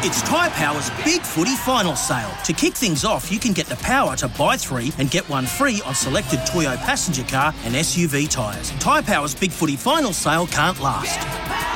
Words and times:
It's 0.00 0.22
Tyre 0.22 0.48
Power's 0.50 0.90
Big 1.04 1.22
Footy 1.22 1.56
Final 1.56 1.96
Sale. 1.96 2.30
To 2.44 2.52
kick 2.52 2.74
things 2.74 3.04
off, 3.04 3.32
you 3.32 3.40
can 3.40 3.52
get 3.52 3.66
the 3.66 3.74
power 3.76 4.14
to 4.14 4.28
buy 4.28 4.56
three 4.56 4.92
and 4.98 5.10
get 5.10 5.28
one 5.28 5.44
free 5.44 5.82
on 5.84 5.92
selected 5.92 6.38
Toyo 6.46 6.76
passenger 6.76 7.24
car 7.24 7.52
and 7.64 7.74
SUV 7.74 8.30
tyres. 8.30 8.70
Tyre 8.78 9.02
Power's 9.02 9.34
Big 9.34 9.50
Footy 9.50 9.74
Final 9.74 10.12
Sale 10.12 10.46
can't 10.46 10.78
last. 10.80 11.18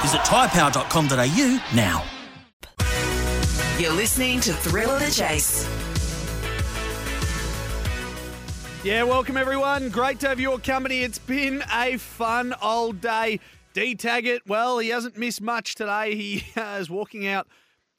Visit 0.03 0.21
tyrepower.com.au 0.21 1.62
now. 1.74 2.04
You're 3.80 3.93
listening 3.93 4.39
to 4.43 4.52
Thrill 4.52 4.91
of 4.91 5.00
the 5.00 5.11
Chase. 5.11 5.68
Yeah, 8.84 9.02
welcome 9.02 9.36
everyone. 9.36 9.89
Great 9.89 10.20
to 10.20 10.29
have 10.29 10.39
your 10.39 10.61
company. 10.61 11.00
It's 11.00 11.18
been 11.18 11.64
a 11.75 11.96
fun 11.96 12.54
old 12.62 13.00
day. 13.00 13.41
D 13.75 13.96
Taggart, 13.96 14.43
well, 14.46 14.79
he 14.79 14.91
hasn't 14.91 15.16
missed 15.16 15.41
much 15.41 15.75
today. 15.75 16.14
He 16.14 16.45
uh, 16.57 16.77
is 16.80 16.89
walking 16.89 17.27
out 17.27 17.48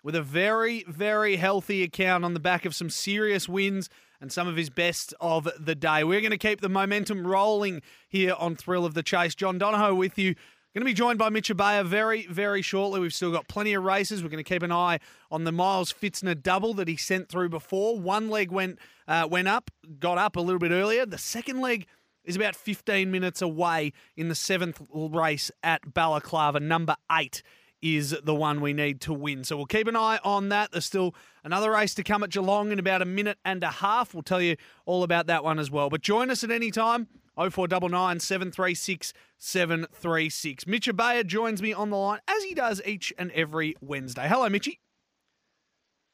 with 0.04 0.16
a 0.16 0.22
very, 0.22 0.84
very 0.88 1.38
healthy 1.38 1.82
account 1.82 2.26
on 2.26 2.34
the 2.34 2.40
back 2.40 2.66
of 2.66 2.76
some 2.76 2.90
serious 2.90 3.48
wins 3.48 3.90
and 4.20 4.32
some 4.32 4.48
of 4.48 4.56
his 4.56 4.70
best 4.70 5.14
of 5.20 5.48
the 5.60 5.76
day. 5.76 6.04
We're 6.04 6.22
going 6.22 6.32
to 6.32 6.38
keep 6.38 6.62
the 6.62 6.70
momentum 6.70 7.26
rolling 7.26 7.82
here 8.08 8.36
on 8.38 8.56
Thrill 8.56 8.86
of 8.86 8.94
the 8.94 9.04
Chase. 9.04 9.34
John 9.34 9.58
Donohoe 9.58 9.96
with 9.96 10.18
you. 10.18 10.36
Going 10.74 10.82
to 10.82 10.86
be 10.86 10.94
joined 10.96 11.20
by 11.20 11.30
Mitch 11.30 11.50
Ebeyer 11.50 11.86
very, 11.86 12.26
very 12.26 12.64
shortly. 12.64 13.00
We've 13.00 13.14
still 13.14 13.32
got 13.32 13.48
plenty 13.48 13.76
of 13.76 13.84
races. 13.84 14.24
We're 14.24 14.30
going 14.30 14.44
to 14.44 14.50
keep 14.50 14.64
an 14.64 14.72
eye 14.72 15.00
on 15.30 15.44
the 15.44 15.52
Miles 15.52 15.94
Fitzner 15.94 16.42
double 16.42 16.74
that 16.74 16.88
he 16.88 16.98
sent 16.98 17.30
through 17.30 17.50
before. 17.50 18.00
One 18.00 18.32
leg 18.32 18.52
went 18.52 18.80
uh, 19.08 19.28
went 19.30 19.48
up, 19.48 19.70
got 20.00 20.18
up 20.18 20.36
a 20.36 20.42
little 20.42 20.58
bit 20.58 20.72
earlier. 20.72 21.06
The 21.06 21.20
second 21.20 21.62
leg 21.62 21.86
is 22.24 22.36
about 22.36 22.56
15 22.56 23.12
minutes 23.12 23.40
away 23.40 23.94
in 24.18 24.30
the 24.30 24.36
seventh 24.36 24.82
race 24.92 25.52
at 25.62 25.94
Balaclava, 25.94 26.60
number 26.60 26.96
eight 27.12 27.44
is 27.84 28.16
the 28.24 28.34
one 28.34 28.62
we 28.62 28.72
need 28.72 29.02
to 29.02 29.14
win. 29.14 29.44
So 29.44 29.58
we'll 29.58 29.66
keep 29.66 29.88
an 29.88 29.96
eye 29.96 30.18
on 30.24 30.50
that. 30.50 30.72
There's 30.72 30.86
still 30.86 31.14
another 31.44 31.72
race 31.72 31.94
to 31.96 32.04
come 32.04 32.24
at 32.24 32.30
Geelong 32.30 32.72
in 32.72 32.80
about 32.80 33.02
a 33.02 33.06
minute 33.06 33.38
and 33.44 33.62
a 33.62 33.70
half. 33.70 34.14
We'll 34.14 34.24
tell 34.24 34.42
you 34.42 34.56
all 34.86 35.04
about 35.04 35.28
that 35.28 35.44
one 35.44 35.60
as 35.60 35.70
well. 35.70 35.90
But 35.90 36.02
join 36.02 36.32
us 36.32 36.44
at 36.46 36.50
any 36.50 36.72
time. 36.72 37.08
0499 37.36 38.20
736 38.20 39.14
736. 39.38 40.68
Mitch 40.68 40.88
Ebeyer 40.88 41.26
joins 41.26 41.62
me 41.62 41.74
on 41.74 41.90
the 41.90 41.98
line 41.98 42.20
as 42.28 42.44
he 42.44 42.54
does 42.54 42.82
each 42.86 43.12
and 43.18 43.32
every 43.32 43.76
Wednesday. 43.82 44.28
Hello, 44.28 44.48
Mitchy. 44.48 44.80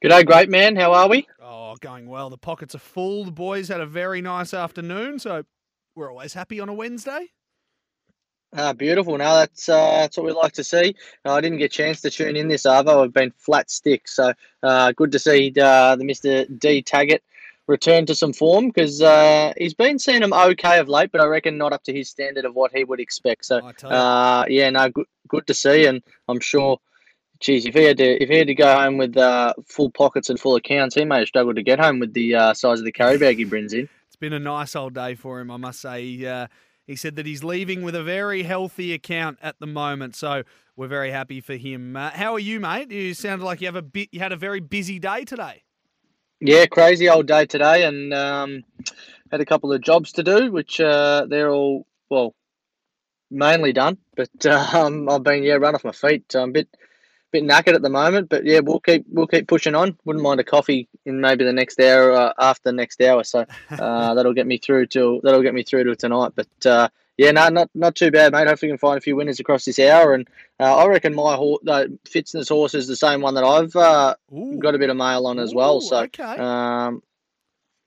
G'day, 0.03 0.25
great 0.25 0.49
man. 0.49 0.75
How 0.75 0.93
are 0.93 1.09
we? 1.09 1.27
Oh, 1.41 1.75
going 1.79 2.07
well. 2.07 2.29
The 2.29 2.37
pockets 2.37 2.73
are 2.73 2.79
full. 2.79 3.25
The 3.25 3.31
boys 3.31 3.67
had 3.67 3.81
a 3.81 3.85
very 3.85 4.21
nice 4.21 4.53
afternoon, 4.53 5.19
so 5.19 5.43
we're 5.93 6.09
always 6.09 6.33
happy 6.33 6.59
on 6.59 6.69
a 6.69 6.73
Wednesday. 6.73 7.27
Ah, 8.53 8.73
beautiful. 8.73 9.17
No, 9.17 9.35
that's 9.35 9.69
uh, 9.69 9.99
that's 9.99 10.17
what 10.17 10.25
we 10.25 10.31
like 10.31 10.53
to 10.53 10.63
see. 10.63 10.95
Uh, 11.23 11.33
I 11.33 11.41
didn't 11.41 11.59
get 11.59 11.65
a 11.65 11.69
chance 11.69 12.01
to 12.01 12.09
tune 12.09 12.35
in 12.35 12.47
this 12.47 12.63
Arvo. 12.63 13.03
I've 13.03 13.13
been 13.13 13.31
flat 13.37 13.69
stick, 13.69 14.07
so 14.07 14.33
uh, 14.63 14.91
good 14.93 15.11
to 15.11 15.19
see 15.19 15.53
uh, 15.61 15.95
the 15.95 16.03
Mister 16.03 16.45
D 16.45 16.81
Taggart 16.81 17.21
return 17.67 18.07
to 18.07 18.15
some 18.15 18.33
form 18.33 18.69
because 18.69 19.01
uh, 19.01 19.53
he's 19.55 19.75
been 19.75 19.99
seeing 19.99 20.23
him 20.23 20.33
okay 20.33 20.79
of 20.79 20.89
late, 20.89 21.11
but 21.11 21.21
I 21.21 21.25
reckon 21.25 21.59
not 21.59 21.73
up 21.73 21.83
to 21.83 21.93
his 21.93 22.09
standard 22.09 22.45
of 22.45 22.55
what 22.55 22.71
he 22.73 22.83
would 22.83 22.99
expect. 22.99 23.45
So, 23.45 23.59
uh, 23.83 24.45
yeah, 24.47 24.71
no, 24.71 24.89
good, 24.89 25.05
good 25.27 25.45
to 25.45 25.53
see, 25.53 25.85
and 25.85 26.01
I'm 26.27 26.39
sure. 26.39 26.79
Geez, 27.41 27.65
if 27.65 27.73
he 27.73 27.83
had 27.83 27.97
to, 27.99 28.21
if 28.21 28.27
he 28.27 28.37
had 28.37 28.47
to 28.47 28.53
go 28.53 28.75
home 28.75 28.97
with 28.97 29.15
uh, 29.15 29.53
full 29.65 29.89
pockets 29.91 30.29
and 30.29 30.37
full 30.37 30.57
accounts, 30.57 30.95
he 30.95 31.05
may 31.05 31.19
have 31.19 31.27
struggled 31.29 31.55
to 31.55 31.63
get 31.63 31.79
home 31.79 31.99
with 31.99 32.13
the 32.13 32.35
uh, 32.35 32.53
size 32.53 32.79
of 32.79 32.85
the 32.85 32.91
carry 32.91 33.17
bag 33.17 33.37
he 33.37 33.45
brings 33.45 33.71
in. 33.71 33.87
It's 34.07 34.17
been 34.17 34.33
a 34.33 34.39
nice 34.39 34.75
old 34.75 34.93
day 34.93 35.15
for 35.15 35.39
him, 35.39 35.49
I 35.49 35.55
must 35.55 35.79
say. 35.79 36.03
He, 36.03 36.27
uh, 36.27 36.47
he 36.89 36.95
said 36.95 37.15
that 37.17 37.27
he's 37.27 37.43
leaving 37.43 37.83
with 37.83 37.93
a 37.93 38.01
very 38.01 38.41
healthy 38.41 38.93
account 38.93 39.37
at 39.43 39.59
the 39.59 39.67
moment, 39.67 40.15
so 40.15 40.41
we're 40.75 40.87
very 40.87 41.11
happy 41.11 41.39
for 41.39 41.53
him. 41.53 41.95
Uh, 41.95 42.09
how 42.09 42.33
are 42.33 42.39
you, 42.39 42.59
mate? 42.59 42.89
You 42.89 43.13
sounded 43.13 43.45
like 43.45 43.61
you 43.61 43.67
have 43.67 43.75
a 43.75 43.83
bit. 43.83 44.09
You 44.11 44.19
had 44.19 44.31
a 44.31 44.35
very 44.35 44.59
busy 44.59 44.97
day 44.97 45.23
today. 45.23 45.61
Yeah, 46.41 46.65
crazy 46.65 47.07
old 47.07 47.27
day 47.27 47.45
today, 47.45 47.85
and 47.85 48.11
um, 48.11 48.63
had 49.31 49.39
a 49.39 49.45
couple 49.45 49.71
of 49.71 49.81
jobs 49.81 50.13
to 50.13 50.23
do, 50.23 50.51
which 50.51 50.81
uh, 50.81 51.27
they're 51.29 51.51
all 51.51 51.85
well, 52.09 52.33
mainly 53.29 53.71
done. 53.71 53.99
But 54.15 54.43
um, 54.47 55.07
I've 55.09 55.21
been 55.21 55.43
yeah 55.43 55.57
run 55.57 55.75
off 55.75 55.83
my 55.83 55.91
feet. 55.91 56.33
I'm 56.33 56.49
a 56.49 56.53
bit 56.53 56.69
bit 57.31 57.43
knackered 57.43 57.75
at 57.75 57.81
the 57.81 57.89
moment, 57.89 58.29
but 58.29 58.45
yeah, 58.45 58.59
we'll 58.59 58.79
keep 58.79 59.05
we'll 59.09 59.27
keep 59.27 59.47
pushing 59.47 59.75
on. 59.75 59.97
Wouldn't 60.05 60.23
mind 60.23 60.39
a 60.39 60.43
coffee 60.43 60.87
in 61.05 61.21
maybe 61.21 61.43
the 61.43 61.53
next 61.53 61.79
hour 61.79 62.11
uh, 62.11 62.33
after 62.39 62.69
the 62.69 62.73
next 62.73 63.01
hour, 63.01 63.23
so 63.23 63.45
uh, 63.69 64.13
that'll 64.13 64.33
get 64.33 64.47
me 64.47 64.57
through 64.57 64.87
to 64.87 65.21
that'll 65.23 65.41
get 65.41 65.53
me 65.53 65.63
through 65.63 65.83
to 65.85 65.95
tonight. 65.95 66.31
But 66.35 66.65
uh, 66.65 66.89
yeah, 67.17 67.31
no, 67.31 67.49
not 67.49 67.69
not 67.75 67.95
too 67.95 68.11
bad, 68.11 68.31
mate. 68.31 68.47
Hopefully, 68.47 68.71
we 68.71 68.77
can 68.77 68.79
find 68.79 68.97
a 68.97 69.01
few 69.01 69.15
winners 69.15 69.39
across 69.39 69.65
this 69.65 69.79
hour, 69.79 70.13
and 70.13 70.27
uh, 70.59 70.77
I 70.77 70.87
reckon 70.87 71.13
my 71.13 71.35
horse, 71.35 71.61
uh, 71.67 71.85
Fitzner's 72.05 72.49
horse, 72.49 72.73
is 72.73 72.87
the 72.87 72.95
same 72.95 73.21
one 73.21 73.35
that 73.35 73.43
I've 73.43 73.75
uh, 73.75 74.15
got 74.59 74.75
a 74.75 74.79
bit 74.79 74.89
of 74.89 74.97
mail 74.97 75.27
on 75.27 75.37
as 75.37 75.53
well. 75.53 75.81
So 75.81 76.03
okay. 76.03 76.23
um, 76.23 77.03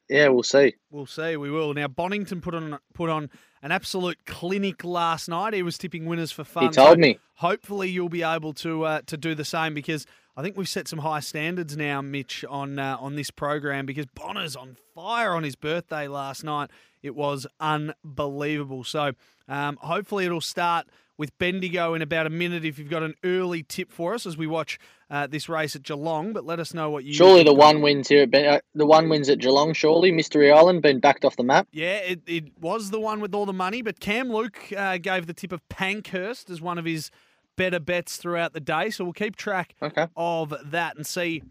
yeah, 0.08 0.28
we'll 0.28 0.42
see. 0.42 0.75
We'll 0.91 1.06
see. 1.06 1.36
We 1.36 1.50
will. 1.50 1.72
Now 1.72 1.88
Bonington 1.88 2.42
put 2.42 2.54
on 2.54 2.78
put 2.92 3.08
on 3.08 3.31
an 3.62 3.72
absolute 3.72 4.24
clinic 4.26 4.84
last 4.84 5.28
night. 5.28 5.54
He 5.54 5.62
was 5.62 5.78
tipping 5.78 6.06
winners 6.06 6.32
for 6.32 6.44
fun. 6.44 6.64
He 6.64 6.70
told 6.70 6.96
so 6.96 6.96
me. 6.96 7.18
Hopefully, 7.36 7.88
you'll 7.88 8.08
be 8.08 8.22
able 8.22 8.52
to 8.54 8.84
uh, 8.84 9.00
to 9.06 9.16
do 9.16 9.34
the 9.34 9.44
same 9.44 9.74
because 9.74 10.06
I 10.36 10.42
think 10.42 10.56
we've 10.56 10.68
set 10.68 10.88
some 10.88 11.00
high 11.00 11.20
standards 11.20 11.76
now, 11.76 12.00
Mitch, 12.00 12.44
on 12.48 12.78
uh, 12.78 12.96
on 12.98 13.14
this 13.14 13.30
program 13.30 13.86
because 13.86 14.06
Bonner's 14.06 14.56
on 14.56 14.76
fire 14.94 15.32
on 15.34 15.44
his 15.44 15.56
birthday 15.56 16.08
last 16.08 16.44
night. 16.44 16.70
It 17.02 17.14
was 17.14 17.46
unbelievable. 17.60 18.84
So 18.84 19.12
um, 19.48 19.78
hopefully, 19.80 20.24
it'll 20.24 20.40
start 20.40 20.86
with 21.22 21.38
Bendigo 21.38 21.94
in 21.94 22.02
about 22.02 22.26
a 22.26 22.30
minute. 22.30 22.64
If 22.64 22.80
you've 22.80 22.90
got 22.90 23.04
an 23.04 23.14
early 23.22 23.62
tip 23.62 23.92
for 23.92 24.12
us 24.12 24.26
as 24.26 24.36
we 24.36 24.48
watch 24.48 24.76
uh, 25.08 25.28
this 25.28 25.48
race 25.48 25.76
at 25.76 25.84
Geelong, 25.84 26.32
but 26.32 26.44
let 26.44 26.58
us 26.58 26.74
know 26.74 26.90
what 26.90 27.04
you 27.04 27.12
Surely 27.14 27.44
the 27.44 27.54
one 27.54 27.80
wins 27.80 28.08
here. 28.08 28.24
At 28.24 28.32
ben, 28.32 28.44
uh, 28.44 28.58
the 28.74 28.86
one 28.86 29.08
wins 29.08 29.28
at 29.28 29.38
Geelong. 29.38 29.72
Surely 29.72 30.10
Mystery 30.10 30.50
Island 30.50 30.82
been 30.82 30.98
backed 30.98 31.24
off 31.24 31.36
the 31.36 31.44
map. 31.44 31.68
Yeah, 31.70 31.98
it, 31.98 32.22
it 32.26 32.58
was 32.60 32.90
the 32.90 32.98
one 32.98 33.20
with 33.20 33.36
all 33.36 33.46
the 33.46 33.52
money, 33.52 33.82
but 33.82 34.00
Cam 34.00 34.32
Luke 34.32 34.72
uh, 34.76 34.98
gave 34.98 35.28
the 35.28 35.32
tip 35.32 35.52
of 35.52 35.60
Pankhurst 35.68 36.50
as 36.50 36.60
one 36.60 36.76
of 36.76 36.84
his 36.84 37.12
better 37.56 37.78
bets 37.78 38.16
throughout 38.16 38.52
the 38.52 38.58
day. 38.60 38.90
So 38.90 39.04
we'll 39.04 39.12
keep 39.12 39.36
track 39.36 39.76
Okay. 39.80 40.08
of 40.16 40.52
that 40.64 40.96
and 40.96 41.06
see 41.06 41.44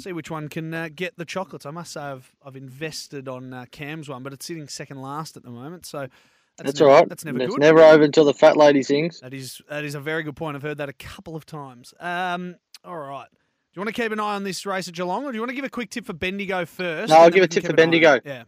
see 0.00 0.12
which 0.12 0.32
one 0.32 0.48
can 0.48 0.74
uh, 0.74 0.88
get 0.92 1.16
the 1.16 1.24
chocolates. 1.24 1.64
I 1.64 1.70
must 1.70 1.92
say 1.92 2.00
I've 2.00 2.32
I've 2.44 2.56
invested 2.56 3.28
on 3.28 3.54
uh, 3.54 3.66
Cam's 3.70 4.08
one, 4.08 4.24
but 4.24 4.32
it's 4.32 4.46
sitting 4.46 4.66
second 4.66 5.00
last 5.00 5.36
at 5.36 5.44
the 5.44 5.50
moment. 5.50 5.86
So 5.86 6.08
that's, 6.58 6.66
That's 6.68 6.80
never, 6.80 6.90
all 6.90 6.98
right. 6.98 7.08
That's 7.08 7.24
never 7.24 7.40
it's 7.40 7.50
good. 7.54 7.60
never 7.60 7.80
over 7.80 8.02
until 8.02 8.24
the 8.24 8.34
fat 8.34 8.56
lady 8.56 8.82
sings. 8.82 9.20
That 9.20 9.32
is 9.32 9.60
that 9.68 9.84
is 9.84 9.94
a 9.94 10.00
very 10.00 10.22
good 10.22 10.36
point. 10.36 10.56
I've 10.56 10.62
heard 10.62 10.78
that 10.78 10.88
a 10.88 10.94
couple 10.94 11.34
of 11.34 11.46
times. 11.46 11.94
Um, 11.98 12.56
all 12.84 12.98
right. 12.98 13.28
Do 13.30 13.80
you 13.80 13.84
want 13.84 13.94
to 13.94 14.02
keep 14.02 14.12
an 14.12 14.20
eye 14.20 14.34
on 14.34 14.44
this 14.44 14.66
race 14.66 14.86
at 14.86 14.94
Geelong, 14.94 15.24
or 15.24 15.32
do 15.32 15.36
you 15.36 15.40
want 15.40 15.48
to 15.48 15.54
give 15.56 15.64
a 15.64 15.70
quick 15.70 15.88
tip 15.88 16.04
for 16.04 16.12
Bendigo 16.12 16.66
first? 16.66 17.08
No, 17.08 17.16
I'll 17.16 17.30
give 17.30 17.42
a 17.42 17.48
tip 17.48 17.64
for 17.64 17.72
an 17.72 17.78
eye 17.78 17.82
on 17.82 17.88
it? 17.88 17.90
Bendigo. 17.90 18.20
Yeah. 18.24 18.44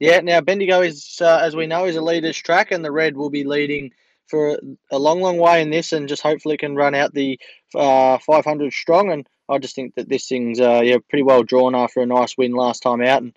Yeah, 0.00 0.20
now 0.20 0.40
Bendigo 0.40 0.82
is, 0.82 1.18
uh, 1.20 1.38
as 1.40 1.54
we 1.54 1.68
know, 1.68 1.84
is 1.84 1.94
a 1.94 2.02
leader's 2.02 2.36
track, 2.36 2.72
and 2.72 2.84
the 2.84 2.90
red 2.90 3.16
will 3.16 3.30
be 3.30 3.44
leading 3.44 3.92
for 4.26 4.58
a 4.90 4.98
long, 4.98 5.20
long 5.20 5.38
way 5.38 5.62
in 5.62 5.70
this, 5.70 5.92
and 5.92 6.08
just 6.08 6.22
hopefully 6.22 6.56
can 6.56 6.74
run 6.74 6.96
out 6.96 7.14
the 7.14 7.38
uh, 7.74 8.18
500 8.18 8.72
strong. 8.72 9.12
And 9.12 9.28
I 9.48 9.58
just 9.58 9.76
think 9.76 9.94
that 9.94 10.08
this 10.08 10.26
thing's 10.26 10.60
uh, 10.60 10.80
yeah 10.82 10.96
pretty 11.08 11.22
well 11.22 11.44
drawn 11.44 11.76
after 11.76 12.00
a 12.00 12.06
nice 12.06 12.36
win 12.36 12.52
last 12.52 12.82
time 12.82 13.00
out, 13.00 13.22
and 13.22 13.32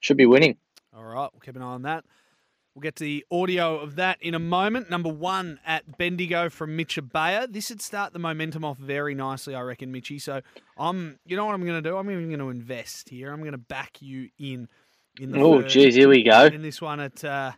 should 0.00 0.16
be 0.16 0.26
winning. 0.26 0.56
All 0.92 1.04
right, 1.04 1.30
we'll 1.32 1.40
keep 1.40 1.54
an 1.54 1.62
eye 1.62 1.66
on 1.66 1.82
that. 1.82 2.04
We'll 2.74 2.82
get 2.82 2.96
to 2.96 3.04
the 3.04 3.24
audio 3.32 3.78
of 3.80 3.96
that 3.96 4.22
in 4.22 4.34
a 4.34 4.38
moment. 4.38 4.90
Number 4.90 5.08
one 5.08 5.58
at 5.66 5.98
Bendigo 5.98 6.48
from 6.48 6.76
Mitch 6.76 6.96
Ebeyer. 6.96 7.52
This 7.52 7.70
would 7.70 7.82
start 7.82 8.12
the 8.12 8.20
momentum 8.20 8.64
off 8.64 8.78
very 8.78 9.14
nicely, 9.14 9.56
I 9.56 9.62
reckon, 9.62 9.90
Mitchy. 9.90 10.20
So 10.20 10.40
I'm, 10.78 11.18
you 11.26 11.36
know 11.36 11.44
what 11.46 11.54
I'm 11.54 11.64
going 11.64 11.82
to 11.82 11.88
do? 11.88 11.96
I'm 11.96 12.08
even 12.10 12.28
going 12.28 12.38
to 12.38 12.50
invest 12.50 13.08
here. 13.08 13.32
I'm 13.32 13.40
going 13.40 13.52
to 13.52 13.58
back 13.58 14.00
you 14.00 14.28
in. 14.38 14.68
In 15.18 15.36
Oh, 15.36 15.62
geez, 15.62 15.96
here 15.96 16.08
we 16.08 16.22
go. 16.22 16.46
In 16.46 16.62
this 16.62 16.80
one 16.80 17.00
at 17.00 17.24
uh, 17.24 17.52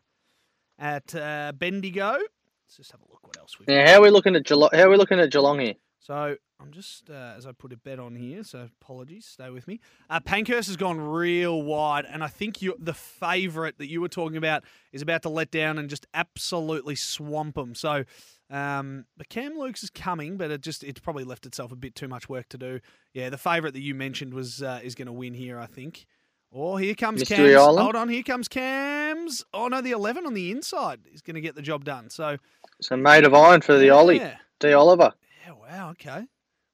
at 0.79 1.15
uh, 1.15 1.53
Bendigo. 1.55 2.13
Let's 2.13 2.77
just 2.79 2.93
have 2.93 3.01
a 3.03 3.13
look 3.13 3.27
what 3.27 3.39
else 3.39 3.59
we've 3.59 3.69
Now, 3.69 3.87
how 3.87 3.99
are 3.99 4.03
we 4.03 4.11
looking 4.11 4.35
at 4.35 4.45
Geelong? 4.45 4.71
How 4.73 4.85
are 4.85 4.91
we 4.91 4.97
looking 4.97 5.21
at 5.21 5.31
Geelong 5.31 5.61
here? 5.61 5.75
so 6.01 6.37
I'm 6.63 6.71
just 6.71 7.11
uh, 7.11 7.35
as 7.37 7.47
I 7.47 7.53
put 7.53 7.73
a 7.73 7.77
bet 7.77 7.99
on 7.99 8.15
here. 8.15 8.45
So 8.45 8.69
apologies, 8.81 9.27
stay 9.27 9.51
with 9.51 9.67
me. 9.67 9.81
Uh, 10.09 10.21
Pankhurst 10.21 10.69
has 10.69 10.77
gone 10.77 11.01
real 11.01 11.63
wide, 11.63 12.07
and 12.07 12.23
I 12.23 12.29
think 12.29 12.63
you 12.63 12.77
the 12.79 12.95
favourite 12.95 13.79
that 13.79 13.89
you 13.89 14.01
were 14.01 14.09
talking 14.09 14.37
about 14.37 14.65
is 14.93 15.03
about 15.03 15.23
to 15.23 15.29
let 15.29 15.51
down 15.51 15.79
and 15.79 15.91
just 15.91 16.07
absolutely 16.15 16.97
swamp 16.97 17.57
them. 17.57 17.75
So. 17.75 18.05
Um, 18.51 19.07
but 19.17 19.31
Cam 19.31 19.59
Luke's 19.59 19.83
is 19.83 19.89
coming, 19.89 20.37
but 20.37 20.51
it 20.51 20.61
just 20.61 20.85
it's 20.85 21.01
probably 21.01 21.25
left 21.25 21.47
itself 21.47 21.73
a 21.73 21.77
bit 21.77 21.95
too 21.95 22.07
much 22.07 22.29
work 22.29 22.51
to 22.51 22.59
do. 22.59 22.81
Yeah, 23.15 23.31
the 23.31 23.39
favourite 23.39 23.73
that 23.73 23.81
you 23.81 23.95
mentioned 23.95 24.35
was 24.35 24.63
uh, 24.63 24.79
is 24.83 24.95
going 24.95 25.07
to 25.07 25.13
win 25.13 25.33
here, 25.33 25.59
I 25.59 25.65
think. 25.65 26.05
Oh, 26.53 26.77
here 26.77 26.95
comes 26.95 27.21
Mystery 27.21 27.37
Cams. 27.37 27.57
Island? 27.57 27.79
Hold 27.79 27.97
on, 27.97 28.09
here 28.11 28.23
comes 28.23 28.49
Cams. 28.49 29.43
Oh 29.55 29.69
no, 29.69 29.81
the 29.81 29.93
eleven 29.93 30.27
on 30.27 30.35
the 30.35 30.51
inside 30.51 31.01
is 31.15 31.23
going 31.23 31.37
to 31.37 31.41
get 31.41 31.55
the 31.55 31.63
job 31.63 31.87
done. 31.87 32.11
So 32.11 32.37
So 32.83 32.95
made 32.95 33.25
of 33.25 33.33
iron 33.33 33.63
for 33.63 33.79
the 33.79 33.89
Ollie, 33.89 34.19
yeah. 34.19 34.37
D 34.61 34.75
Oliver. 34.75 35.15
Yeah, 35.47 35.55
wow, 35.55 35.91
okay. 35.93 36.27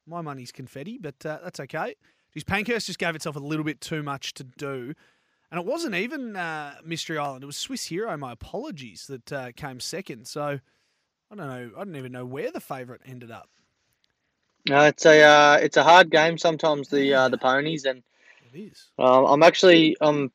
My 0.08 0.22
money's 0.22 0.52
confetti, 0.52 0.98
but 0.98 1.14
uh, 1.26 1.38
that's 1.44 1.60
okay. 1.60 1.94
Geez, 2.32 2.44
Pankhurst 2.44 2.86
just 2.86 2.98
gave 2.98 3.14
itself 3.14 3.36
a 3.36 3.40
little 3.40 3.64
bit 3.64 3.80
too 3.80 4.02
much 4.02 4.34
to 4.34 4.44
do. 4.44 4.94
And 5.50 5.60
it 5.60 5.66
wasn't 5.66 5.94
even 5.94 6.36
uh, 6.36 6.74
Mystery 6.84 7.18
Island. 7.18 7.42
It 7.42 7.46
was 7.46 7.56
Swiss 7.56 7.84
Hero, 7.86 8.16
my 8.16 8.32
apologies, 8.32 9.06
that 9.06 9.32
uh, 9.32 9.52
came 9.52 9.80
second. 9.80 10.26
So 10.26 10.42
I 11.30 11.34
don't 11.34 11.46
know. 11.48 11.70
I 11.76 11.84
don't 11.84 11.96
even 11.96 12.12
know 12.12 12.26
where 12.26 12.50
the 12.50 12.60
favourite 12.60 13.00
ended 13.06 13.30
up. 13.30 13.48
No, 14.68 14.82
it's 14.84 15.06
a 15.06 15.22
uh, 15.22 15.58
it's 15.62 15.76
a 15.78 15.84
hard 15.84 16.10
game 16.10 16.36
sometimes 16.36 16.88
the 16.88 17.14
uh, 17.14 17.28
the 17.28 17.38
ponies 17.38 17.84
and 17.86 18.02
It 18.52 18.58
is. 18.58 18.90
um, 18.98 19.24
I'm 19.24 19.42
actually 19.42 19.96
I'm 20.00 20.30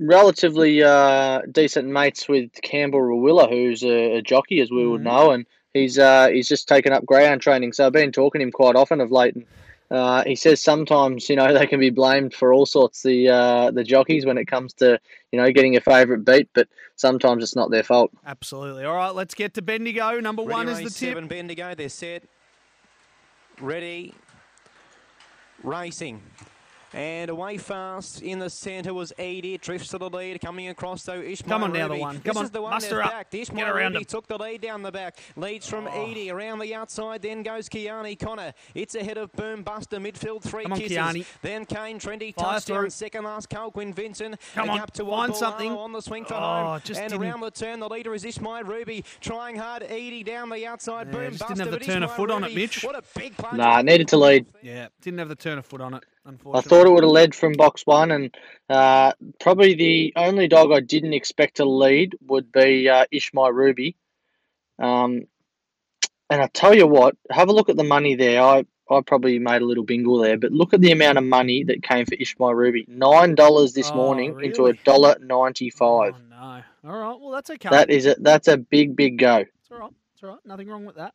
relatively 0.00 0.82
uh, 0.82 1.42
decent 1.52 1.88
mates 1.88 2.28
with 2.28 2.50
Campbell 2.62 3.00
Rawiller, 3.00 3.48
who's 3.48 3.84
a, 3.84 4.16
a 4.16 4.22
jockey 4.22 4.60
as 4.60 4.70
we 4.70 4.86
would 4.86 5.02
Mhm. 5.02 5.04
know, 5.04 5.30
and 5.30 5.46
he's 5.76 5.98
uh, 5.98 6.28
he's 6.28 6.48
just 6.48 6.68
taken 6.68 6.92
up 6.92 7.04
greyhound 7.04 7.40
training. 7.40 7.72
So 7.72 7.86
I've 7.86 7.92
been 7.92 8.12
talking 8.12 8.40
to 8.40 8.44
him 8.44 8.52
quite 8.52 8.76
often 8.76 9.00
of 9.00 9.10
late. 9.10 9.34
And, 9.34 9.46
uh, 9.88 10.24
he 10.24 10.34
says 10.34 10.60
sometimes 10.60 11.28
you 11.28 11.36
know 11.36 11.52
they 11.58 11.66
can 11.66 11.78
be 11.78 11.90
blamed 11.90 12.34
for 12.34 12.52
all 12.52 12.66
sorts 12.66 13.02
the 13.02 13.28
uh, 13.28 13.70
the 13.70 13.84
jockeys 13.84 14.26
when 14.26 14.38
it 14.38 14.46
comes 14.46 14.72
to 14.74 14.98
you 15.30 15.40
know 15.40 15.50
getting 15.52 15.76
a 15.76 15.80
favourite 15.80 16.24
beat, 16.24 16.48
but 16.54 16.68
sometimes 16.96 17.42
it's 17.42 17.56
not 17.56 17.70
their 17.70 17.84
fault. 17.84 18.10
Absolutely. 18.26 18.84
All 18.84 18.96
right, 18.96 19.14
let's 19.14 19.34
get 19.34 19.54
to 19.54 19.62
Bendigo. 19.62 20.20
Number 20.20 20.42
Ready, 20.42 20.52
one 20.52 20.68
is 20.68 20.78
the 20.78 20.84
race 20.84 20.98
tip. 20.98 21.10
Seven 21.10 21.28
Bendigo, 21.28 21.74
they're 21.74 21.88
set. 21.88 22.24
Ready. 23.60 24.14
Racing. 25.62 26.20
And 26.96 27.28
away 27.28 27.58
fast 27.58 28.22
in 28.22 28.38
the 28.38 28.48
centre 28.48 28.94
was 28.94 29.12
Edie. 29.18 29.58
Drifts 29.58 29.88
to 29.90 29.98
the 29.98 30.08
lead. 30.08 30.40
Coming 30.40 30.68
across 30.68 31.02
though, 31.02 31.20
Ishmael 31.20 31.48
Come 31.58 31.64
on 31.64 31.72
now, 31.74 31.88
the 31.88 31.90
Ruby. 31.92 32.00
one. 32.00 32.14
This 32.14 32.22
Come 32.24 32.38
on, 32.38 32.44
is 32.46 32.50
the 32.50 32.62
one 32.62 32.70
muster 32.70 32.96
that's 32.96 33.06
up. 33.08 33.12
back. 33.12 33.30
Get 33.30 33.40
Ishmael 33.42 33.66
around 33.68 33.92
Ruby 33.92 33.98
him. 33.98 34.04
took 34.06 34.26
the 34.26 34.38
lead 34.38 34.62
down 34.62 34.82
the 34.82 34.90
back. 34.90 35.18
Leads 35.36 35.68
from 35.68 35.86
Oh. 35.86 36.06
Edie 36.10 36.30
around 36.30 36.58
the 36.60 36.74
outside. 36.74 37.20
Then 37.20 37.42
goes 37.42 37.68
Kiani 37.68 38.18
Connor. 38.18 38.54
It's 38.74 38.94
ahead 38.94 39.18
of 39.18 39.30
Boom 39.32 39.62
Buster. 39.62 39.98
Midfield 39.98 40.42
three 40.42 40.62
Come 40.62 40.72
on, 40.72 40.78
kisses. 40.78 40.96
Kiani. 40.96 41.26
Then 41.42 41.66
Kane 41.66 41.98
Trendy 41.98 42.34
Fire 42.34 42.54
touchdown. 42.54 42.78
through. 42.78 42.90
Second 42.90 43.24
last 43.24 43.50
Colquin 43.50 43.94
Vincent. 43.94 44.36
Come 44.54 44.68
A 44.70 44.72
on, 44.72 44.78
gap 44.78 44.90
to 44.92 45.04
find 45.04 45.32
Wabula 45.32 45.36
something. 45.36 45.72
on 45.72 45.92
the 45.92 46.00
swing 46.00 46.24
for 46.24 46.32
Oh, 46.34 46.38
home. 46.38 46.80
just 46.82 46.98
and 46.98 47.10
didn't- 47.10 47.22
around 47.26 47.40
the 47.40 47.50
turn, 47.50 47.78
the 47.80 47.88
leader 47.90 48.14
is 48.14 48.24
Ishmael 48.24 48.64
Ruby. 48.64 49.04
Trying 49.20 49.56
hard. 49.56 49.82
Edie 49.82 50.22
down 50.24 50.48
the 50.48 50.66
outside. 50.66 51.08
Yeah, 51.08 51.12
Boom 51.12 51.28
just 51.32 51.40
Buster. 51.40 51.54
didn't 51.56 51.72
have 51.72 51.78
the 51.80 51.84
turn 51.86 52.02
of 52.02 52.10
Ishmael 52.10 52.16
foot 52.16 52.30
on 52.30 52.44
it, 52.44 52.46
Ruby, 52.48 52.60
Mitch. 52.62 52.82
What 52.82 52.94
a 52.96 53.02
big 53.14 53.36
plunge. 53.36 53.58
Nah, 53.58 53.82
needed 53.82 54.08
to 54.08 54.16
lead. 54.16 54.46
Yeah, 54.62 54.88
didn't 55.02 55.18
have 55.18 55.28
the 55.28 55.34
turn 55.36 55.58
of 55.58 55.66
foot 55.66 55.82
on 55.82 55.92
it, 55.92 56.02
I 56.26 56.60
thought 56.60 56.86
it 56.86 56.90
would 56.90 57.04
have 57.04 57.12
led 57.12 57.34
from 57.34 57.52
box 57.52 57.86
one, 57.86 58.10
and 58.10 58.36
uh, 58.68 59.12
probably 59.40 59.74
the 59.74 60.12
only 60.16 60.48
dog 60.48 60.72
I 60.72 60.80
didn't 60.80 61.12
expect 61.14 61.56
to 61.56 61.64
lead 61.64 62.16
would 62.26 62.50
be 62.52 62.88
uh, 62.88 63.04
Ishmael 63.10 63.52
Ruby. 63.52 63.96
Um, 64.78 65.26
and 66.30 66.42
I 66.42 66.48
tell 66.48 66.74
you 66.74 66.86
what, 66.86 67.16
have 67.30 67.48
a 67.48 67.52
look 67.52 67.68
at 67.68 67.76
the 67.76 67.84
money 67.84 68.14
there. 68.16 68.42
I, 68.42 68.64
I 68.90 69.00
probably 69.00 69.38
made 69.38 69.62
a 69.62 69.66
little 69.66 69.84
bingle 69.84 70.18
there, 70.18 70.36
but 70.36 70.52
look 70.52 70.74
at 70.74 70.80
the 70.80 70.92
amount 70.92 71.18
of 71.18 71.24
money 71.24 71.64
that 71.64 71.82
came 71.82 72.06
for 72.06 72.14
Ishmael 72.14 72.54
Ruby. 72.54 72.84
Nine 72.88 73.34
dollars 73.34 73.72
this 73.72 73.90
Oh, 73.92 73.96
morning 73.96 74.36
into 74.42 74.66
a 74.66 74.72
dollar 74.72 75.16
ninety 75.20 75.70
five. 75.70 76.14
Oh, 76.16 76.62
no. 76.84 76.90
All 76.90 76.98
right, 76.98 77.20
well, 77.20 77.30
that's 77.30 77.50
okay. 77.50 77.68
That 77.68 77.90
is 77.90 78.06
a 78.06 78.16
that's 78.18 78.48
a 78.48 78.56
big 78.56 78.94
big 78.96 79.18
go. 79.18 79.38
It's 79.38 79.70
all 79.70 79.78
right. 79.78 79.92
It's 80.14 80.22
all 80.22 80.30
right. 80.30 80.38
Nothing 80.44 80.68
wrong 80.68 80.84
with 80.84 80.96
that. 80.96 81.14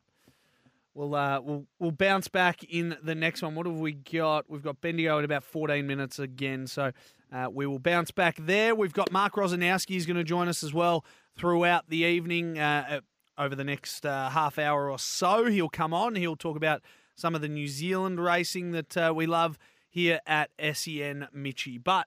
We'll 0.94 1.14
uh, 1.14 1.40
we'll 1.40 1.66
we'll 1.78 1.90
bounce 1.90 2.28
back 2.28 2.62
in 2.64 2.96
the 3.02 3.14
next 3.14 3.40
one. 3.40 3.54
What 3.54 3.66
have 3.66 3.78
we 3.78 3.92
got? 3.92 4.50
We've 4.50 4.62
got 4.62 4.80
Bendigo 4.80 5.18
in 5.18 5.24
about 5.24 5.42
14 5.42 5.86
minutes 5.86 6.18
again, 6.18 6.66
so 6.66 6.92
uh, 7.32 7.48
we 7.50 7.66
will 7.66 7.78
bounce 7.78 8.10
back 8.10 8.36
there. 8.38 8.74
We've 8.74 8.92
got 8.92 9.10
Mark 9.10 9.34
Rosanowski 9.34 9.96
is 9.96 10.04
going 10.04 10.18
to 10.18 10.24
join 10.24 10.48
us 10.48 10.62
as 10.62 10.74
well 10.74 11.04
throughout 11.36 11.88
the 11.88 12.04
evening 12.04 12.58
uh, 12.58 13.00
uh, 13.38 13.42
over 13.42 13.54
the 13.54 13.64
next 13.64 14.04
uh, 14.04 14.28
half 14.28 14.58
hour 14.58 14.90
or 14.90 14.98
so. 14.98 15.46
He'll 15.46 15.70
come 15.70 15.94
on. 15.94 16.14
He'll 16.14 16.36
talk 16.36 16.58
about 16.58 16.82
some 17.14 17.34
of 17.34 17.40
the 17.40 17.48
New 17.48 17.68
Zealand 17.68 18.22
racing 18.22 18.72
that 18.72 18.96
uh, 18.96 19.12
we 19.16 19.24
love 19.24 19.58
here 19.88 20.20
at 20.26 20.50
SEN 20.58 21.28
Mitchie. 21.34 21.82
But 21.82 22.06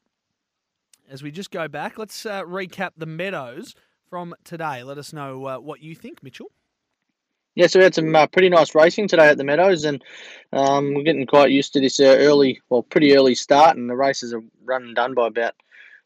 as 1.10 1.24
we 1.24 1.32
just 1.32 1.50
go 1.50 1.68
back, 1.68 1.98
let's 1.98 2.24
recap 2.24 2.92
the 2.96 3.08
Meadows 3.08 3.74
from 4.08 4.36
today. 4.44 4.84
Let 4.84 5.00
us 5.00 5.12
know 5.12 5.60
what 5.60 5.82
you 5.82 5.96
think, 5.96 6.22
Mitchell. 6.22 6.52
Yeah, 7.56 7.68
so 7.68 7.80
we 7.80 7.84
had 7.84 7.96
some 7.96 8.14
uh, 8.14 8.28
pretty 8.28 8.50
nice 8.50 8.76
racing 8.76 9.08
today 9.08 9.30
at 9.30 9.38
the 9.38 9.46
Meadows, 9.46 9.86
and 9.86 10.04
um, 10.52 10.94
we're 10.94 11.04
getting 11.04 11.26
quite 11.26 11.52
used 11.52 11.72
to 11.74 11.80
this 11.80 12.02
uh, 12.02 12.18
early, 12.20 12.62
well, 12.70 12.84
pretty 12.84 13.16
early 13.16 13.34
start, 13.34 13.78
and 13.78 13.90
the 13.90 13.96
races 13.96 14.34
are 14.34 14.44
run 14.66 14.84
and 14.84 14.96
done 14.96 15.14
by 15.14 15.28
about 15.28 15.54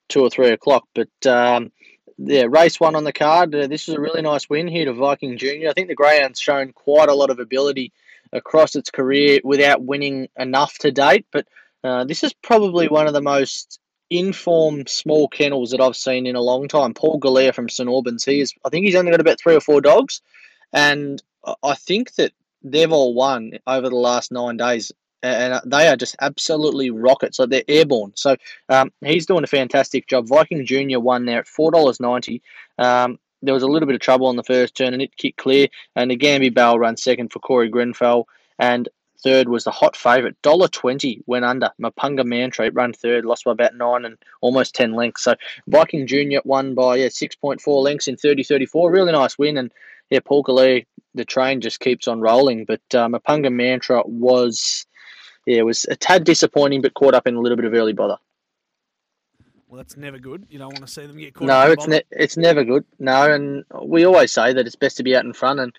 two 0.09 0.21
or 0.21 0.29
three 0.29 0.49
o'clock. 0.49 0.87
But 0.93 1.25
um, 1.25 1.71
yeah, 2.19 2.45
race 2.47 2.79
one 2.79 2.95
on 2.95 3.03
the 3.03 3.13
card. 3.13 3.55
Uh, 3.55 3.65
this 3.65 3.89
is 3.89 3.95
a 3.95 3.99
really 3.99 4.21
nice 4.21 4.47
win 4.47 4.67
here 4.67 4.85
to 4.85 4.93
Viking 4.93 5.37
Junior. 5.37 5.69
I 5.69 5.73
think 5.73 5.87
the 5.87 5.95
Greyhound's 5.95 6.39
shown 6.39 6.71
quite 6.71 7.09
a 7.09 7.15
lot 7.15 7.31
of 7.31 7.39
ability 7.39 7.93
across 8.31 8.75
its 8.75 8.91
career 8.91 9.39
without 9.43 9.83
winning 9.83 10.27
enough 10.37 10.77
to 10.79 10.91
date, 10.91 11.25
but 11.31 11.47
uh, 11.83 12.03
this 12.03 12.23
is 12.23 12.33
probably 12.43 12.87
one 12.87 13.07
of 13.07 13.13
the 13.13 13.21
most 13.21 13.79
informed 14.11 14.89
small 14.89 15.27
kennels 15.27 15.71
that 15.71 15.81
I've 15.81 15.95
seen 15.95 16.27
in 16.27 16.35
a 16.35 16.41
long 16.41 16.67
time. 16.67 16.93
Paul 16.93 17.19
Galea 17.19 17.55
from 17.55 17.69
St 17.69 17.89
Albans. 17.89 18.25
He 18.25 18.39
is, 18.39 18.53
I 18.65 18.69
think 18.69 18.85
he's 18.85 18.95
only 18.95 19.11
got 19.11 19.21
about 19.21 19.39
three 19.39 19.55
or 19.55 19.61
four 19.61 19.81
dogs, 19.81 20.21
and 20.73 21.21
I- 21.63 21.75
think 21.75 22.15
that 22.15 22.33
they've 22.63 22.91
all 22.91 23.13
won 23.13 23.53
over 23.67 23.89
the 23.89 23.95
last 23.95 24.31
nine 24.31 24.57
days, 24.57 24.91
and 25.23 25.59
they 25.65 25.87
are 25.87 25.95
just 25.95 26.15
absolutely 26.21 26.89
rockets. 26.91 27.39
Like 27.39 27.49
they're 27.49 27.63
airborne. 27.67 28.13
So 28.15 28.35
um, 28.69 28.91
he's 29.03 29.25
doing 29.25 29.43
a 29.43 29.47
fantastic 29.47 30.07
job. 30.07 30.27
Viking 30.27 30.65
Junior 30.65 30.99
won 30.99 31.25
there 31.25 31.39
at 31.39 31.47
four 31.47 31.71
dollars 31.71 31.99
ninety. 31.99 32.41
Um, 32.77 33.19
there 33.41 33.53
was 33.53 33.63
a 33.63 33.67
little 33.67 33.87
bit 33.87 33.95
of 33.95 34.01
trouble 34.01 34.27
on 34.27 34.35
the 34.35 34.43
first 34.43 34.75
turn, 34.75 34.93
and 34.93 35.01
it 35.01 35.15
kicked 35.15 35.37
clear. 35.37 35.67
And 35.95 36.11
the 36.11 36.17
Gamby 36.17 36.53
Bell 36.53 36.77
ran 36.79 36.97
second 36.97 37.31
for 37.31 37.39
Corey 37.39 37.69
Grenfell, 37.69 38.27
and 38.59 38.89
third 39.23 39.49
was 39.49 39.63
the 39.65 39.71
hot 39.71 39.95
favourite. 39.95 40.41
Dollar 40.41 40.67
twenty 40.67 41.21
went 41.25 41.45
under. 41.45 41.71
Mapunga 41.81 42.25
Mantree 42.25 42.71
ran 42.73 42.93
third, 42.93 43.25
lost 43.25 43.45
by 43.45 43.51
about 43.51 43.75
nine 43.75 44.05
and 44.05 44.17
almost 44.41 44.75
ten 44.75 44.93
lengths. 44.93 45.23
So 45.23 45.35
Viking 45.67 46.07
Junior 46.07 46.41
won 46.45 46.73
by 46.75 46.97
yeah 46.97 47.09
six 47.09 47.35
point 47.35 47.61
four 47.61 47.81
lengths 47.81 48.07
in 48.07 48.15
30-34. 48.15 48.91
Really 48.91 49.11
nice 49.11 49.37
win, 49.37 49.57
and 49.57 49.71
yeah, 50.09 50.19
Paul 50.23 50.43
Galea, 50.43 50.85
the 51.19 51.25
train 51.25 51.61
just 51.61 51.79
keeps 51.79 52.07
on 52.07 52.19
rolling. 52.19 52.65
But 52.65 52.81
um, 52.95 53.13
Mapunga 53.13 53.53
Mantra 53.53 54.01
was, 54.05 54.85
yeah, 55.45 55.61
was 55.61 55.85
a 55.89 55.95
tad 55.95 56.23
disappointing, 56.23 56.81
but 56.81 56.95
caught 56.95 57.13
up 57.13 57.27
in 57.27 57.35
a 57.35 57.39
little 57.39 57.55
bit 57.55 57.65
of 57.65 57.73
early 57.73 57.93
bother. 57.93 58.17
Well, 59.67 59.77
that's 59.77 59.97
never 59.97 60.17
good. 60.17 60.47
You 60.49 60.57
don't 60.57 60.73
want 60.73 60.87
to 60.87 60.91
see 60.91 61.05
them 61.05 61.19
get 61.19 61.35
caught. 61.35 61.45
No, 61.45 61.53
up 61.53 61.67
in 61.67 61.73
it's 61.73 61.87
ne- 61.87 62.03
it's 62.11 62.37
never 62.37 62.63
good. 62.63 62.83
No, 62.97 63.31
and 63.31 63.63
we 63.83 64.05
always 64.05 64.31
say 64.31 64.51
that 64.51 64.65
it's 64.65 64.75
best 64.75 64.97
to 64.97 65.03
be 65.03 65.15
out 65.15 65.25
in 65.25 65.33
front, 65.33 65.59
and 65.59 65.77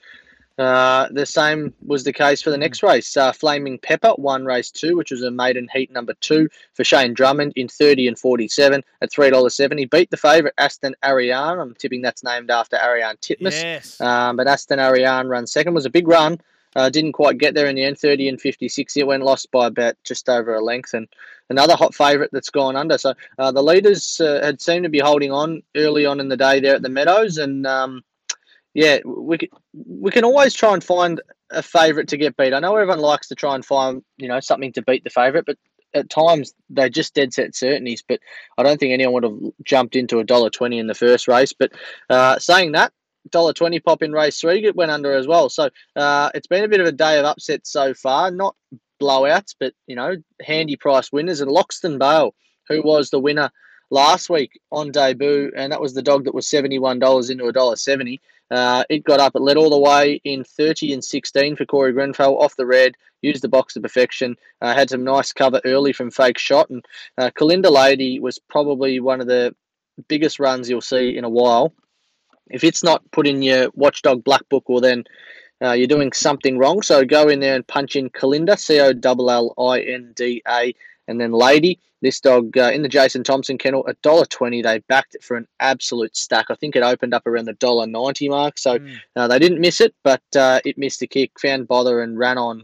uh, 0.60 1.08
the 1.10 1.24
same 1.24 1.72
was 1.86 2.04
the 2.04 2.12
case 2.12 2.42
for 2.42 2.50
the 2.50 2.58
next 2.58 2.82
race. 2.82 3.16
Uh, 3.16 3.32
Flaming 3.32 3.78
Pepper 3.78 4.12
won 4.18 4.44
race 4.44 4.70
two, 4.70 4.96
which 4.96 5.10
was 5.10 5.22
a 5.22 5.30
maiden 5.30 5.68
heat 5.72 5.90
number 5.90 6.12
two 6.20 6.48
for 6.74 6.84
Shane 6.84 7.14
Drummond 7.14 7.54
in 7.56 7.66
thirty 7.66 8.06
and 8.06 8.18
forty-seven 8.18 8.84
at 9.00 9.10
three 9.10 9.30
dollars 9.30 9.54
seventy. 9.54 9.86
Beat 9.86 10.10
the 10.10 10.18
favourite 10.18 10.54
Aston 10.58 10.94
Ariane. 11.02 11.58
I'm 11.58 11.74
tipping 11.74 12.02
that's 12.02 12.22
named 12.22 12.50
after 12.50 12.76
Ariarne 12.76 13.16
Titmus. 13.20 13.52
Yes. 13.52 14.00
Um, 14.02 14.36
but 14.36 14.46
Aston 14.46 14.78
Ariane 14.78 15.28
run 15.28 15.46
second 15.46 15.72
was 15.72 15.86
a 15.86 15.90
big 15.90 16.06
run. 16.06 16.38
Uh, 16.76 16.88
didn't 16.88 17.12
quite 17.12 17.38
get 17.38 17.54
there 17.54 17.66
in 17.66 17.74
the 17.74 17.82
end, 17.82 17.98
30 17.98 18.28
and 18.28 18.40
56. 18.40 18.96
It 18.96 19.06
went 19.06 19.24
lost 19.24 19.50
by 19.50 19.66
about 19.66 19.96
just 20.04 20.28
over 20.28 20.54
a 20.54 20.60
length. 20.60 20.94
And 20.94 21.08
another 21.48 21.74
hot 21.74 21.94
favourite 21.94 22.30
that's 22.32 22.50
gone 22.50 22.76
under. 22.76 22.96
So 22.96 23.14
uh, 23.38 23.50
the 23.50 23.62
leaders 23.62 24.20
uh, 24.20 24.40
had 24.42 24.60
seemed 24.60 24.84
to 24.84 24.90
be 24.90 25.00
holding 25.00 25.32
on 25.32 25.62
early 25.74 26.06
on 26.06 26.20
in 26.20 26.28
the 26.28 26.36
day 26.36 26.60
there 26.60 26.76
at 26.76 26.82
the 26.82 26.88
Meadows. 26.88 27.38
And 27.38 27.66
um, 27.66 28.04
yeah, 28.74 28.98
we, 29.04 29.38
we 29.72 30.10
can 30.10 30.24
always 30.24 30.54
try 30.54 30.74
and 30.74 30.82
find 30.82 31.20
a 31.50 31.62
favourite 31.62 32.08
to 32.08 32.16
get 32.16 32.36
beat. 32.36 32.54
I 32.54 32.60
know 32.60 32.76
everyone 32.76 33.00
likes 33.00 33.28
to 33.28 33.34
try 33.34 33.54
and 33.54 33.64
find, 33.64 34.02
you 34.16 34.28
know, 34.28 34.40
something 34.40 34.72
to 34.74 34.82
beat 34.82 35.04
the 35.04 35.10
favourite, 35.10 35.46
but 35.46 35.58
at 35.92 36.08
times 36.08 36.54
they're 36.68 36.88
just 36.88 37.14
dead 37.14 37.32
set 37.32 37.54
certainties. 37.54 38.04
But 38.06 38.20
I 38.56 38.62
don't 38.62 38.78
think 38.78 38.92
anyone 38.92 39.14
would 39.14 39.24
have 39.24 39.52
jumped 39.64 39.96
into 39.96 40.20
a 40.20 40.24
dollar 40.24 40.50
twenty 40.50 40.78
in 40.78 40.86
the 40.86 40.94
first 40.94 41.26
race. 41.26 41.52
But 41.52 41.72
uh, 42.08 42.38
saying 42.38 42.72
that, 42.72 42.92
dollar 43.28 43.52
twenty 43.52 43.80
pop 43.80 44.02
in 44.02 44.12
race 44.12 44.40
three 44.40 44.64
it 44.64 44.76
went 44.76 44.92
under 44.92 45.12
as 45.12 45.26
well. 45.26 45.48
So 45.48 45.70
uh, 45.96 46.30
it's 46.34 46.46
been 46.46 46.64
a 46.64 46.68
bit 46.68 46.80
of 46.80 46.86
a 46.86 46.92
day 46.92 47.18
of 47.18 47.24
upsets 47.24 47.72
so 47.72 47.92
far. 47.92 48.30
Not 48.30 48.54
blowouts, 49.02 49.56
but 49.58 49.74
you 49.88 49.96
know, 49.96 50.14
handy 50.40 50.76
price 50.76 51.10
winners. 51.10 51.40
And 51.40 51.50
Loxton 51.50 51.98
Bale, 51.98 52.34
who 52.68 52.82
was 52.82 53.10
the 53.10 53.18
winner 53.18 53.50
last 53.90 54.30
week 54.30 54.60
on 54.70 54.92
debut, 54.92 55.52
and 55.54 55.72
that 55.72 55.80
was 55.80 55.94
the 55.94 56.02
dog 56.02 56.24
that 56.24 56.34
was 56.34 56.48
seventy 56.48 56.78
one 56.78 56.98
dollars 56.98 57.30
into 57.30 57.46
a 57.46 57.52
dollar 57.52 57.76
seventy. 57.76 58.20
Uh, 58.50 58.82
it 58.88 59.04
got 59.04 59.20
up, 59.20 59.36
it 59.36 59.42
led 59.42 59.56
all 59.56 59.70
the 59.70 59.78
way 59.78 60.20
in 60.24 60.42
30 60.42 60.92
and 60.92 61.04
16 61.04 61.54
for 61.54 61.64
Corey 61.64 61.92
Grenfell 61.92 62.36
off 62.36 62.56
the 62.56 62.66
red, 62.66 62.96
used 63.22 63.44
the 63.44 63.48
box 63.48 63.74
to 63.74 63.80
perfection, 63.80 64.36
uh, 64.60 64.74
had 64.74 64.90
some 64.90 65.04
nice 65.04 65.32
cover 65.32 65.60
early 65.64 65.92
from 65.92 66.10
fake 66.10 66.36
shot. 66.36 66.68
And 66.68 66.84
uh, 67.16 67.30
Collinda 67.38 67.70
Lady 67.70 68.18
was 68.18 68.40
probably 68.40 68.98
one 68.98 69.20
of 69.20 69.28
the 69.28 69.54
biggest 70.08 70.40
runs 70.40 70.68
you'll 70.68 70.80
see 70.80 71.16
in 71.16 71.22
a 71.22 71.28
while. 71.28 71.72
If 72.50 72.64
it's 72.64 72.82
not 72.82 73.08
put 73.12 73.28
in 73.28 73.42
your 73.42 73.70
Watchdog 73.74 74.24
Black 74.24 74.48
Book, 74.48 74.68
well, 74.68 74.80
then 74.80 75.04
uh, 75.62 75.72
you're 75.72 75.86
doing 75.86 76.12
something 76.12 76.58
wrong. 76.58 76.82
So 76.82 77.04
go 77.04 77.28
in 77.28 77.38
there 77.38 77.54
and 77.54 77.66
punch 77.66 77.94
in 77.94 78.10
Collinda, 78.10 78.58
C 78.58 78.80
O 78.80 78.92
L 79.04 79.30
L 79.30 79.54
I 79.70 79.80
N 79.80 80.12
D 80.16 80.42
A, 80.48 80.74
and 81.10 81.20
then 81.20 81.32
Lady. 81.32 81.78
This 82.02 82.18
dog 82.18 82.56
uh, 82.56 82.70
in 82.72 82.80
the 82.80 82.88
Jason 82.88 83.22
Thompson 83.24 83.58
kennel, 83.58 83.86
a 83.86 83.92
dollar 84.00 84.24
twenty. 84.24 84.62
They 84.62 84.78
backed 84.88 85.14
it 85.16 85.22
for 85.22 85.36
an 85.36 85.46
absolute 85.58 86.16
stack. 86.16 86.46
I 86.48 86.54
think 86.54 86.74
it 86.74 86.82
opened 86.82 87.12
up 87.12 87.26
around 87.26 87.44
the 87.44 87.52
dollar 87.52 87.86
ninety 87.86 88.26
mark. 88.30 88.56
So 88.56 88.78
Mm. 88.78 88.96
uh, 89.16 89.28
they 89.28 89.38
didn't 89.38 89.60
miss 89.60 89.82
it, 89.82 89.94
but 90.02 90.22
uh, 90.34 90.60
it 90.64 90.78
missed 90.78 91.02
a 91.02 91.06
kick, 91.06 91.32
found 91.38 91.68
bother, 91.68 92.00
and 92.00 92.18
ran 92.18 92.38
on 92.38 92.62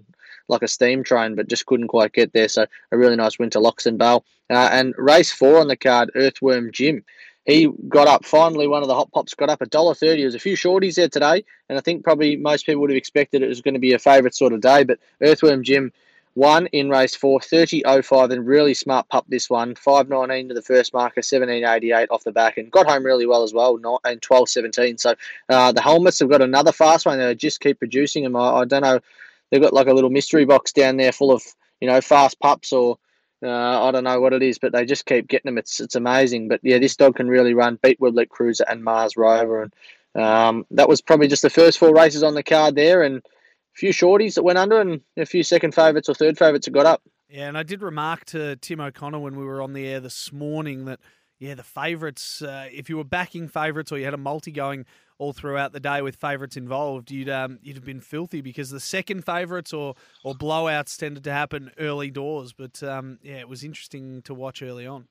like 0.48 0.62
a 0.62 0.68
steam 0.68 1.04
train, 1.04 1.34
but 1.34 1.48
just 1.48 1.66
couldn't 1.66 1.88
quite 1.88 2.14
get 2.14 2.32
there. 2.32 2.48
So 2.48 2.64
a 2.92 2.96
really 2.96 3.16
nice 3.16 3.38
win 3.38 3.50
to 3.50 3.58
Loxton 3.58 3.98
Bale. 3.98 4.24
Uh, 4.48 4.70
and 4.72 4.94
race 4.96 5.30
four 5.32 5.58
on 5.58 5.68
the 5.68 5.76
card, 5.76 6.10
Earthworm 6.14 6.70
Jim. 6.72 7.04
he 7.44 7.68
got 7.88 8.08
up 8.08 8.24
finally. 8.24 8.66
One 8.66 8.80
of 8.82 8.88
the 8.88 8.94
hot 8.94 9.12
pops 9.12 9.34
got 9.34 9.50
up 9.50 9.60
a 9.60 9.66
dollar 9.66 9.94
thirty. 9.94 10.22
There's 10.22 10.34
a 10.34 10.38
few 10.38 10.56
shorties 10.56 10.94
there 10.94 11.08
today, 11.10 11.44
and 11.68 11.76
I 11.76 11.82
think 11.82 12.04
probably 12.04 12.36
most 12.36 12.64
people 12.64 12.80
would 12.80 12.90
have 12.90 12.96
expected 12.96 13.42
it 13.42 13.48
was 13.48 13.60
going 13.60 13.74
to 13.74 13.80
be 13.80 13.92
a 13.92 13.98
favourite 13.98 14.34
sort 14.34 14.54
of 14.54 14.62
day. 14.62 14.82
But 14.84 14.98
Earthworm 15.20 15.62
Jim 15.62 15.92
won 16.36 16.66
in 16.66 16.88
race 16.88 17.16
four, 17.16 17.40
30.05, 17.40 18.30
and 18.30 18.46
really 18.46 18.74
smart 18.74 19.08
pup 19.08 19.24
this 19.28 19.50
one. 19.50 19.74
5.19 19.74 20.48
to 20.48 20.54
the 20.54 20.62
first 20.62 20.94
marker, 20.94 21.22
17.88 21.22 22.06
off 22.10 22.22
the 22.22 22.30
back, 22.30 22.58
and 22.58 22.70
got 22.70 22.86
home 22.86 23.04
really 23.04 23.26
well 23.26 23.42
as 23.42 23.52
well, 23.52 23.78
not 23.78 24.00
and 24.04 24.20
12.17. 24.20 25.00
So 25.00 25.14
uh, 25.48 25.72
the 25.72 25.80
helmets 25.80 26.20
have 26.20 26.30
got 26.30 26.42
another 26.42 26.72
fast 26.72 27.06
one. 27.06 27.18
They 27.18 27.34
just 27.34 27.60
keep 27.60 27.78
producing 27.78 28.22
them. 28.22 28.36
I, 28.36 28.58
I 28.60 28.64
don't 28.64 28.82
know. 28.82 29.00
They've 29.50 29.62
got 29.62 29.72
like 29.72 29.88
a 29.88 29.94
little 29.94 30.10
mystery 30.10 30.44
box 30.44 30.72
down 30.72 30.96
there 30.96 31.12
full 31.12 31.32
of 31.32 31.42
you 31.80 31.88
know 31.88 32.00
fast 32.00 32.38
pups 32.40 32.72
or 32.72 32.98
uh, 33.42 33.86
I 33.86 33.90
don't 33.90 34.04
know 34.04 34.20
what 34.20 34.32
it 34.32 34.42
is, 34.42 34.58
but 34.58 34.72
they 34.72 34.84
just 34.84 35.06
keep 35.06 35.28
getting 35.28 35.48
them. 35.48 35.58
It's 35.58 35.80
it's 35.80 35.94
amazing. 35.94 36.48
But 36.48 36.60
yeah, 36.62 36.78
this 36.78 36.96
dog 36.96 37.16
can 37.16 37.28
really 37.28 37.54
run. 37.54 37.78
Beat 37.82 38.00
Woodlet 38.00 38.28
Cruiser 38.28 38.64
and 38.68 38.82
Mars 38.82 39.16
Rover, 39.16 39.62
and 39.62 40.22
um, 40.22 40.66
that 40.70 40.88
was 40.88 41.00
probably 41.00 41.28
just 41.28 41.42
the 41.42 41.50
first 41.50 41.78
four 41.78 41.94
races 41.94 42.22
on 42.22 42.34
the 42.34 42.42
card 42.42 42.74
there, 42.74 43.02
and 43.02 43.22
few 43.76 43.90
shorties 43.90 44.34
that 44.34 44.42
went 44.42 44.58
under, 44.58 44.80
and 44.80 45.00
a 45.16 45.26
few 45.26 45.42
second 45.42 45.74
favourites 45.74 46.08
or 46.08 46.14
third 46.14 46.38
favourites 46.38 46.66
that 46.66 46.72
got 46.72 46.86
up. 46.86 47.02
Yeah, 47.28 47.48
and 47.48 47.58
I 47.58 47.62
did 47.62 47.82
remark 47.82 48.24
to 48.26 48.56
Tim 48.56 48.80
O'Connor 48.80 49.18
when 49.18 49.36
we 49.36 49.44
were 49.44 49.60
on 49.60 49.72
the 49.72 49.86
air 49.86 50.00
this 50.00 50.32
morning 50.32 50.84
that 50.86 51.00
yeah, 51.38 51.54
the 51.54 51.62
favourites. 51.62 52.40
Uh, 52.40 52.68
if 52.72 52.88
you 52.88 52.96
were 52.96 53.04
backing 53.04 53.48
favourites 53.48 53.92
or 53.92 53.98
you 53.98 54.04
had 54.04 54.14
a 54.14 54.18
multi 54.18 54.50
going 54.50 54.86
all 55.18 55.32
throughout 55.32 55.72
the 55.72 55.80
day 55.80 56.00
with 56.00 56.16
favourites 56.16 56.56
involved, 56.56 57.10
you'd 57.10 57.28
um, 57.28 57.58
you'd 57.62 57.76
have 57.76 57.84
been 57.84 58.00
filthy 58.00 58.40
because 58.40 58.70
the 58.70 58.80
second 58.80 59.24
favourites 59.24 59.72
or 59.72 59.94
or 60.24 60.34
blowouts 60.34 60.96
tended 60.96 61.24
to 61.24 61.32
happen 61.32 61.70
early 61.78 62.10
doors. 62.10 62.52
But 62.52 62.82
um, 62.82 63.18
yeah, 63.22 63.36
it 63.36 63.48
was 63.48 63.64
interesting 63.64 64.22
to 64.22 64.34
watch 64.34 64.62
early 64.62 64.86
on. 64.86 65.08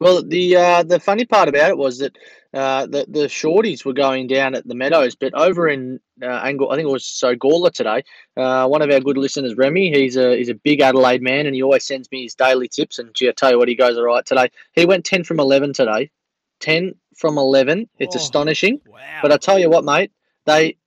Well, 0.00 0.22
the 0.22 0.56
uh, 0.56 0.82
the 0.82 0.98
funny 0.98 1.26
part 1.26 1.48
about 1.50 1.68
it 1.68 1.76
was 1.76 1.98
that 1.98 2.16
uh, 2.54 2.86
the 2.86 3.04
the 3.06 3.26
shorties 3.26 3.84
were 3.84 3.92
going 3.92 4.28
down 4.28 4.54
at 4.54 4.66
the 4.66 4.74
Meadows, 4.74 5.14
but 5.14 5.34
over 5.34 5.68
in 5.68 6.00
uh, 6.22 6.26
Angle, 6.26 6.70
I 6.70 6.76
think 6.76 6.88
it 6.88 6.92
was 6.92 7.04
so 7.04 7.34
Gawler 7.36 7.70
today. 7.70 8.02
Uh, 8.34 8.66
one 8.66 8.80
of 8.80 8.90
our 8.90 9.00
good 9.00 9.18
listeners, 9.18 9.54
Remy, 9.56 9.92
he's 9.92 10.16
a 10.16 10.36
he's 10.38 10.48
a 10.48 10.54
big 10.54 10.80
Adelaide 10.80 11.20
man, 11.22 11.44
and 11.44 11.54
he 11.54 11.62
always 11.62 11.84
sends 11.84 12.10
me 12.10 12.22
his 12.22 12.34
daily 12.34 12.66
tips. 12.66 12.98
And 12.98 13.14
gee, 13.14 13.28
I 13.28 13.32
tell 13.32 13.50
you 13.50 13.58
what, 13.58 13.68
he 13.68 13.74
goes 13.74 13.98
all 13.98 14.04
right 14.04 14.24
today. 14.24 14.50
He 14.72 14.86
went 14.86 15.04
ten 15.04 15.22
from 15.22 15.38
eleven 15.38 15.74
today, 15.74 16.10
ten 16.60 16.94
from 17.14 17.36
eleven. 17.36 17.88
It's 17.98 18.16
Oh, 18.16 18.20
astonishing. 18.20 18.80
Wow. 18.86 19.00
But 19.20 19.32
I 19.32 19.36
tell 19.36 19.58
you 19.58 19.68
what, 19.68 19.84
mate, 19.84 20.12
they 20.46 20.78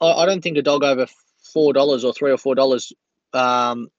I, 0.00 0.12
I 0.12 0.26
don't 0.26 0.42
think 0.42 0.56
a 0.56 0.62
dog 0.62 0.82
over 0.82 1.06
four 1.52 1.74
dollars 1.74 2.04
or 2.04 2.14
three 2.14 2.32
or 2.32 2.38
four 2.38 2.54
dollars 2.54 2.90
um, 3.34 3.90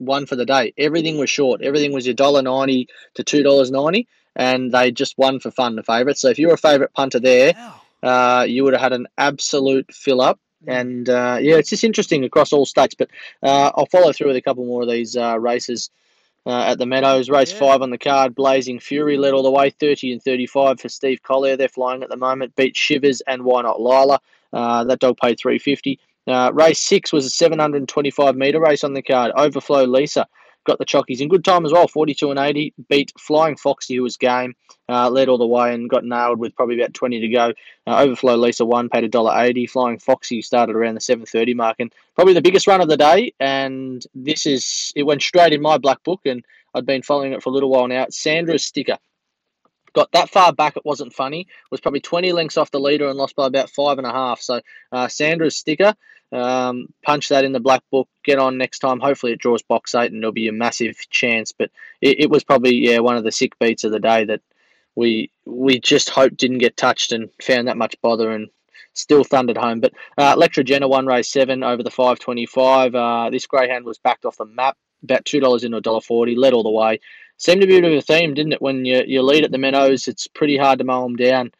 won 0.00 0.26
for 0.26 0.36
the 0.36 0.46
day. 0.46 0.72
Everything 0.78 1.18
was 1.18 1.30
short. 1.30 1.62
Everything 1.62 1.92
was 1.92 2.06
your 2.06 2.14
dollar 2.14 2.42
ninety 2.42 2.88
to 3.14 3.22
two 3.24 3.42
dollars 3.42 3.70
ninety, 3.70 4.08
and 4.34 4.72
they 4.72 4.90
just 4.90 5.16
won 5.18 5.38
for 5.40 5.50
fun. 5.50 5.76
The 5.76 5.82
favourites. 5.82 6.20
So 6.20 6.28
if 6.28 6.38
you're 6.38 6.54
a 6.54 6.58
favourite 6.58 6.92
punter 6.92 7.20
there, 7.20 7.52
uh, 8.02 8.44
you 8.48 8.64
would 8.64 8.72
have 8.72 8.82
had 8.82 8.92
an 8.92 9.06
absolute 9.18 9.92
fill 9.92 10.20
up. 10.20 10.38
Mm. 10.66 10.80
And 10.80 11.08
uh, 11.08 11.38
yeah, 11.40 11.56
it's 11.56 11.70
just 11.70 11.84
interesting 11.84 12.24
across 12.24 12.52
all 12.52 12.66
states. 12.66 12.94
But 12.94 13.10
uh, 13.42 13.70
I'll 13.74 13.86
follow 13.86 14.12
through 14.12 14.28
with 14.28 14.36
a 14.36 14.42
couple 14.42 14.64
more 14.64 14.82
of 14.82 14.88
these 14.88 15.16
uh, 15.16 15.38
races. 15.38 15.90
Uh, 16.46 16.62
at 16.68 16.78
the 16.78 16.86
Meadows, 16.86 17.28
race 17.28 17.52
Yeah. 17.52 17.58
five 17.58 17.82
on 17.82 17.90
the 17.90 17.98
card, 17.98 18.34
Blazing 18.34 18.80
Fury 18.80 19.18
led 19.18 19.34
all 19.34 19.42
the 19.42 19.50
way, 19.50 19.68
30 19.68 20.12
and 20.12 20.22
35 20.22 20.80
for 20.80 20.88
Steve 20.88 21.22
Collier. 21.22 21.54
They're 21.58 21.68
flying 21.68 22.02
at 22.02 22.08
the 22.08 22.16
moment. 22.16 22.56
Beat 22.56 22.74
Shivers 22.74 23.20
and 23.26 23.44
Why 23.44 23.60
Not 23.60 23.78
Lila. 23.78 24.20
Uh, 24.50 24.84
that 24.84 25.00
dog 25.00 25.18
paid 25.18 25.38
350. 25.38 26.00
Uh, 26.26 26.50
race 26.52 26.80
six 26.80 27.12
was 27.12 27.24
a 27.26 27.30
725 27.30 28.36
metre 28.36 28.60
race 28.60 28.84
on 28.84 28.94
the 28.94 29.02
card. 29.02 29.32
Overflow 29.36 29.84
Lisa 29.84 30.26
got 30.64 30.78
the 30.78 30.84
chockies 30.84 31.20
in 31.20 31.28
good 31.28 31.44
time 31.44 31.64
as 31.64 31.72
well, 31.72 31.88
42 31.88 32.30
and 32.30 32.38
80. 32.38 32.74
Beat 32.88 33.12
Flying 33.18 33.56
Foxy, 33.56 33.96
who 33.96 34.02
was 34.02 34.16
game, 34.16 34.54
uh, 34.88 35.08
led 35.08 35.28
all 35.28 35.38
the 35.38 35.46
way 35.46 35.74
and 35.74 35.88
got 35.88 36.04
nailed 36.04 36.38
with 36.38 36.54
probably 36.54 36.78
about 36.78 36.94
20 36.94 37.20
to 37.20 37.28
go. 37.28 37.52
Uh, 37.86 38.02
Overflow 38.02 38.36
Lisa 38.36 38.64
won, 38.64 38.88
paid 38.88 39.04
a 39.04 39.08
dollar 39.08 39.42
eighty. 39.42 39.66
Flying 39.66 39.98
Foxy 39.98 40.42
started 40.42 40.76
around 40.76 40.94
the 40.94 41.00
730 41.00 41.54
mark, 41.54 41.76
and 41.78 41.92
probably 42.14 42.34
the 42.34 42.42
biggest 42.42 42.66
run 42.66 42.80
of 42.80 42.88
the 42.88 42.96
day. 42.96 43.32
And 43.40 44.04
this 44.14 44.46
is 44.46 44.92
it 44.94 45.04
went 45.04 45.22
straight 45.22 45.52
in 45.52 45.62
my 45.62 45.78
black 45.78 46.02
book, 46.04 46.20
and 46.24 46.44
I'd 46.74 46.86
been 46.86 47.02
following 47.02 47.32
it 47.32 47.42
for 47.42 47.50
a 47.50 47.52
little 47.52 47.70
while 47.70 47.88
now. 47.88 48.06
Sandra's 48.10 48.64
sticker 48.64 48.98
got 49.92 50.12
that 50.12 50.30
far 50.30 50.52
back. 50.52 50.76
It 50.76 50.84
wasn't 50.84 51.12
funny. 51.12 51.46
Was 51.70 51.80
probably 51.80 52.00
20 52.00 52.32
lengths 52.32 52.56
off 52.56 52.70
the 52.70 52.80
leader 52.80 53.08
and 53.08 53.18
lost 53.18 53.36
by 53.36 53.46
about 53.46 53.70
five 53.70 53.98
and 53.98 54.06
a 54.06 54.12
half. 54.12 54.40
So 54.40 54.60
uh, 54.92 55.08
Sandra's 55.08 55.56
sticker. 55.56 55.94
Um, 56.32 56.86
punch 57.02 57.28
that 57.28 57.44
in 57.44 57.52
the 57.52 57.60
black 57.60 57.82
book. 57.90 58.08
Get 58.24 58.38
on 58.38 58.56
next 58.56 58.78
time. 58.78 59.00
Hopefully 59.00 59.32
it 59.32 59.40
draws 59.40 59.62
box 59.62 59.94
eight 59.94 60.12
and 60.12 60.22
there'll 60.22 60.32
be 60.32 60.48
a 60.48 60.52
massive 60.52 60.96
chance. 61.10 61.52
But 61.52 61.70
it, 62.00 62.20
it 62.20 62.30
was 62.30 62.44
probably 62.44 62.74
yeah 62.76 63.00
one 63.00 63.16
of 63.16 63.24
the 63.24 63.32
sick 63.32 63.58
beats 63.58 63.84
of 63.84 63.92
the 63.92 63.98
day 63.98 64.24
that 64.24 64.40
we 64.94 65.30
we 65.44 65.80
just 65.80 66.10
hoped 66.10 66.36
didn't 66.36 66.58
get 66.58 66.76
touched 66.76 67.12
and 67.12 67.30
found 67.42 67.68
that 67.68 67.76
much 67.76 67.96
bother 68.00 68.30
and 68.30 68.48
still 68.92 69.24
thundered 69.24 69.56
home. 69.56 69.80
But 69.80 69.92
uh, 70.18 70.34
Electra 70.36 70.64
Jenna 70.64 70.88
won 70.88 71.06
race 71.06 71.32
seven 71.32 71.64
over 71.64 71.82
the 71.82 71.90
five 71.90 72.18
twenty 72.20 72.46
five. 72.46 72.94
Uh, 72.94 73.30
this 73.30 73.46
greyhound 73.46 73.84
was 73.84 73.98
backed 73.98 74.24
off 74.24 74.36
the 74.36 74.46
map. 74.46 74.76
About 75.02 75.24
two 75.24 75.40
dollars 75.40 75.64
into 75.64 75.78
a 75.78 75.80
dollar 75.80 76.00
forty. 76.00 76.36
Led 76.36 76.52
all 76.52 76.62
the 76.62 76.70
way. 76.70 77.00
Seemed 77.40 77.62
to 77.62 77.66
be 77.66 77.78
a 77.78 77.80
bit 77.80 77.92
of 77.92 77.98
a 77.98 78.02
theme, 78.02 78.34
didn't 78.34 78.52
it? 78.52 78.60
When 78.60 78.84
you, 78.84 79.02
you 79.06 79.22
lead 79.22 79.44
at 79.44 79.50
the 79.50 79.56
Meadows, 79.56 80.08
it's 80.08 80.26
pretty 80.26 80.58
hard 80.58 80.78
to 80.78 80.84
mow 80.84 81.04
them 81.04 81.16
down 81.16 81.52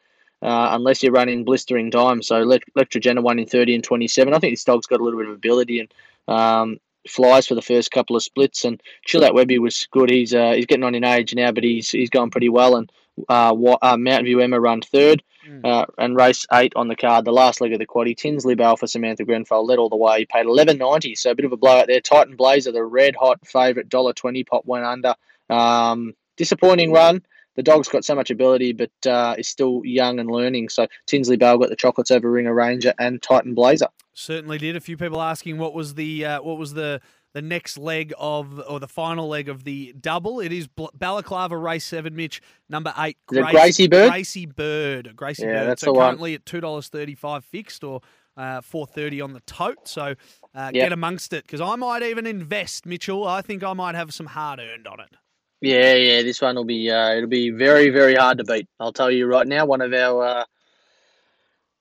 uh, 0.42 0.68
unless 0.72 1.02
you're 1.02 1.10
running 1.10 1.42
blistering 1.42 1.90
time. 1.90 2.22
So 2.22 2.42
Elect- 2.42 2.68
Electra 2.76 3.00
Jenna 3.00 3.22
won 3.22 3.38
in 3.38 3.46
30 3.46 3.76
and 3.76 3.82
27. 3.82 4.34
I 4.34 4.38
think 4.38 4.52
this 4.52 4.64
dog's 4.64 4.84
got 4.84 5.00
a 5.00 5.02
little 5.02 5.18
bit 5.18 5.30
of 5.30 5.34
ability 5.34 5.80
and 5.80 5.94
um, 6.28 6.80
flies 7.08 7.46
for 7.46 7.54
the 7.54 7.62
first 7.62 7.92
couple 7.92 8.14
of 8.14 8.22
splits. 8.22 8.66
And 8.66 8.78
Chill 9.06 9.24
Out 9.24 9.32
Webby 9.32 9.58
was 9.58 9.88
good. 9.90 10.10
He's 10.10 10.34
uh, 10.34 10.52
he's 10.52 10.66
getting 10.66 10.84
on 10.84 10.94
in 10.94 11.02
age 11.02 11.34
now, 11.34 11.50
but 11.50 11.64
he's 11.64 11.88
he's 11.88 12.10
going 12.10 12.30
pretty 12.30 12.50
well. 12.50 12.76
And 12.76 12.92
uh, 13.30 13.54
uh, 13.80 13.96
Mountain 13.96 14.26
View 14.26 14.40
Emma 14.40 14.60
run 14.60 14.82
third. 14.82 15.22
Mm. 15.48 15.64
Uh, 15.64 15.86
and 15.96 16.14
race 16.14 16.46
eight 16.52 16.74
on 16.76 16.88
the 16.88 16.94
card, 16.94 17.24
the 17.24 17.32
last 17.32 17.62
leg 17.62 17.72
of 17.72 17.78
the 17.78 17.86
quaddy. 17.86 18.14
Tinsley 18.14 18.54
Bale 18.54 18.76
for 18.76 18.86
Samantha 18.86 19.24
Grenfell 19.24 19.64
led 19.64 19.78
all 19.78 19.88
the 19.88 19.96
way. 19.96 20.18
He 20.18 20.26
Paid 20.26 20.44
eleven 20.44 20.76
ninety, 20.76 21.14
so 21.14 21.30
a 21.30 21.34
bit 21.34 21.46
of 21.46 21.52
a 21.52 21.56
blowout 21.56 21.86
there. 21.86 22.02
Titan 22.02 22.36
Blazer, 22.36 22.70
the 22.70 22.84
red 22.84 23.16
hot 23.16 23.46
favourite, 23.46 23.88
dollar 23.88 24.12
twenty. 24.12 24.44
Pop 24.44 24.66
went 24.66 24.84
under. 24.84 25.14
Um, 25.50 26.14
disappointing 26.36 26.92
run. 26.92 27.22
The 27.56 27.62
dog's 27.62 27.88
got 27.88 28.04
so 28.04 28.14
much 28.14 28.30
ability, 28.30 28.72
but 28.72 28.90
uh, 29.06 29.34
is 29.36 29.48
still 29.48 29.82
young 29.84 30.18
and 30.20 30.30
learning. 30.30 30.68
So 30.68 30.86
Tinsley 31.06 31.36
Bell 31.36 31.58
got 31.58 31.68
the 31.68 31.76
chocolates 31.76 32.10
over 32.10 32.30
Ringer 32.30 32.54
Ranger 32.54 32.94
and 32.98 33.20
Titan 33.20 33.54
Blazer. 33.54 33.88
Certainly 34.14 34.58
did. 34.58 34.76
A 34.76 34.80
few 34.80 34.96
people 34.96 35.20
asking 35.20 35.58
what 35.58 35.74
was 35.74 35.94
the 35.94 36.24
uh, 36.24 36.42
what 36.42 36.58
was 36.58 36.74
the 36.74 37.00
the 37.34 37.42
next 37.42 37.76
leg 37.78 38.12
of 38.18 38.60
or 38.68 38.80
the 38.80 38.88
final 38.88 39.28
leg 39.28 39.48
of 39.48 39.64
the 39.64 39.92
double. 40.00 40.40
It 40.40 40.52
is 40.52 40.68
Balaclava 40.94 41.56
Race 41.56 41.84
Seven, 41.84 42.14
Mitch 42.16 42.40
number 42.68 42.94
eight. 42.98 43.18
Is 43.32 43.38
it 43.38 43.46
Gracie 43.50 43.88
Bird? 43.88 44.10
Gracie 44.10 44.46
Bird. 44.46 45.12
Gracie 45.16 45.42
Yeah, 45.42 45.52
Bird. 45.60 45.68
that's 45.70 45.80
so 45.82 45.86
the 45.86 45.92
one. 45.98 46.06
currently 46.08 46.34
at 46.34 46.46
two 46.46 46.60
dollars 46.60 46.88
thirty 46.88 47.14
five 47.16 47.44
fixed 47.44 47.82
or 47.84 48.00
uh, 48.36 48.60
four 48.62 48.86
thirty 48.86 49.20
on 49.20 49.32
the 49.32 49.40
tote. 49.40 49.86
So 49.88 50.14
uh, 50.54 50.70
Yep. 50.72 50.74
get 50.74 50.92
amongst 50.92 51.32
it 51.32 51.44
because 51.46 51.60
I 51.60 51.74
might 51.76 52.02
even 52.02 52.26
invest, 52.26 52.86
Mitchell. 52.86 53.26
I 53.26 53.42
think 53.42 53.62
I 53.64 53.72
might 53.74 53.96
have 53.96 54.14
some 54.14 54.26
hard 54.26 54.60
earned 54.60 54.86
on 54.86 55.00
it. 55.00 55.10
Yeah, 55.60 55.94
yeah, 55.94 56.22
this 56.22 56.40
one 56.40 56.56
will 56.56 56.64
be 56.64 56.90
uh, 56.90 57.14
it'll 57.14 57.28
be 57.28 57.50
very, 57.50 57.90
very 57.90 58.14
hard 58.14 58.38
to 58.38 58.44
beat. 58.44 58.68
I'll 58.78 58.92
tell 58.92 59.10
you 59.10 59.26
right 59.26 59.46
now. 59.46 59.66
One 59.66 59.82
of 59.82 59.92
our 59.92 60.24
uh, 60.24 60.44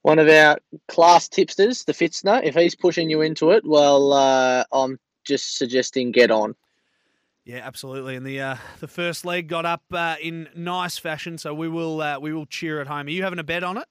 one 0.01 0.19
of 0.19 0.27
our 0.27 0.59
class 0.87 1.29
tipsters, 1.29 1.85
the 1.85 1.93
Fitzner, 1.93 2.43
if 2.43 2.55
he's 2.55 2.75
pushing 2.75 3.09
you 3.09 3.21
into 3.21 3.51
it, 3.51 3.63
well, 3.65 4.13
uh, 4.13 4.63
I'm 4.71 4.99
just 5.23 5.55
suggesting 5.55 6.11
get 6.11 6.31
on. 6.31 6.55
Yeah, 7.45 7.61
absolutely. 7.63 8.15
And 8.15 8.25
the 8.25 8.41
uh, 8.41 8.55
the 8.79 8.87
first 8.87 9.25
leg 9.25 9.47
got 9.47 9.65
up 9.65 9.83
uh, 9.91 10.17
in 10.21 10.49
nice 10.55 10.97
fashion, 10.97 11.37
so 11.37 11.53
we 11.53 11.69
will 11.69 12.01
uh, 12.01 12.19
we 12.19 12.33
will 12.33 12.45
cheer 12.45 12.81
at 12.81 12.87
home. 12.87 13.07
Are 13.07 13.11
you 13.11 13.23
having 13.23 13.39
a 13.39 13.43
bet 13.43 13.63
on 13.63 13.77
it? 13.77 13.87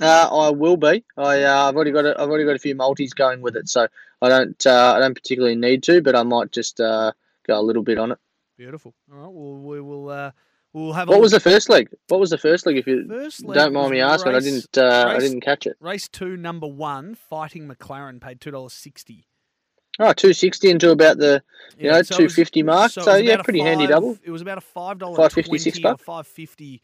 Uh, 0.00 0.28
I 0.32 0.50
will 0.50 0.76
be. 0.76 1.04
I 1.16 1.42
uh, 1.42 1.68
I've 1.68 1.76
already 1.76 1.92
got 1.92 2.06
a, 2.06 2.20
I've 2.20 2.28
already 2.28 2.44
got 2.44 2.56
a 2.56 2.58
few 2.58 2.74
multis 2.74 3.12
going 3.12 3.42
with 3.42 3.56
it, 3.56 3.68
so 3.68 3.86
I 4.22 4.28
don't 4.28 4.66
uh, 4.66 4.94
I 4.96 4.98
don't 4.98 5.14
particularly 5.14 5.56
need 5.56 5.82
to, 5.84 6.00
but 6.00 6.16
I 6.16 6.22
might 6.22 6.50
just 6.50 6.80
uh, 6.80 7.12
go 7.46 7.60
a 7.60 7.62
little 7.62 7.82
bit 7.82 7.98
on 7.98 8.12
it. 8.12 8.18
Beautiful. 8.56 8.94
All 9.12 9.18
right. 9.18 9.30
Well, 9.32 9.56
we 9.58 9.80
will. 9.80 10.08
Uh, 10.08 10.30
we'll 10.72 10.92
have. 10.92 11.08
A 11.08 11.12
What 11.12 11.20
was 11.20 11.32
the 11.32 11.40
first 11.40 11.68
leg? 11.68 11.88
What 12.08 12.20
was 12.20 12.30
the 12.30 12.38
first 12.38 12.66
leg? 12.66 12.76
If 12.76 12.86
you 12.86 13.04
don't 13.04 13.72
mind 13.72 13.90
me 13.90 14.00
asking, 14.00 14.32
race- 14.32 14.44
I 14.46 14.50
didn't 14.50 14.78
uh, 14.78 15.06
I 15.08 15.18
didn't 15.18 15.40
catch 15.40 15.66
it. 15.66 15.76
race 15.80 16.08
two, 16.08 16.36
number 16.36 16.66
one, 16.66 17.14
fighting 17.14 17.66
McLaren, 17.68 18.20
paid 18.20 18.40
two 18.40 18.50
dollars 18.50 18.72
sixty. 18.74 19.26
Oh, 19.98 20.10
260 20.14 20.70
into 20.70 20.90
about 20.90 21.18
the 21.18 21.42
you 21.78 21.84
know 21.90 22.00
so 22.02 22.16
it 22.16 22.22
was- 22.22 22.34
250 22.34 22.62
mark. 22.62 22.96
it 22.96 23.02
So, 23.04 23.14
yeah, 23.16 23.42
pretty 23.42 23.60
handy 23.60 23.86
double. 23.86 24.16
It 24.24 24.30
was 24.30 24.40
about 24.40 24.56
a 24.56 24.62
five 24.62 24.98
dollar 24.98 25.18
$5.50, 25.18 25.60
six 25.60 25.78
or 25.78 25.82
buck? 25.82 26.00
five 26.00 26.26
fifty. 26.26 26.80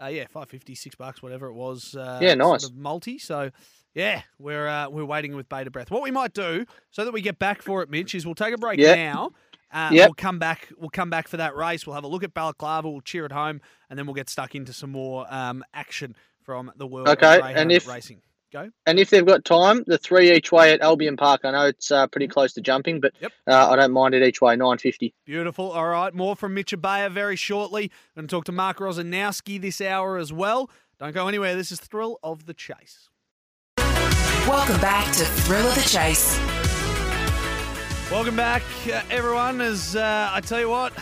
Uh, 0.00 0.06
yeah, 0.06 0.26
five 0.30 0.48
fifty, 0.48 0.74
six 0.74 0.94
bucks, 0.94 1.22
whatever 1.22 1.46
it 1.48 1.54
was. 1.54 1.94
Uh, 1.96 2.18
Yeah, 2.22 2.28
sort 2.34 2.38
nice. 2.38 2.64
of 2.64 2.76
multi. 2.76 3.18
So, 3.18 3.50
yeah, 3.94 4.22
we're 4.38 4.66
uh, 4.68 4.88
we're 4.90 5.04
waiting 5.04 5.34
with 5.34 5.48
bated 5.48 5.72
breath. 5.72 5.90
What 5.90 6.02
we 6.02 6.10
might 6.12 6.34
do, 6.34 6.64
so 6.90 7.04
that 7.04 7.12
we 7.12 7.20
get 7.20 7.38
back 7.40 7.62
for 7.62 7.82
it, 7.82 7.90
Mitch, 7.90 8.14
is 8.14 8.24
we'll 8.24 8.34
take 8.36 8.54
a 8.54 8.58
break 8.58 8.78
Yep. 8.78 8.96
now. 8.96 9.32
Uh, 9.72 9.90
Yep. 9.92 10.08
We'll 10.08 10.14
come 10.14 10.38
back. 10.38 10.68
We'll 10.76 10.90
come 10.90 11.08
back 11.10 11.28
for 11.28 11.38
that 11.38 11.56
race. 11.56 11.86
We'll 11.86 11.94
have 11.94 12.04
a 12.04 12.08
look 12.08 12.22
at 12.24 12.34
Balaclava. 12.34 12.90
We'll 12.90 13.00
cheer 13.00 13.24
it 13.26 13.32
home, 13.32 13.60
and 13.88 13.98
then 13.98 14.06
we'll 14.06 14.14
get 14.14 14.28
stuck 14.28 14.54
into 14.54 14.72
some 14.72 14.90
more 14.90 15.26
um, 15.32 15.64
action 15.72 16.14
from 16.42 16.70
the 16.76 16.86
world 16.86 17.08
Okay, 17.08 17.38
of 17.40 17.44
and 17.56 17.72
if- 17.72 17.86
racing. 17.88 18.20
Go. 18.52 18.68
And 18.84 18.98
if 18.98 19.08
they've 19.08 19.24
got 19.24 19.46
time, 19.46 19.82
the 19.86 19.96
three 19.96 20.30
each 20.30 20.52
way 20.52 20.74
at 20.74 20.82
Albion 20.82 21.16
Park. 21.16 21.40
I 21.44 21.52
know 21.52 21.64
it's 21.68 21.90
uh, 21.90 22.06
pretty 22.06 22.28
close 22.28 22.52
to 22.52 22.60
jumping, 22.60 23.00
but 23.00 23.14
Yep. 23.18 23.32
uh, 23.46 23.70
I 23.70 23.76
don't 23.76 23.92
mind 23.92 24.14
it 24.14 24.22
each 24.22 24.42
way. 24.42 24.54
Nine 24.56 24.76
fifty. 24.76 25.14
Beautiful. 25.24 25.70
All 25.72 25.88
right, 25.88 26.12
more 26.12 26.36
from 26.36 26.52
Mitch 26.52 26.72
Ebeyer 26.72 27.10
very 27.10 27.34
shortly. 27.34 27.90
Going 28.14 28.28
to 28.28 28.30
talk 28.30 28.44
to 28.44 28.52
Mark 28.52 28.76
Rosanowski 28.76 29.58
this 29.58 29.80
hour 29.80 30.18
as 30.18 30.34
well. 30.34 30.68
Don't 30.98 31.14
go 31.14 31.28
anywhere. 31.28 31.56
This 31.56 31.72
is 31.72 31.80
Thrill 31.80 32.18
of 32.22 32.44
the 32.44 32.52
Chase. 32.52 33.08
Welcome 34.46 34.80
back 34.82 35.06
to 35.16 35.24
Thrill 35.24 35.66
of 35.66 35.74
the 35.74 35.88
Chase. 35.88 36.38
Welcome 38.12 38.36
back, 38.36 38.62
uh, 38.92 39.00
everyone. 39.08 39.62
As 39.62 39.96
uh, 39.96 40.28
I 40.30 40.42
tell 40.42 40.60
you 40.60 40.68
what, 40.68 40.92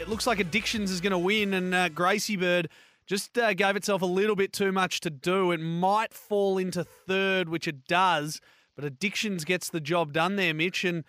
it 0.00 0.08
looks 0.08 0.24
like 0.24 0.38
Addictions 0.38 0.92
is 0.92 1.00
going 1.00 1.10
to 1.10 1.18
win, 1.18 1.52
and 1.52 1.74
uh, 1.74 1.88
Gracie 1.88 2.36
Bird 2.36 2.68
just 3.08 3.36
uh, 3.36 3.54
gave 3.54 3.74
itself 3.74 4.02
a 4.02 4.06
little 4.06 4.36
bit 4.36 4.52
too 4.52 4.70
much 4.70 5.00
to 5.00 5.10
do. 5.10 5.50
It 5.50 5.58
might 5.58 6.14
fall 6.14 6.56
into 6.56 6.84
third, 6.84 7.48
which 7.48 7.66
it 7.66 7.88
does, 7.88 8.40
but 8.76 8.84
Addictions 8.84 9.44
gets 9.44 9.68
the 9.68 9.80
job 9.80 10.12
done 10.12 10.36
there, 10.36 10.54
Mitch. 10.54 10.84
And 10.84 11.02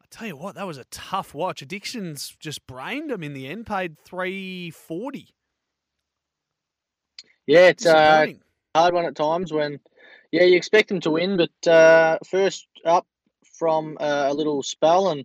I 0.00 0.06
tell 0.10 0.28
you 0.28 0.36
what, 0.36 0.54
that 0.54 0.66
was 0.66 0.78
a 0.78 0.84
tough 0.84 1.34
watch. 1.34 1.60
Addictions 1.60 2.34
just 2.40 2.66
brained 2.66 3.10
them 3.10 3.22
in 3.22 3.34
the 3.34 3.46
end, 3.48 3.66
paid 3.66 3.98
three 3.98 4.70
forty. 4.70 5.28
Yeah, 7.46 7.68
it's 7.68 7.84
uh, 7.84 7.92
Disappointing. 7.92 8.40
hard 8.74 8.94
one 8.94 9.04
at 9.04 9.14
times 9.14 9.52
when, 9.52 9.78
yeah, 10.32 10.44
you 10.44 10.56
expect 10.56 10.88
them 10.88 11.00
to 11.00 11.10
win, 11.10 11.36
but 11.36 11.70
uh, 11.70 12.18
first 12.24 12.66
up 12.86 13.06
from 13.58 13.96
uh, 14.00 14.26
a 14.28 14.34
little 14.34 14.62
spell, 14.62 15.08
and 15.10 15.24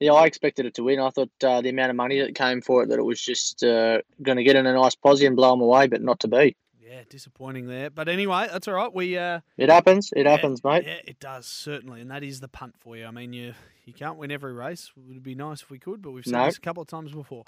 yeah, 0.00 0.12
I 0.12 0.26
expected 0.26 0.66
it 0.66 0.74
to 0.74 0.82
win. 0.84 1.00
I 1.00 1.10
thought 1.10 1.30
uh, 1.42 1.60
the 1.60 1.70
amount 1.70 1.90
of 1.90 1.96
money 1.96 2.20
that 2.20 2.34
came 2.34 2.60
for 2.60 2.82
it 2.82 2.88
that 2.88 2.98
it 2.98 3.04
was 3.04 3.20
just 3.20 3.62
uh, 3.64 4.00
going 4.22 4.36
to 4.36 4.44
get 4.44 4.56
in 4.56 4.66
a 4.66 4.72
nice 4.74 4.94
posse 4.94 5.24
and 5.26 5.36
blow 5.36 5.50
them 5.52 5.60
away, 5.60 5.86
but 5.86 6.02
not 6.02 6.20
to 6.20 6.28
be. 6.28 6.56
yeah, 6.82 7.02
disappointing 7.08 7.66
there. 7.66 7.90
But 7.90 8.08
anyway, 8.08 8.48
that's 8.52 8.68
all 8.68 8.74
right. 8.74 8.92
We 8.92 9.16
uh, 9.16 9.40
It 9.56 9.70
happens. 9.70 10.12
It 10.14 10.24
Yeah, 10.26 10.32
happens, 10.32 10.62
mate. 10.62 10.84
Yeah, 10.86 10.98
it 11.04 11.18
does 11.18 11.46
certainly, 11.46 12.00
and 12.00 12.10
that 12.10 12.22
is 12.22 12.40
the 12.40 12.48
punt 12.48 12.74
for 12.78 12.96
you. 12.96 13.06
I 13.06 13.10
mean, 13.10 13.32
you 13.32 13.54
you 13.84 13.92
can't 13.92 14.18
win 14.18 14.30
every 14.30 14.52
race. 14.52 14.90
It 14.96 15.02
would 15.08 15.22
be 15.22 15.34
nice 15.34 15.62
if 15.62 15.70
we 15.70 15.78
could, 15.78 16.02
but 16.02 16.10
we've 16.10 16.24
seen 16.24 16.32
No. 16.32 16.44
this 16.46 16.56
a 16.58 16.60
couple 16.60 16.82
of 16.82 16.88
times 16.88 17.12
before. 17.12 17.44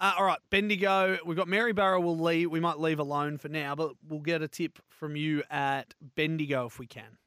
Uh, 0.00 0.14
all 0.18 0.24
right, 0.24 0.38
Bendigo. 0.50 1.18
We've 1.24 1.36
got 1.36 1.46
Maryborough. 1.48 2.00
We'll 2.00 2.18
leave. 2.18 2.50
We 2.50 2.58
might 2.60 2.80
leave 2.80 2.98
alone 2.98 3.38
for 3.38 3.48
now, 3.48 3.74
but 3.76 3.92
we'll 4.08 4.20
get 4.20 4.42
a 4.42 4.48
tip 4.48 4.80
from 4.88 5.14
you 5.16 5.44
at 5.50 5.94
Bendigo 6.16 6.66
if 6.66 6.78
we 6.80 6.86
can. 6.86 7.18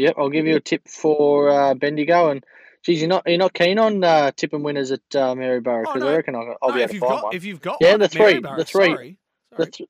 Yep, 0.00 0.14
I'll 0.18 0.30
give 0.30 0.46
you 0.46 0.56
a 0.56 0.60
tip 0.60 0.88
for 0.88 1.50
uh, 1.50 1.74
Bendigo, 1.74 2.30
and 2.30 2.44
geez, 2.82 3.00
you're 3.00 3.08
not 3.08 3.24
you're 3.26 3.38
not 3.38 3.52
keen 3.52 3.78
on 3.78 4.02
uh, 4.02 4.30
tipping 4.34 4.62
winners 4.62 4.90
at 4.90 5.00
uh, 5.14 5.34
Maryborough 5.34 5.84
Oh, 5.88 5.92
because 5.92 6.02
no. 6.02 6.08
I 6.08 6.16
reckon 6.16 6.34
I'll, 6.34 6.56
I'll 6.62 6.68
No, 6.70 6.74
be 6.76 6.82
able 6.82 6.92
to 6.94 6.98
find 7.00 7.12
got 7.12 7.22
one. 7.24 7.34
if 7.36 7.44
you've 7.44 7.60
got 7.60 7.78
Yeah, 7.80 7.90
one 7.92 8.00
the 8.00 8.08
three, 8.08 8.40
the 8.40 8.64
three. 8.64 8.86
Sorry, 8.88 9.16
The, 9.56 9.66
th- 9.66 9.88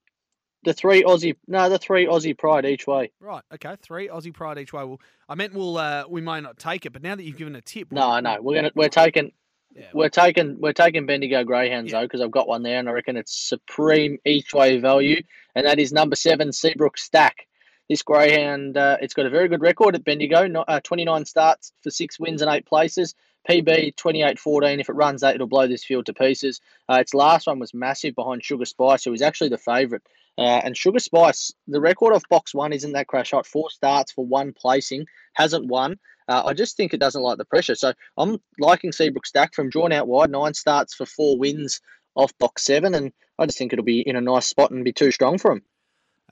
the 0.64 0.74
three 0.74 1.02
Aussie, 1.04 1.36
no, 1.46 1.68
the 1.70 1.78
three 1.78 2.06
Aussie 2.06 2.36
Pride 2.36 2.66
each 2.66 2.86
way. 2.86 3.12
right, 3.20 3.42
okay, 3.54 3.76
three 3.82 4.08
Aussie 4.08 4.34
Pride 4.34 4.58
each 4.58 4.72
way. 4.72 4.84
Well, 4.84 5.00
I 5.28 5.34
meant 5.36 5.54
we'll 5.54 5.78
uh, 5.78 6.04
we 6.08 6.20
may 6.20 6.40
not 6.40 6.58
take 6.58 6.84
it, 6.86 6.92
but 6.92 7.02
now 7.02 7.14
that 7.14 7.22
you've 7.22 7.38
given 7.38 7.54
a 7.56 7.60
tip, 7.62 7.92
No, 7.92 8.10
we'll- 8.10 8.22
no, 8.22 8.42
we're 8.42 8.54
gonna 8.56 8.72
we're 8.74 8.88
taking 8.88 9.30
Yeah, 9.76 9.86
we're 9.94 10.08
taking 10.08 10.60
we're 10.60 10.72
taking 10.72 11.06
Bendigo 11.06 11.44
Greyhounds 11.44 11.92
Yeah. 11.92 12.00
though 12.00 12.06
because 12.06 12.20
I've 12.20 12.32
got 12.32 12.48
one 12.48 12.64
there, 12.64 12.78
and 12.80 12.88
I 12.88 12.92
reckon 12.92 13.16
it's 13.16 13.34
supreme 13.48 14.18
each 14.26 14.52
way 14.52 14.78
value, 14.78 15.22
and 15.54 15.64
that 15.66 15.78
is 15.78 15.92
number 15.92 16.16
seven 16.16 16.52
Seabrook 16.52 16.98
Stack. 16.98 17.46
This 17.90 18.02
greyhound, 18.02 18.76
uh, 18.76 18.98
it's 19.00 19.14
got 19.14 19.26
a 19.26 19.30
very 19.30 19.48
good 19.48 19.62
record 19.62 19.96
at 19.96 20.04
Bendigo. 20.04 20.46
No, 20.46 20.60
uh, 20.60 20.78
29 20.78 21.24
starts 21.24 21.72
for 21.82 21.90
six 21.90 22.20
wins 22.20 22.40
and 22.40 22.48
eight 22.48 22.64
places. 22.64 23.16
PB 23.48 23.96
28-14. 23.96 24.78
If 24.80 24.88
it 24.88 24.92
runs 24.92 25.22
that, 25.22 25.34
it'll 25.34 25.48
blow 25.48 25.66
this 25.66 25.84
field 25.84 26.06
to 26.06 26.14
pieces. 26.14 26.60
Uh, 26.88 26.98
its 27.00 27.14
last 27.14 27.48
one 27.48 27.58
was 27.58 27.74
massive 27.74 28.14
behind 28.14 28.44
Sugar 28.44 28.64
Spice, 28.64 29.02
who 29.02 29.10
was 29.10 29.22
actually 29.22 29.48
the 29.48 29.58
favourite. 29.58 30.04
Uh, 30.38 30.60
and 30.62 30.76
Sugar 30.76 31.00
Spice, 31.00 31.52
the 31.66 31.80
record 31.80 32.14
of 32.14 32.22
box 32.30 32.54
one 32.54 32.72
isn't 32.72 32.92
that 32.92 33.08
crash 33.08 33.32
hot. 33.32 33.44
Four 33.44 33.70
starts 33.70 34.12
for 34.12 34.24
one 34.24 34.52
placing, 34.52 35.06
hasn't 35.32 35.66
won. 35.66 35.98
Uh, 36.28 36.44
I 36.46 36.54
just 36.54 36.76
think 36.76 36.94
it 36.94 37.00
doesn't 37.00 37.22
like 37.22 37.38
the 37.38 37.44
pressure. 37.44 37.74
So 37.74 37.92
I'm 38.16 38.38
liking 38.60 38.92
Seabrook 38.92 39.26
Stack 39.26 39.52
from 39.52 39.68
drawn 39.68 39.90
out 39.90 40.06
wide, 40.06 40.30
nine 40.30 40.54
starts 40.54 40.94
for 40.94 41.06
four 41.06 41.38
wins 41.38 41.80
off 42.14 42.30
box 42.38 42.62
seven, 42.62 42.94
and 42.94 43.12
I 43.36 43.46
just 43.46 43.58
think 43.58 43.72
it'll 43.72 43.84
be 43.84 44.00
in 44.00 44.14
a 44.14 44.20
nice 44.20 44.46
spot 44.46 44.70
and 44.70 44.84
be 44.84 44.92
too 44.92 45.10
strong 45.10 45.38
for 45.38 45.50
him. 45.50 45.62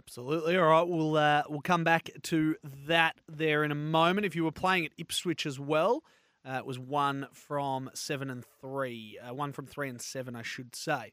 Absolutely. 0.08 0.56
All 0.56 0.68
right, 0.68 0.88
we'll 0.88 1.18
uh, 1.18 1.42
we'll 1.50 1.60
come 1.60 1.84
back 1.84 2.08
to 2.22 2.56
that 2.86 3.20
there 3.28 3.62
in 3.62 3.70
a 3.70 3.74
moment. 3.74 4.24
If 4.24 4.34
you 4.34 4.42
were 4.42 4.50
playing 4.50 4.86
at 4.86 4.92
Ipswich 4.96 5.44
as 5.44 5.60
well, 5.60 6.02
uh, 6.48 6.54
it 6.54 6.64
was 6.64 6.78
one 6.78 7.26
from 7.34 7.90
seven 7.92 8.30
and 8.30 8.42
three, 8.58 9.18
uh, 9.22 9.34
one 9.34 9.52
from 9.52 9.66
three 9.66 9.90
and 9.90 10.00
seven, 10.00 10.34
I 10.34 10.40
should 10.40 10.74
say, 10.74 11.12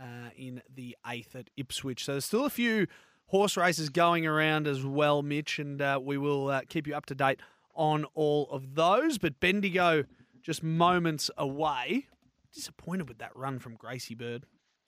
uh, 0.00 0.30
in 0.36 0.62
the 0.72 0.96
eighth 1.08 1.34
at 1.34 1.50
Ipswich. 1.56 2.04
So 2.04 2.12
there's 2.12 2.24
still 2.24 2.44
a 2.44 2.50
few 2.50 2.86
horse 3.26 3.56
races 3.56 3.88
going 3.88 4.28
around 4.28 4.68
as 4.68 4.84
well, 4.84 5.22
Mitch, 5.22 5.58
and 5.58 5.82
uh, 5.82 5.98
we 6.00 6.16
will 6.16 6.46
uh, 6.46 6.60
keep 6.68 6.86
you 6.86 6.94
up 6.94 7.06
to 7.06 7.16
date 7.16 7.40
on 7.74 8.04
all 8.14 8.48
of 8.52 8.76
those. 8.76 9.18
But 9.18 9.40
Bendigo 9.40 10.04
just 10.40 10.62
moments 10.62 11.32
away. 11.36 12.06
Disappointed 12.54 13.08
with 13.08 13.18
that 13.18 13.34
run 13.34 13.58
from 13.58 13.74
Gracie 13.74 14.14
Bird. 14.14 14.46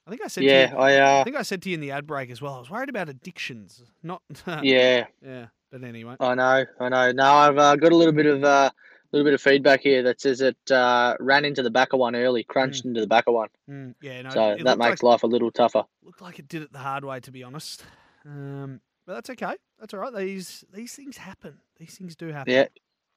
I 0.09 0.11
think 0.11 0.23
I 0.23 0.29
said 0.29 0.41
to 0.41 0.47
Yeah, 0.47 0.71
you, 0.71 0.77
I 0.79 0.93
I 0.93 1.21
uh, 1.21 1.25
think 1.25 1.37
I 1.37 1.43
said 1.43 1.61
to 1.63 1.69
you 1.69 1.75
in 1.75 1.81
the 1.83 1.91
ad 1.91 2.07
break 2.07 2.31
as 2.31 2.41
well. 2.41 2.55
I 2.55 2.59
was 2.61 2.71
worried 2.71 2.89
about 2.89 3.11
addictions, 3.11 3.83
not 4.03 4.23
yeah, 4.63 5.05
yeah. 5.23 5.49
But 5.71 5.85
anyway, 5.85 6.17
I 6.19 6.35
know, 6.35 6.65
I 6.81 6.89
know. 6.89 7.13
Now 7.13 7.35
I've 7.37 7.59
uh, 7.59 7.77
got 7.77 7.93
a 7.93 7.97
little 7.97 8.15
bit 8.15 8.25
of 8.25 8.43
uh, 8.43 8.71
little 9.13 9.27
bit 9.27 9.35
of 9.35 9.43
feedback 9.43 9.83
here 9.83 10.03
that 10.05 10.19
says 10.23 10.41
it 10.41 10.57
uh, 10.71 11.15
ran 11.21 11.45
into 11.45 11.63
the 11.63 11.71
back 11.71 11.93
of 11.93 11.99
one 11.99 12.17
early, 12.17 12.43
crunched 12.43 12.87
into 12.87 13.03
the 13.03 13.07
back 13.07 13.25
of 13.27 13.35
one, 13.35 13.51
Mm, 13.69 13.97
yeah, 14.01 14.23
no. 14.23 14.31
so 14.31 14.57
that 14.65 14.79
makes 14.79 15.03
like, 15.03 15.03
life 15.03 15.23
a 15.25 15.27
little 15.27 15.51
tougher. 15.51 15.85
looked 16.03 16.23
like 16.23 16.39
it 16.39 16.49
did 16.49 16.63
it 16.63 16.73
the 16.73 16.79
hard 16.79 17.05
way, 17.05 17.21
to 17.21 17.31
be 17.31 17.43
honest. 17.43 17.85
Um, 18.25 18.81
but 19.07 19.13
that's 19.13 19.29
okay. 19.29 19.57
That's 19.79 19.93
all 19.93 20.01
right. 20.01 20.15
These 20.17 20.65
these 20.73 20.95
things 20.95 21.19
happen. 21.19 21.59
These 21.79 21.99
things 21.99 22.17
do 22.17 22.29
happen. 22.29 22.55
Yeah, 22.55 22.69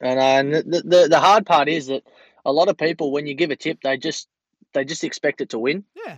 and, 0.02 0.20
uh, 0.20 0.24
and 0.24 0.54
the, 0.74 0.82
the 0.82 1.08
the 1.10 1.20
hard 1.22 1.46
part 1.46 1.70
is 1.70 1.88
that 1.88 2.04
a 2.44 2.52
lot 2.52 2.68
of 2.68 2.78
people, 2.78 3.14
when 3.14 3.28
you 3.28 3.34
give 3.34 3.50
a 3.52 3.56
tip, 3.56 3.80
they 3.82 3.96
just 3.96 4.28
they 4.74 4.84
just 4.84 5.06
expect 5.06 5.40
it 5.40 5.52
to 5.52 5.60
win. 5.60 5.86
Yeah. 5.96 6.18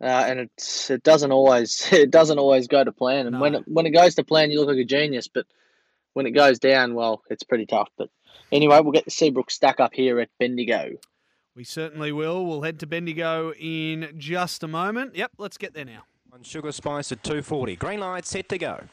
Uh, 0.00 0.04
and 0.04 0.40
it's 0.40 0.90
it 0.90 1.02
doesn't 1.02 1.32
always 1.32 1.88
it 1.92 2.10
doesn't 2.10 2.38
always 2.38 2.68
go 2.68 2.84
to 2.84 2.92
plan. 2.92 3.26
And 3.26 3.40
when 3.40 3.54
it, 3.56 3.64
when 3.66 3.86
it 3.86 3.90
goes 3.90 4.14
to 4.16 4.24
plan, 4.24 4.50
you 4.50 4.60
look 4.60 4.68
like 4.68 4.78
a 4.78 4.84
genius. 4.84 5.28
But 5.28 5.46
when 6.12 6.26
it 6.26 6.32
goes 6.32 6.58
down, 6.58 6.94
well, 6.94 7.22
it's 7.30 7.42
pretty 7.42 7.66
tough. 7.66 7.88
But 7.96 8.10
anyway, 8.52 8.80
we'll 8.80 8.92
get 8.92 9.04
the 9.04 9.10
Seabrook 9.10 9.50
stack 9.50 9.80
up 9.80 9.94
here 9.94 10.20
at 10.20 10.28
Bendigo. 10.38 10.92
We 11.54 11.64
certainly 11.64 12.12
will. 12.12 12.44
We'll 12.44 12.62
head 12.62 12.78
to 12.80 12.86
Bendigo 12.86 13.54
in 13.58 14.12
just 14.18 14.62
a 14.62 14.68
moment. 14.68 15.16
Yep, 15.16 15.32
let's 15.38 15.56
get 15.56 15.72
there 15.72 15.86
now. 15.86 16.04
On 16.32 16.42
Sugar 16.42 16.70
Spice 16.70 17.12
at 17.12 17.24
240. 17.24 17.76
Green 17.76 18.00
light 18.00 18.26
set 18.26 18.50
to 18.50 18.58
go. 18.58 18.84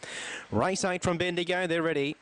Race 0.49 0.85
8 0.85 1.03
from 1.03 1.17
Bendigo. 1.17 1.67
They're 1.67 1.81
ready. 1.81 2.15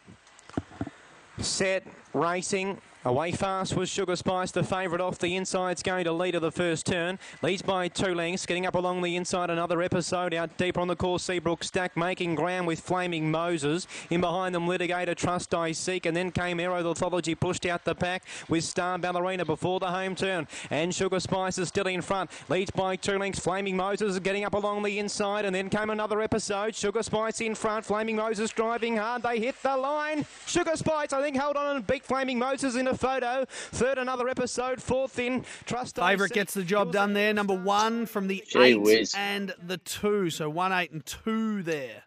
Set. 1.37 1.85
Racing. 2.15 2.81
Away 3.03 3.31
fast 3.31 3.75
was 3.75 3.89
Sugar 3.89 4.15
Spice, 4.15 4.51
the 4.51 4.61
favourite 4.61 5.01
off 5.01 5.17
the 5.17 5.35
inside. 5.35 5.71
It's 5.71 5.81
going 5.81 6.03
to 6.03 6.11
lead 6.11 6.35
of 6.35 6.43
the 6.43 6.51
first 6.51 6.85
turn. 6.85 7.17
Leads 7.41 7.63
by 7.63 7.87
two 7.87 8.13
lengths. 8.13 8.45
Getting 8.45 8.67
up 8.67 8.75
along 8.75 9.01
the 9.01 9.15
inside. 9.15 9.49
Another 9.49 9.81
episode 9.81 10.35
out 10.35 10.55
deeper 10.55 10.79
on 10.79 10.87
the 10.87 10.95
course. 10.95 11.23
Seabrook 11.23 11.63
Stack 11.63 11.97
making 11.97 12.35
ground 12.35 12.67
with 12.67 12.79
Flaming 12.79 13.31
Moses. 13.31 13.87
In 14.11 14.21
behind 14.21 14.53
them, 14.53 14.67
Litigator, 14.67 15.15
Trust 15.15 15.51
I 15.55 15.71
Seek. 15.71 16.05
And 16.05 16.15
then 16.15 16.29
came 16.29 16.59
Aerothology 16.59 17.39
pushed 17.39 17.65
out 17.65 17.85
the 17.85 17.95
pack 17.95 18.23
with 18.49 18.63
Star 18.63 18.99
Ballerina 18.99 19.45
before 19.45 19.79
the 19.79 19.89
home 19.89 20.13
turn. 20.13 20.47
And 20.69 20.93
Sugar 20.93 21.19
Spice 21.19 21.57
is 21.57 21.69
still 21.69 21.87
in 21.87 22.03
front. 22.03 22.29
Leads 22.49 22.69
by 22.69 22.97
two 22.97 23.17
lengths. 23.17 23.39
Flaming 23.39 23.75
Moses 23.75 24.19
getting 24.19 24.43
up 24.43 24.53
along 24.53 24.83
the 24.83 24.99
inside. 24.99 25.45
And 25.45 25.55
then 25.55 25.71
came 25.71 25.89
another 25.89 26.21
episode. 26.21 26.75
Sugar 26.75 27.01
Spice 27.01 27.41
in 27.41 27.55
front. 27.55 27.83
Flaming 27.83 28.17
Moses 28.17 28.51
driving 28.51 28.97
hard. 28.97 29.23
They 29.23 29.39
hit 29.39 29.55
the 29.63 29.75
line. 29.75 30.23
Sugar 30.45 30.75
Spice, 30.75 31.13
I 31.13 31.21
think, 31.23 31.35
held 31.35 31.57
on 31.57 31.77
and 31.77 31.87
beat 31.87 32.05
Flaming 32.05 32.37
Moses 32.37 32.75
in 32.75 32.90
a 32.91 32.97
photo. 32.97 33.45
Third, 33.47 33.97
another 33.97 34.27
episode. 34.29 34.81
Fourth 34.81 35.17
in 35.19 35.43
Trust 35.65 35.97
I 35.99 36.11
Favourite 36.11 36.33
gets 36.33 36.53
the 36.53 36.63
job 36.63 36.91
done 36.91 37.13
there. 37.13 37.33
Number 37.33 37.53
one 37.55 38.05
from 38.05 38.27
the 38.27 38.43
Gee 38.47 38.59
eight 38.59 38.81
whiz. 38.81 39.13
and 39.17 39.53
the 39.65 39.77
two. 39.77 40.29
So 40.29 40.49
one, 40.49 40.71
eight, 40.71 40.91
and 40.91 41.05
two 41.05 41.63
there. 41.63 42.03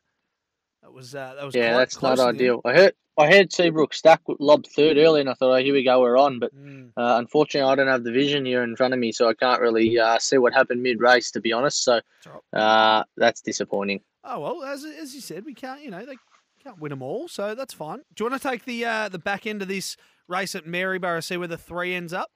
That 0.82 0.92
was 0.92 1.14
uh, 1.14 1.34
that 1.36 1.44
was 1.44 1.54
Yeah, 1.54 1.70
quite 1.72 1.78
that's 1.78 1.96
close 1.96 2.18
not 2.18 2.30
in 2.30 2.36
the 2.36 2.44
ideal. 2.44 2.60
I 2.64 2.72
heard 2.74 2.92
I 3.16 3.26
heard 3.30 3.52
Seabrook 3.52 3.94
stack 3.94 4.20
lob 4.40 4.66
third 4.66 4.96
early, 4.98 5.20
and 5.20 5.30
I 5.30 5.34
thought, 5.34 5.52
oh, 5.52 5.62
here 5.62 5.72
we 5.72 5.82
go, 5.84 6.00
we're 6.00 6.18
on. 6.18 6.38
But 6.40 6.54
Mm. 6.54 6.88
uh, 6.96 7.16
unfortunately, 7.18 7.70
I 7.70 7.74
don't 7.74 7.86
have 7.88 8.04
the 8.04 8.12
vision 8.12 8.44
here 8.44 8.62
in 8.62 8.76
front 8.76 8.92
of 8.92 9.00
me, 9.00 9.12
so 9.12 9.28
I 9.28 9.34
can't 9.34 9.60
really 9.60 9.98
uh, 9.98 10.18
see 10.18 10.36
what 10.38 10.52
happened 10.52 10.82
mid 10.82 11.00
race, 11.00 11.30
to 11.32 11.40
be 11.40 11.52
honest. 11.52 11.82
So 11.84 12.00
That's 12.24 12.36
uh, 12.52 13.04
that's 13.16 13.40
disappointing. 13.40 14.00
Oh 14.24 14.40
well, 14.40 14.62
as 14.64 14.84
as 14.84 15.14
you 15.14 15.20
said, 15.20 15.44
we 15.44 15.54
can't. 15.54 15.82
You 15.82 15.90
know, 15.90 16.04
they 16.04 16.16
can't 16.62 16.78
win 16.78 16.90
them 16.90 17.02
all, 17.02 17.28
so 17.28 17.54
that's 17.54 17.72
fine. 17.74 17.98
Do 18.14 18.24
you 18.24 18.30
want 18.30 18.42
to 18.42 18.48
take 18.48 18.64
the 18.64 18.84
uh, 18.84 19.08
the 19.08 19.18
back 19.18 19.46
end 19.46 19.62
of 19.62 19.68
this 19.68 19.96
race 20.28 20.54
at 20.54 20.66
Maryborough, 20.66 21.22
see 21.22 21.36
where 21.36 21.48
the 21.48 21.58
three 21.58 21.94
ends 21.94 22.12
up? 22.12 22.30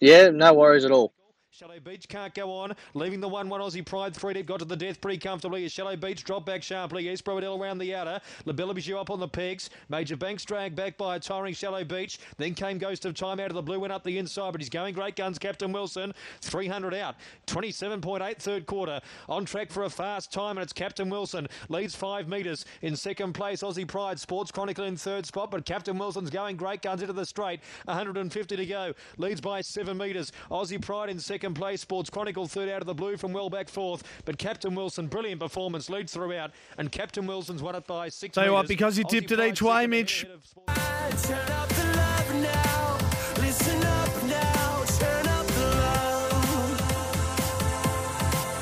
Yeah, 0.00 0.30
no 0.30 0.54
worries 0.54 0.84
at 0.84 0.90
all. 0.90 1.12
Shallow 1.54 1.78
Beach 1.80 2.08
can't 2.08 2.32
go 2.32 2.50
on, 2.50 2.74
leaving 2.94 3.20
the 3.20 3.28
1 3.28 3.46
1 3.46 3.60
Aussie 3.60 3.84
Pride. 3.84 4.16
Three 4.16 4.32
deep 4.32 4.46
got 4.46 4.60
to 4.60 4.64
the 4.64 4.74
death 4.74 5.02
pretty 5.02 5.18
comfortably. 5.18 5.66
As 5.66 5.72
Shallow 5.72 5.96
Beach 5.96 6.24
dropped 6.24 6.46
back 6.46 6.62
sharply. 6.62 7.10
East 7.10 7.26
Broadell 7.26 7.62
around 7.62 7.76
the 7.76 7.94
outer. 7.94 8.22
Labillabiju 8.46 8.98
up 8.98 9.10
on 9.10 9.20
the 9.20 9.28
pegs. 9.28 9.68
Major 9.90 10.16
Banks 10.16 10.46
dragged 10.46 10.74
back 10.74 10.96
by 10.96 11.16
a 11.16 11.20
tiring 11.20 11.52
Shallow 11.52 11.84
Beach. 11.84 12.18
Then 12.38 12.54
came 12.54 12.78
Ghost 12.78 13.04
of 13.04 13.12
Time 13.12 13.38
out 13.38 13.50
of 13.50 13.54
the 13.54 13.60
blue, 13.60 13.78
went 13.78 13.92
up 13.92 14.02
the 14.02 14.16
inside, 14.16 14.52
but 14.52 14.62
he's 14.62 14.70
going 14.70 14.94
great 14.94 15.14
guns. 15.14 15.38
Captain 15.38 15.70
Wilson, 15.72 16.14
300 16.40 16.94
out. 16.94 17.16
27.8 17.46 18.38
third 18.38 18.64
quarter. 18.64 19.02
On 19.28 19.44
track 19.44 19.70
for 19.70 19.82
a 19.82 19.90
fast 19.90 20.32
time, 20.32 20.56
and 20.56 20.64
it's 20.64 20.72
Captain 20.72 21.10
Wilson. 21.10 21.46
Leads 21.68 21.94
five 21.94 22.28
metres. 22.28 22.64
In 22.80 22.96
second 22.96 23.34
place, 23.34 23.62
Aussie 23.62 23.86
Pride. 23.86 24.18
Sports 24.18 24.50
Chronicle 24.50 24.86
in 24.86 24.96
third 24.96 25.26
spot, 25.26 25.50
but 25.50 25.66
Captain 25.66 25.98
Wilson's 25.98 26.30
going 26.30 26.56
great 26.56 26.80
guns 26.80 27.02
into 27.02 27.12
the 27.12 27.26
straight. 27.26 27.60
150 27.84 28.56
to 28.56 28.64
go. 28.64 28.94
Leads 29.18 29.42
by 29.42 29.60
seven 29.60 29.98
metres. 29.98 30.32
Aussie 30.50 30.80
Pride 30.80 31.10
in 31.10 31.18
second 31.18 31.41
place. 31.50 31.80
Sports 31.80 32.08
Chronicle 32.10 32.46
third 32.46 32.68
out 32.68 32.80
of 32.80 32.86
the 32.86 32.94
blue 32.94 33.16
from 33.16 33.32
well 33.32 33.50
back 33.50 33.68
fourth. 33.68 34.02
But 34.24 34.38
Captain 34.38 34.74
Wilson, 34.74 35.08
brilliant 35.08 35.40
performance, 35.40 35.90
leads 35.90 36.12
throughout. 36.14 36.52
And 36.78 36.90
Captain 36.92 37.26
Wilson's 37.26 37.62
won 37.62 37.74
it 37.74 37.86
by 37.86 38.08
six 38.08 38.34
Tell 38.34 38.44
you 38.46 38.52
what, 38.52 38.68
because 38.68 38.96
you 38.96 39.04
tipped 39.04 39.30
it 39.32 39.40
each 39.40 39.60
way, 39.60 39.86
Mitch. 39.86 40.22
ahead 40.24 40.36
of 40.36 40.44
Sports- 40.46 41.28
Turn 41.28 41.50
up 41.50 41.68
the 41.68 41.84
love 41.96 42.34
now. 42.42 42.98
Listen 43.42 43.82
up 43.82 44.22
now. 44.24 44.84
Turn 44.98 45.26
up 45.26 45.46
the 45.48 45.66
love. 45.76 46.80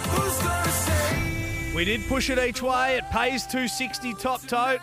Who's 0.09 0.39
gonna 0.43 0.71
say? 0.73 1.73
We 1.75 1.85
did 1.85 2.07
push 2.09 2.31
it 2.31 2.39
each 2.39 2.63
way. 2.63 2.97
It 2.97 3.05
pays 3.11 3.45
260 3.47 4.15
top 4.15 4.43
tote. 4.47 4.81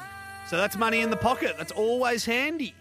So 0.48 0.56
that's 0.56 0.78
money 0.78 1.02
in 1.02 1.10
the 1.10 1.18
pocket. 1.18 1.56
That's 1.58 1.74
always 1.74 2.24
handy. 2.26 2.74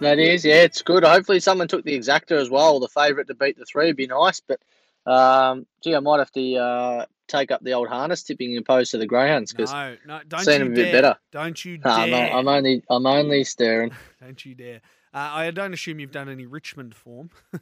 That 0.00 0.18
is, 0.18 0.44
yeah, 0.44 0.62
it's 0.62 0.82
good. 0.82 1.04
Hopefully, 1.04 1.40
someone 1.40 1.68
took 1.68 1.84
the 1.84 1.96
exacta 1.98 2.32
as 2.32 2.48
well. 2.48 2.80
The 2.80 2.88
favourite 2.88 3.26
to 3.28 3.34
beat 3.34 3.58
the 3.58 3.66
three 3.66 3.86
would 3.86 3.96
be 3.96 4.06
nice, 4.06 4.40
but 4.40 4.60
um, 5.06 5.66
gee, 5.82 5.94
I 5.94 6.00
might 6.00 6.18
have 6.18 6.32
to 6.32 6.56
uh, 6.56 7.06
take 7.28 7.50
up 7.50 7.62
the 7.62 7.72
old 7.72 7.88
harness 7.88 8.22
tipping 8.22 8.56
opposed 8.56 8.90
to 8.92 8.98
the 8.98 9.06
greyhounds 9.06 9.52
because 9.52 9.72
No, 9.72 9.96
no, 10.06 10.20
don't 10.26 10.44
seen 10.44 10.60
you 10.60 10.66
him 10.66 10.72
a 10.72 10.74
bit 10.74 10.92
better. 10.92 11.16
Don't 11.32 11.64
you 11.64 11.78
I'm, 11.84 12.10
dare. 12.10 12.32
I'm 12.32 12.48
only 12.48 12.82
I'm 12.88 13.06
only 13.06 13.44
staring. 13.44 13.92
Don't 14.20 14.44
you 14.44 14.54
dare. 14.54 14.80
Uh, 15.12 15.28
I 15.32 15.50
don't 15.50 15.74
assume 15.74 15.98
you've 15.98 16.12
done 16.12 16.28
any 16.28 16.46
Richmond 16.46 16.94
form. 16.94 17.30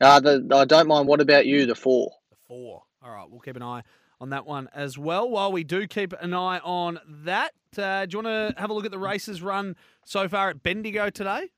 Uh, 0.00 0.20
the, 0.20 0.48
I 0.54 0.64
don't 0.64 0.86
mind. 0.86 1.08
What 1.08 1.20
about 1.20 1.44
you? 1.44 1.66
The 1.66 1.74
four. 1.74 2.12
The 2.30 2.36
four. 2.46 2.84
All 3.02 3.10
right, 3.10 3.28
we'll 3.28 3.40
keep 3.40 3.56
an 3.56 3.64
eye 3.64 3.82
on 4.20 4.30
that 4.30 4.46
one 4.46 4.68
as 4.72 4.96
well. 4.96 5.28
While 5.28 5.50
we 5.50 5.64
do 5.64 5.88
keep 5.88 6.12
an 6.20 6.34
eye 6.34 6.60
on 6.60 7.00
that, 7.24 7.52
uh, 7.76 8.06
do 8.06 8.16
you 8.16 8.22
want 8.22 8.54
to 8.54 8.60
have 8.60 8.70
a 8.70 8.72
look 8.72 8.84
at 8.84 8.92
the 8.92 8.98
races 9.00 9.42
run 9.42 9.74
so 10.04 10.28
far 10.28 10.50
at 10.50 10.62
Bendigo 10.62 11.10
today? 11.10 11.50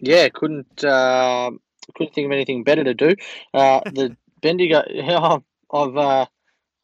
Yeah, 0.00 0.28
couldn't 0.28 0.82
uh, 0.84 1.50
couldn't 1.96 2.14
think 2.14 2.26
of 2.26 2.32
anything 2.32 2.64
better 2.64 2.84
to 2.84 2.94
do. 2.94 3.14
Uh, 3.54 3.80
the 3.86 4.16
Bendigo. 4.42 4.82
Yeah, 4.88 5.38
I've 5.72 5.96
uh, 5.96 6.26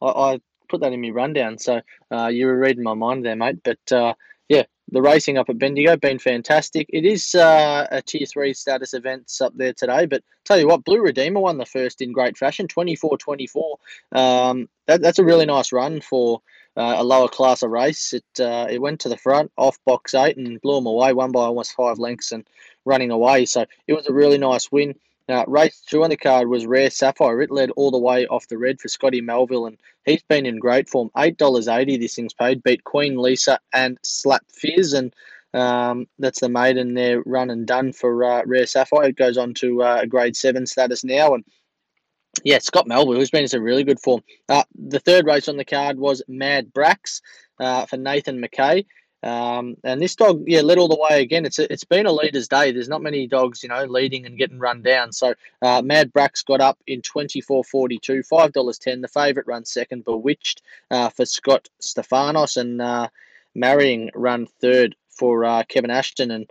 I, 0.01 0.05
I 0.05 0.39
put 0.69 0.81
that 0.81 0.93
in 0.93 1.01
my 1.01 1.09
rundown, 1.09 1.57
so 1.57 1.81
uh, 2.11 2.27
you 2.27 2.45
were 2.45 2.57
reading 2.57 2.83
my 2.83 2.93
mind 2.93 3.25
there, 3.25 3.35
mate. 3.35 3.59
But 3.63 3.91
uh, 3.91 4.13
yeah, 4.49 4.63
the 4.89 5.01
racing 5.01 5.37
up 5.37 5.49
at 5.49 5.57
Bendigo 5.57 5.97
been 5.97 6.19
fantastic. 6.19 6.87
It 6.89 7.05
is 7.05 7.35
uh, 7.35 7.87
a 7.91 8.01
tier 8.01 8.25
three 8.25 8.53
status 8.53 8.93
events 8.93 9.41
up 9.41 9.53
there 9.55 9.73
today, 9.73 10.05
but 10.05 10.23
tell 10.45 10.57
you 10.57 10.67
what, 10.67 10.85
Blue 10.85 11.01
Redeemer 11.01 11.41
won 11.41 11.57
the 11.57 11.65
first 11.65 12.01
in 12.01 12.13
great 12.13 12.37
fashion, 12.37 12.67
24-24. 12.67 13.75
Um, 14.13 14.69
that, 14.85 15.01
that's 15.01 15.19
a 15.19 15.25
really 15.25 15.45
nice 15.45 15.73
run 15.73 15.99
for 15.99 16.41
uh, 16.77 16.95
a 16.97 17.03
lower 17.03 17.27
class 17.27 17.63
of 17.63 17.71
race. 17.71 18.13
It 18.13 18.39
uh, 18.39 18.67
it 18.69 18.79
went 18.79 18.99
to 19.01 19.09
the 19.09 19.17
front 19.17 19.51
off 19.57 19.83
box 19.83 20.13
eight 20.13 20.37
and 20.37 20.61
blew 20.61 20.75
them 20.75 20.85
away, 20.85 21.11
won 21.11 21.31
by 21.31 21.41
almost 21.41 21.73
five 21.73 21.97
lengths 21.97 22.31
and 22.31 22.47
running 22.87 23.11
away. 23.11 23.45
So 23.45 23.65
it 23.87 23.93
was 23.93 24.07
a 24.07 24.13
really 24.13 24.37
nice 24.37 24.71
win. 24.71 24.95
Now, 25.27 25.43
race 25.45 25.83
two 25.85 26.03
on 26.03 26.09
the 26.09 26.17
card 26.17 26.47
was 26.47 26.65
Rare 26.65 26.89
Sapphire. 26.89 27.41
It 27.41 27.51
led 27.51 27.71
all 27.71 27.91
the 27.91 27.97
way 27.99 28.25
off 28.27 28.47
the 28.47 28.57
red 28.57 28.79
for 28.79 28.87
Scotty 28.87 29.19
Melville, 29.19 29.65
and 29.65 29.77
he's 30.05 30.23
been 30.23 30.45
in 30.45 30.57
great 30.57 30.89
form. 30.89 31.09
$8.80 31.17 31.99
this 31.99 32.15
thing's 32.15 32.33
paid. 32.33 32.63
Beat 32.63 32.85
Queen 32.85 33.17
Lisa 33.17 33.59
and 33.73 33.97
Slap 34.03 34.43
Fizz, 34.49 34.93
and 34.93 35.13
um, 35.53 36.07
that's 36.17 36.39
the 36.39 36.47
maiden 36.47 36.93
there 36.93 37.21
run 37.25 37.49
and 37.49 37.67
done 37.67 37.91
for 37.91 38.23
uh, 38.23 38.43
Rare 38.45 38.65
Sapphire. 38.65 39.09
It 39.09 39.17
goes 39.17 39.37
on 39.37 39.53
to 39.55 39.83
uh, 39.83 39.99
a 40.03 40.07
grade 40.07 40.37
7 40.37 40.65
status 40.65 41.03
now, 41.03 41.33
and 41.33 41.43
yeah, 42.43 42.59
Scott 42.59 42.87
Melville, 42.87 43.15
who's 43.15 43.31
been 43.31 43.43
in 43.43 43.47
some 43.49 43.63
really 43.63 43.83
good 43.83 43.99
form. 43.99 44.21
Uh, 44.47 44.63
the 44.75 44.99
third 44.99 45.25
race 45.25 45.49
on 45.49 45.57
the 45.57 45.65
card 45.65 45.97
was 45.97 46.21
Mad 46.27 46.71
Brax 46.73 47.21
uh, 47.59 47.85
for 47.85 47.97
Nathan 47.97 48.41
McKay. 48.41 48.85
Um, 49.23 49.77
and 49.83 50.01
this 50.01 50.15
dog, 50.15 50.43
yeah, 50.45 50.61
led 50.61 50.77
all 50.77 50.87
the 50.87 50.97
way 51.09 51.21
again. 51.21 51.45
It's 51.45 51.59
a, 51.59 51.71
it's 51.71 51.83
been 51.83 52.05
a 52.05 52.11
leader's 52.11 52.47
day. 52.47 52.71
There's 52.71 52.89
not 52.89 53.01
many 53.01 53.27
dogs, 53.27 53.63
you 53.63 53.69
know, 53.69 53.83
leading 53.85 54.25
and 54.25 54.37
getting 54.37 54.59
run 54.59 54.81
down. 54.81 55.11
So 55.11 55.33
uh, 55.61 55.81
Mad 55.81 56.13
Brax 56.13 56.45
got 56.45 56.61
up 56.61 56.77
in 56.87 57.01
24.42, 57.01 58.25
five 58.25 58.53
dollars 58.53 58.77
ten. 58.77 59.01
The 59.01 59.07
favourite 59.07 59.47
run 59.47 59.65
second, 59.65 60.05
Bewitched 60.05 60.61
uh, 60.91 61.09
for 61.09 61.25
Scott 61.25 61.67
Stefanos, 61.81 62.57
and 62.57 62.81
uh, 62.81 63.09
Marrying 63.55 64.11
run 64.13 64.45
third 64.61 64.95
for 65.09 65.45
uh, 65.45 65.63
Kevin 65.67 65.91
Ashton. 65.91 66.31
And 66.31 66.49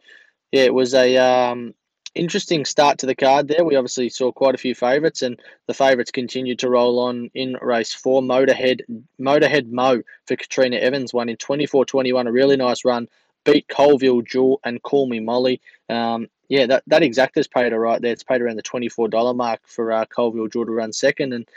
yeah, 0.51 0.65
it 0.65 0.75
was 0.75 0.93
a 0.95 1.17
um, 1.17 1.75
interesting 2.17 2.65
start 2.65 2.99
to 2.99 3.07
the 3.07 3.15
card 3.15 3.49
there. 3.49 3.65
We 3.65 3.77
obviously 3.77 4.09
saw 4.09 4.33
quite 4.33 4.55
a 4.55 4.59
few 4.59 4.75
favourites, 4.75 5.23
and 5.23 5.41
the 5.67 5.75
favourites 5.75 6.11
continued 6.11 6.59
to 6.61 6.71
roll 6.71 6.99
on 7.01 7.31
in 7.35 7.57
race 7.61 7.93
four. 7.93 8.23
Motorhead, 8.23 8.81
Motorhead 9.21 9.71
Mo 9.71 10.03
for 10.27 10.37
Katrina 10.37 10.77
Evans 10.77 11.15
won 11.15 11.29
in 11.29 11.37
24-21, 11.37 12.27
a 12.27 12.33
really 12.33 12.57
nice 12.57 12.85
run. 12.85 13.09
Beat 13.45 13.69
Colville 13.69 14.23
Jewel 14.23 14.61
and 14.65 14.83
Call 14.83 15.09
Me 15.09 15.21
Molly. 15.21 15.61
Um, 15.89 16.27
yeah, 16.49 16.67
that, 16.67 16.83
that 16.87 17.03
exacta's 17.03 17.49
paid 17.49 17.73
right 17.73 18.01
there. 18.01 18.13
It's 18.13 18.25
paid 18.25 18.41
around 18.41 18.57
the 18.57 18.63
$24 18.63 19.37
mark 19.37 19.61
for 19.67 19.93
uh, 19.93 20.05
Colville 20.07 20.49
Jewel 20.49 20.67
to 20.67 20.73
run 20.73 20.93
second. 20.93 21.33
And 21.33 21.49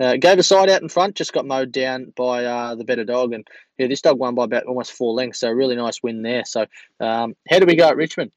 uh, 0.00 0.16
gave 0.16 0.38
a 0.38 0.42
side 0.42 0.70
out 0.70 0.82
in 0.82 0.88
front, 0.88 1.16
just 1.16 1.32
got 1.32 1.46
mowed 1.46 1.72
down 1.72 2.12
by 2.16 2.44
uh, 2.44 2.74
the 2.74 2.84
better 2.84 3.04
dog. 3.04 3.32
And 3.32 3.46
yeah, 3.78 3.88
this 3.88 4.02
dog 4.02 4.18
won 4.18 4.34
by 4.34 4.44
about 4.44 4.64
almost 4.64 4.92
four 4.92 5.12
lengths, 5.12 5.40
so 5.40 5.48
a 5.48 5.54
really 5.54 5.76
nice 5.76 6.02
win 6.02 6.22
there. 6.22 6.44
So 6.44 6.66
um, 7.00 7.34
how 7.48 7.58
do 7.58 7.66
we 7.66 7.76
go 7.76 7.88
at 7.88 7.96
Richmond? 7.96 8.30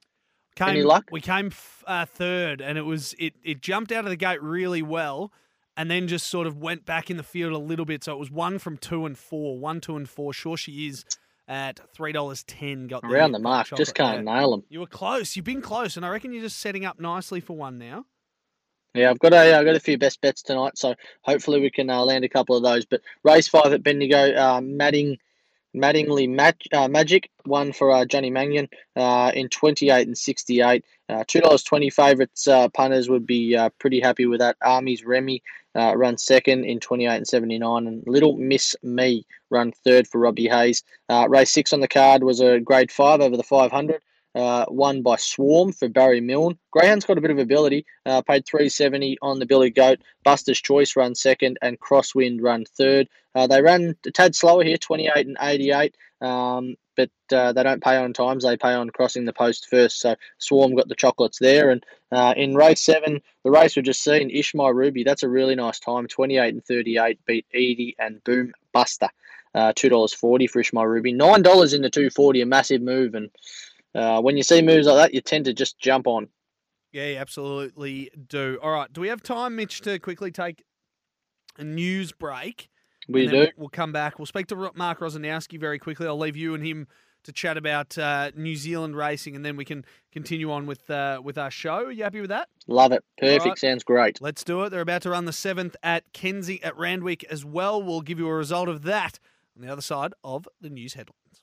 Came, 0.55 0.69
Any 0.69 0.83
luck? 0.83 1.05
We 1.11 1.21
came 1.21 1.47
f- 1.47 1.83
uh, 1.87 2.05
third, 2.05 2.61
and 2.61 2.77
it 2.77 2.81
was 2.81 3.15
it, 3.17 3.33
it 3.43 3.61
jumped 3.61 3.91
out 3.91 4.03
of 4.03 4.09
the 4.09 4.17
gate 4.17 4.41
really 4.41 4.81
well, 4.81 5.31
and 5.77 5.89
then 5.89 6.07
just 6.07 6.27
sort 6.27 6.45
of 6.45 6.57
went 6.57 6.85
back 6.85 7.09
in 7.09 7.17
the 7.17 7.23
field 7.23 7.53
a 7.53 7.57
little 7.57 7.85
bit. 7.85 8.03
So 8.03 8.13
it 8.13 8.19
was 8.19 8.29
one 8.29 8.59
from 8.59 8.77
two 8.77 9.05
and 9.05 9.17
four, 9.17 9.57
one, 9.57 9.79
two, 9.79 9.95
and 9.95 10.09
four. 10.09 10.33
Sure, 10.33 10.57
she 10.57 10.87
is 10.87 11.05
at 11.47 11.79
three 11.93 12.11
dollars 12.11 12.43
ten. 12.43 12.87
Got 12.87 13.03
Around 13.03 13.31
the 13.31 13.39
mark, 13.39 13.67
chocolate 13.67 13.85
just 13.85 13.95
can't 13.95 14.25
nail 14.25 14.51
them. 14.51 14.63
You 14.69 14.81
were 14.81 14.87
close. 14.87 15.35
You've 15.35 15.45
been 15.45 15.61
close, 15.61 15.95
and 15.95 16.05
I 16.05 16.09
reckon 16.09 16.33
you're 16.33 16.43
just 16.43 16.59
setting 16.59 16.85
up 16.85 16.99
nicely 16.99 17.39
for 17.39 17.55
one 17.55 17.77
now. 17.77 18.05
Yeah, 18.93 19.09
I've 19.09 19.19
got 19.19 19.31
a 19.31 19.55
I've 19.55 19.65
got 19.65 19.75
a 19.75 19.79
few 19.79 19.97
best 19.97 20.19
bets 20.19 20.41
tonight, 20.41 20.77
so 20.77 20.95
hopefully 21.21 21.61
we 21.61 21.71
can 21.71 21.89
uh, 21.89 22.03
land 22.03 22.25
a 22.25 22.29
couple 22.29 22.57
of 22.57 22.63
those. 22.63 22.85
But 22.85 23.01
race 23.23 23.47
five 23.47 23.71
at 23.71 23.83
Bendigo, 23.83 24.35
uh, 24.35 24.59
Madding, 24.61 25.17
Maddingley 25.75 26.29
Mag, 26.29 26.55
uh, 26.73 26.87
Magic 26.87 27.29
one 27.45 27.71
for 27.73 27.91
uh, 27.91 28.05
Johnny 28.05 28.29
Mannion 28.29 28.67
uh, 28.95 29.31
in 29.33 29.49
twenty 29.49 29.89
eight 29.89 30.07
and 30.07 30.17
sixty 30.17 30.61
eight. 30.61 30.83
Uh, 31.09 31.23
Two 31.27 31.41
dollars 31.41 31.63
twenty 31.63 31.89
favourites 31.89 32.47
uh, 32.47 32.69
punters 32.69 33.09
would 33.09 33.25
be 33.25 33.55
uh, 33.55 33.69
pretty 33.79 33.99
happy 33.99 34.25
with 34.25 34.39
that. 34.39 34.57
Army's 34.61 35.05
Remy 35.05 35.41
uh, 35.75 35.95
run 35.95 36.17
second 36.17 36.65
in 36.65 36.79
twenty 36.79 37.05
eight 37.05 37.17
and 37.17 37.27
seventy 37.27 37.57
nine, 37.57 37.87
and 37.87 38.03
Little 38.05 38.37
Miss 38.37 38.75
Me 38.83 39.25
run 39.49 39.71
third 39.71 40.07
for 40.07 40.19
Robbie 40.19 40.49
Hayes. 40.49 40.83
Uh, 41.09 41.27
race 41.29 41.51
six 41.51 41.73
on 41.73 41.79
the 41.79 41.87
card 41.87 42.23
was 42.23 42.41
a 42.41 42.59
grade 42.59 42.91
five 42.91 43.21
over 43.21 43.37
the 43.37 43.43
five 43.43 43.71
hundred. 43.71 44.01
Uh, 44.33 44.65
won 44.69 45.01
by 45.01 45.17
Swarm 45.17 45.73
for 45.73 45.89
Barry 45.89 46.21
Milne. 46.21 46.57
Greyhound's 46.71 47.05
got 47.05 47.17
a 47.17 47.21
bit 47.21 47.31
of 47.31 47.39
ability. 47.39 47.85
Uh, 48.05 48.21
paid 48.21 48.45
three 48.45 48.69
seventy 48.69 49.17
on 49.21 49.39
the 49.39 49.45
Billy 49.45 49.69
Goat. 49.69 49.99
Buster's 50.23 50.61
Choice 50.61 50.95
run 50.95 51.15
second, 51.15 51.57
and 51.61 51.79
Crosswind 51.79 52.39
run 52.41 52.63
third. 52.65 53.09
Uh, 53.35 53.47
they 53.47 53.61
ran 53.61 53.95
a 54.05 54.11
tad 54.11 54.35
slower 54.35 54.63
here, 54.63 54.77
twenty 54.77 55.09
eight 55.13 55.27
and 55.27 55.37
eighty 55.41 55.71
eight. 55.71 55.95
Um, 56.21 56.75
but 56.95 57.09
uh, 57.33 57.51
they 57.51 57.63
don't 57.63 57.83
pay 57.83 57.97
on 57.97 58.13
times; 58.13 58.43
they 58.43 58.55
pay 58.55 58.73
on 58.73 58.89
crossing 58.89 59.25
the 59.25 59.33
post 59.33 59.67
first. 59.69 59.99
So 59.99 60.15
Swarm 60.37 60.75
got 60.75 60.87
the 60.87 60.95
chocolates 60.95 61.39
there, 61.39 61.69
and 61.69 61.85
uh, 62.11 62.33
in 62.37 62.55
race 62.55 62.81
seven, 62.81 63.21
the 63.43 63.51
race 63.51 63.75
we've 63.75 63.83
just 63.83 64.03
seen, 64.03 64.29
Ishmael 64.29 64.73
Ruby. 64.73 65.03
That's 65.03 65.23
a 65.23 65.29
really 65.29 65.55
nice 65.55 65.79
time, 65.79 66.07
twenty 66.07 66.37
eight 66.37 66.53
and 66.53 66.63
thirty 66.63 66.97
eight. 66.97 67.19
Beat 67.25 67.45
Edie 67.53 67.95
and 67.99 68.23
Boom 68.23 68.53
Buster. 68.71 69.09
Uh, 69.53 69.73
two 69.75 69.89
dollars 69.89 70.13
forty 70.13 70.47
for 70.47 70.59
Ishmael 70.59 70.85
Ruby. 70.85 71.11
Nine 71.11 71.41
dollars 71.41 71.73
in 71.73 71.81
the 71.81 71.89
two 71.89 72.09
forty, 72.09 72.41
a 72.41 72.45
massive 72.45 72.81
move, 72.81 73.15
and 73.15 73.29
uh, 73.95 74.21
when 74.21 74.37
you 74.37 74.43
see 74.43 74.61
moves 74.61 74.87
like 74.87 74.97
that, 74.97 75.13
you 75.13 75.21
tend 75.21 75.45
to 75.45 75.53
just 75.53 75.79
jump 75.79 76.07
on. 76.07 76.27
Yeah, 76.91 77.15
absolutely 77.19 78.11
do. 78.27 78.59
All 78.61 78.71
right, 78.71 78.91
do 78.91 79.01
we 79.01 79.07
have 79.07 79.23
time, 79.23 79.55
Mitch, 79.55 79.81
to 79.81 79.97
quickly 79.99 80.31
take 80.31 80.63
a 81.57 81.63
news 81.63 82.11
break? 82.11 82.69
We 83.07 83.27
do. 83.27 83.47
We'll 83.57 83.69
come 83.69 83.91
back. 83.91 84.19
We'll 84.19 84.25
speak 84.25 84.47
to 84.47 84.71
Mark 84.75 84.99
Rosanowski 84.99 85.59
very 85.59 85.79
quickly. 85.79 86.07
I'll 86.07 86.17
leave 86.17 86.35
you 86.37 86.53
and 86.53 86.65
him 86.65 86.87
to 87.23 87.31
chat 87.31 87.57
about 87.57 87.97
uh, 87.97 88.31
New 88.35 88.55
Zealand 88.55 88.95
racing, 88.95 89.35
and 89.35 89.45
then 89.45 89.55
we 89.55 89.65
can 89.65 89.85
continue 90.11 90.51
on 90.51 90.65
with 90.65 90.89
uh, 90.89 91.21
with 91.23 91.37
our 91.37 91.51
show. 91.51 91.85
Are 91.85 91.91
you 91.91 92.03
happy 92.03 92.21
with 92.21 92.29
that? 92.29 92.49
Love 92.67 92.91
it. 92.91 93.03
Perfect. 93.17 93.43
Alright. 93.43 93.59
Sounds 93.59 93.83
great. 93.83 94.21
Let's 94.21 94.43
do 94.43 94.63
it. 94.63 94.69
They're 94.69 94.81
about 94.81 95.03
to 95.03 95.11
run 95.11 95.25
the 95.25 95.33
seventh 95.33 95.75
at 95.83 96.11
Kenzie 96.13 96.63
at 96.63 96.77
Randwick 96.77 97.23
as 97.25 97.45
well. 97.45 97.81
We'll 97.81 98.01
give 98.01 98.19
you 98.19 98.27
a 98.27 98.33
result 98.33 98.69
of 98.69 98.83
that 98.83 99.19
on 99.55 99.65
the 99.65 99.71
other 99.71 99.81
side 99.81 100.13
of 100.23 100.47
the 100.59 100.69
news 100.69 100.93
headlines. 100.93 101.40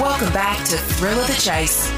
Welcome 0.00 0.32
back 0.32 0.58
to 0.66 0.76
Thrill 0.76 1.20
of 1.20 1.28
the 1.28 1.34
Chase. 1.34 1.88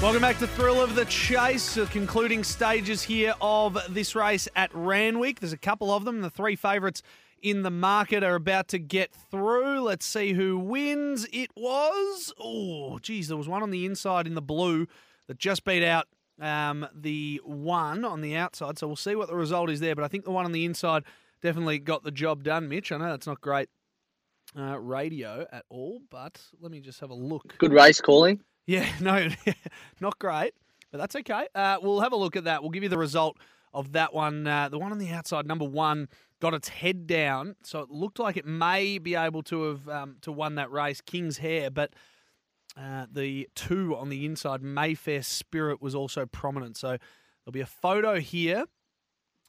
Welcome 0.00 0.22
back 0.22 0.38
to 0.38 0.46
Thrill 0.46 0.80
of 0.80 0.94
the 0.94 1.04
Chase, 1.04 1.74
the 1.74 1.84
concluding 1.86 2.42
stages 2.42 3.02
here 3.02 3.34
of 3.42 3.78
this 3.90 4.14
race 4.14 4.48
at 4.56 4.74
Randwick. 4.74 5.40
There's 5.40 5.52
a 5.52 5.58
couple 5.58 5.92
of 5.92 6.06
them. 6.06 6.22
The 6.22 6.30
three 6.30 6.56
favourites 6.56 7.02
in 7.42 7.64
the 7.64 7.70
market 7.70 8.24
are 8.24 8.34
about 8.34 8.68
to 8.68 8.78
get 8.78 9.12
through. 9.12 9.82
Let's 9.82 10.06
see 10.06 10.32
who 10.32 10.58
wins. 10.58 11.26
It 11.34 11.50
was, 11.54 12.32
oh, 12.40 12.98
geez, 12.98 13.28
there 13.28 13.36
was 13.36 13.46
one 13.46 13.62
on 13.62 13.70
the 13.70 13.84
inside 13.84 14.26
in 14.26 14.34
the 14.34 14.40
blue 14.40 14.86
that 15.26 15.36
just 15.36 15.64
beat 15.64 15.84
out 15.84 16.06
um, 16.40 16.88
the 16.94 17.42
one 17.44 18.06
on 18.06 18.22
the 18.22 18.36
outside. 18.36 18.78
So 18.78 18.86
we'll 18.86 18.96
see 18.96 19.14
what 19.14 19.28
the 19.28 19.36
result 19.36 19.68
is 19.68 19.80
there. 19.80 19.94
But 19.94 20.04
I 20.04 20.08
think 20.08 20.24
the 20.24 20.30
one 20.30 20.46
on 20.46 20.52
the 20.52 20.64
inside 20.64 21.04
definitely 21.42 21.78
got 21.78 22.04
the 22.04 22.10
job 22.10 22.42
done, 22.42 22.70
Mitch. 22.70 22.90
I 22.90 22.96
know 22.96 23.10
that's 23.10 23.26
not 23.26 23.42
great 23.42 23.68
uh, 24.56 24.78
radio 24.78 25.46
at 25.52 25.64
all, 25.68 26.00
but 26.10 26.40
let 26.60 26.70
me 26.70 26.80
just 26.80 27.00
have 27.00 27.10
a 27.10 27.14
look. 27.14 27.56
Good 27.58 27.72
race 27.72 28.00
calling. 28.00 28.40
Yeah, 28.66 28.86
no, 29.00 29.28
not 30.00 30.18
great, 30.18 30.54
but 30.90 30.98
that's 30.98 31.16
okay. 31.16 31.46
Uh, 31.54 31.78
we'll 31.82 32.00
have 32.00 32.12
a 32.12 32.16
look 32.16 32.36
at 32.36 32.44
that. 32.44 32.62
We'll 32.62 32.70
give 32.70 32.82
you 32.82 32.88
the 32.88 32.98
result 32.98 33.38
of 33.74 33.92
that 33.92 34.14
one. 34.14 34.46
Uh, 34.46 34.68
the 34.68 34.78
one 34.78 34.92
on 34.92 34.98
the 34.98 35.10
outside, 35.10 35.46
number 35.46 35.64
one, 35.64 36.08
got 36.40 36.54
its 36.54 36.68
head 36.68 37.06
down, 37.06 37.56
so 37.62 37.80
it 37.80 37.90
looked 37.90 38.18
like 38.18 38.36
it 38.36 38.46
may 38.46 38.98
be 38.98 39.14
able 39.14 39.42
to 39.44 39.62
have 39.64 39.88
um, 39.88 40.16
to 40.22 40.32
won 40.32 40.54
that 40.56 40.70
race, 40.70 41.00
King's 41.00 41.38
Hair, 41.38 41.70
but. 41.70 41.92
Uh, 42.76 43.06
the 43.10 43.48
two 43.56 43.96
on 43.96 44.08
the 44.08 44.24
inside, 44.24 44.62
Mayfair 44.62 45.24
Spirit, 45.24 45.82
was 45.82 45.96
also 45.96 46.26
prominent. 46.26 46.76
So 46.76 46.90
there'll 46.90 47.52
be 47.52 47.60
a 47.60 47.66
photo 47.66 48.20
here. 48.20 48.66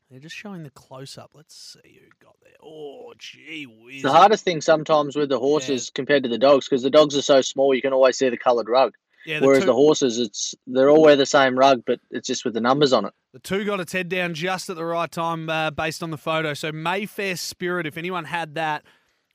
They're 0.09 0.19
just 0.19 0.35
showing 0.35 0.63
the 0.63 0.71
close 0.71 1.17
up. 1.19 1.31
Let's 1.35 1.55
see 1.83 1.99
who 2.01 2.09
got 2.25 2.35
there. 2.41 2.53
Oh, 2.63 3.13
gee 3.17 3.65
whiz. 3.65 4.01
The 4.01 4.11
hardest 4.11 4.43
thing 4.43 4.59
sometimes 4.59 5.15
with 5.15 5.29
the 5.29 5.37
horses 5.39 5.91
compared 5.93 6.23
to 6.23 6.29
the 6.29 6.37
dogs, 6.39 6.67
because 6.67 6.81
the 6.81 6.89
dogs 6.89 7.15
are 7.15 7.21
so 7.21 7.41
small, 7.41 7.75
you 7.75 7.81
can 7.81 7.93
always 7.93 8.17
see 8.17 8.27
the 8.29 8.37
coloured 8.37 8.67
rug. 8.69 8.93
Yeah, 9.25 9.41
Whereas 9.41 9.59
two- 9.61 9.65
the 9.67 9.73
horses, 9.73 10.17
it's 10.17 10.55
they're 10.65 10.89
all 10.89 11.03
wear 11.03 11.15
the 11.15 11.25
same 11.25 11.57
rug, 11.57 11.83
but 11.85 11.99
it's 12.09 12.25
just 12.27 12.43
with 12.45 12.53
the 12.55 12.61
numbers 12.61 12.91
on 12.93 13.05
it. 13.05 13.13
The 13.33 13.39
two 13.39 13.65
got 13.65 13.79
its 13.79 13.91
head 13.93 14.09
down 14.09 14.33
just 14.33 14.69
at 14.69 14.77
the 14.77 14.85
right 14.85 15.11
time 15.11 15.49
uh, 15.49 15.69
based 15.71 16.01
on 16.01 16.09
the 16.09 16.17
photo. 16.17 16.53
So 16.55 16.71
Mayfair 16.71 17.35
Spirit, 17.35 17.85
if 17.85 17.95
anyone 17.97 18.25
had 18.25 18.55
that, 18.55 18.83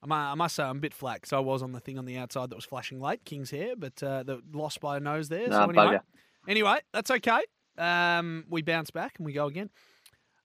I 0.03 0.07
mu- 0.07 0.15
I 0.15 0.35
must 0.35 0.57
say 0.57 0.65
I'm 0.65 0.79
a 0.79 0.81
bit 0.81 0.95
flack. 0.95 1.27
So 1.27 1.37
I 1.37 1.41
was 1.41 1.63
on 1.63 1.71
the 1.73 1.81
thing 1.81 1.99
on 1.99 2.05
the 2.07 2.17
outside 2.19 2.51
that 2.51 2.57
was 2.57 2.65
flashing 2.65 2.99
late, 3.01 3.25
King's 3.25 3.51
Hair, 3.51 3.75
but 3.77 4.03
uh, 4.03 4.25
the 4.25 4.41
lost 4.53 4.81
by 4.81 4.97
a 4.97 5.01
nose 5.01 5.29
there. 5.29 5.47
Nah, 5.49 5.67
so 5.67 5.71
anyway, 5.71 5.85
bugger. 5.85 6.01
anyway, 6.49 6.79
that's 6.93 7.11
okay. 7.13 7.43
Um, 7.79 8.45
we 8.49 8.63
bounce 8.63 8.91
back 8.91 9.15
and 9.19 9.27
we 9.27 9.33
go 9.33 9.47
again. 9.47 9.71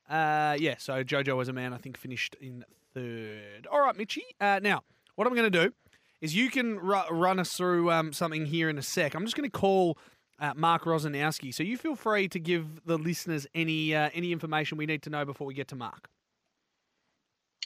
Uh, 0.10 0.58
yeah, 0.60 0.76
so 0.78 1.04
Jojo 1.04 1.40
as 1.42 1.48
a 1.48 1.54
man, 1.54 1.74
I 1.74 1.78
think, 1.78 1.98
finished 1.98 2.36
in 2.42 2.66
third. 2.94 3.68
All 3.72 3.82
right, 3.82 3.96
Mitchy. 3.96 4.24
Uh, 4.42 4.60
now, 4.62 4.82
what 5.16 5.28
I'm 5.28 5.36
going 5.36 5.52
to 5.52 5.68
do 5.68 5.74
is 6.22 6.36
you 6.36 6.50
can 6.50 6.80
ru- 6.80 7.08
run 7.12 7.40
us 7.40 7.54
through 7.54 7.92
um, 7.92 8.12
something 8.12 8.48
here 8.48 8.70
in 8.70 8.78
a 8.78 8.82
sec. 8.82 9.14
I'm 9.14 9.24
just 9.24 9.38
going 9.38 9.50
to 9.50 9.58
call 9.58 9.98
uh, 10.40 10.54
Mark 10.56 10.84
Rosanowski. 10.84 11.54
So 11.54 11.64
you 11.64 11.78
feel 11.78 11.96
free 11.96 12.28
to 12.30 12.40
give 12.40 12.86
the 12.86 12.98
listeners 12.98 13.46
any 13.54 13.94
uh, 13.94 14.10
any 14.14 14.32
information 14.32 14.78
we 14.78 14.86
need 14.86 15.02
to 15.04 15.10
know 15.10 15.26
before 15.26 15.46
we 15.46 15.54
get 15.54 15.68
to 15.70 15.76
Mark. 15.76 16.10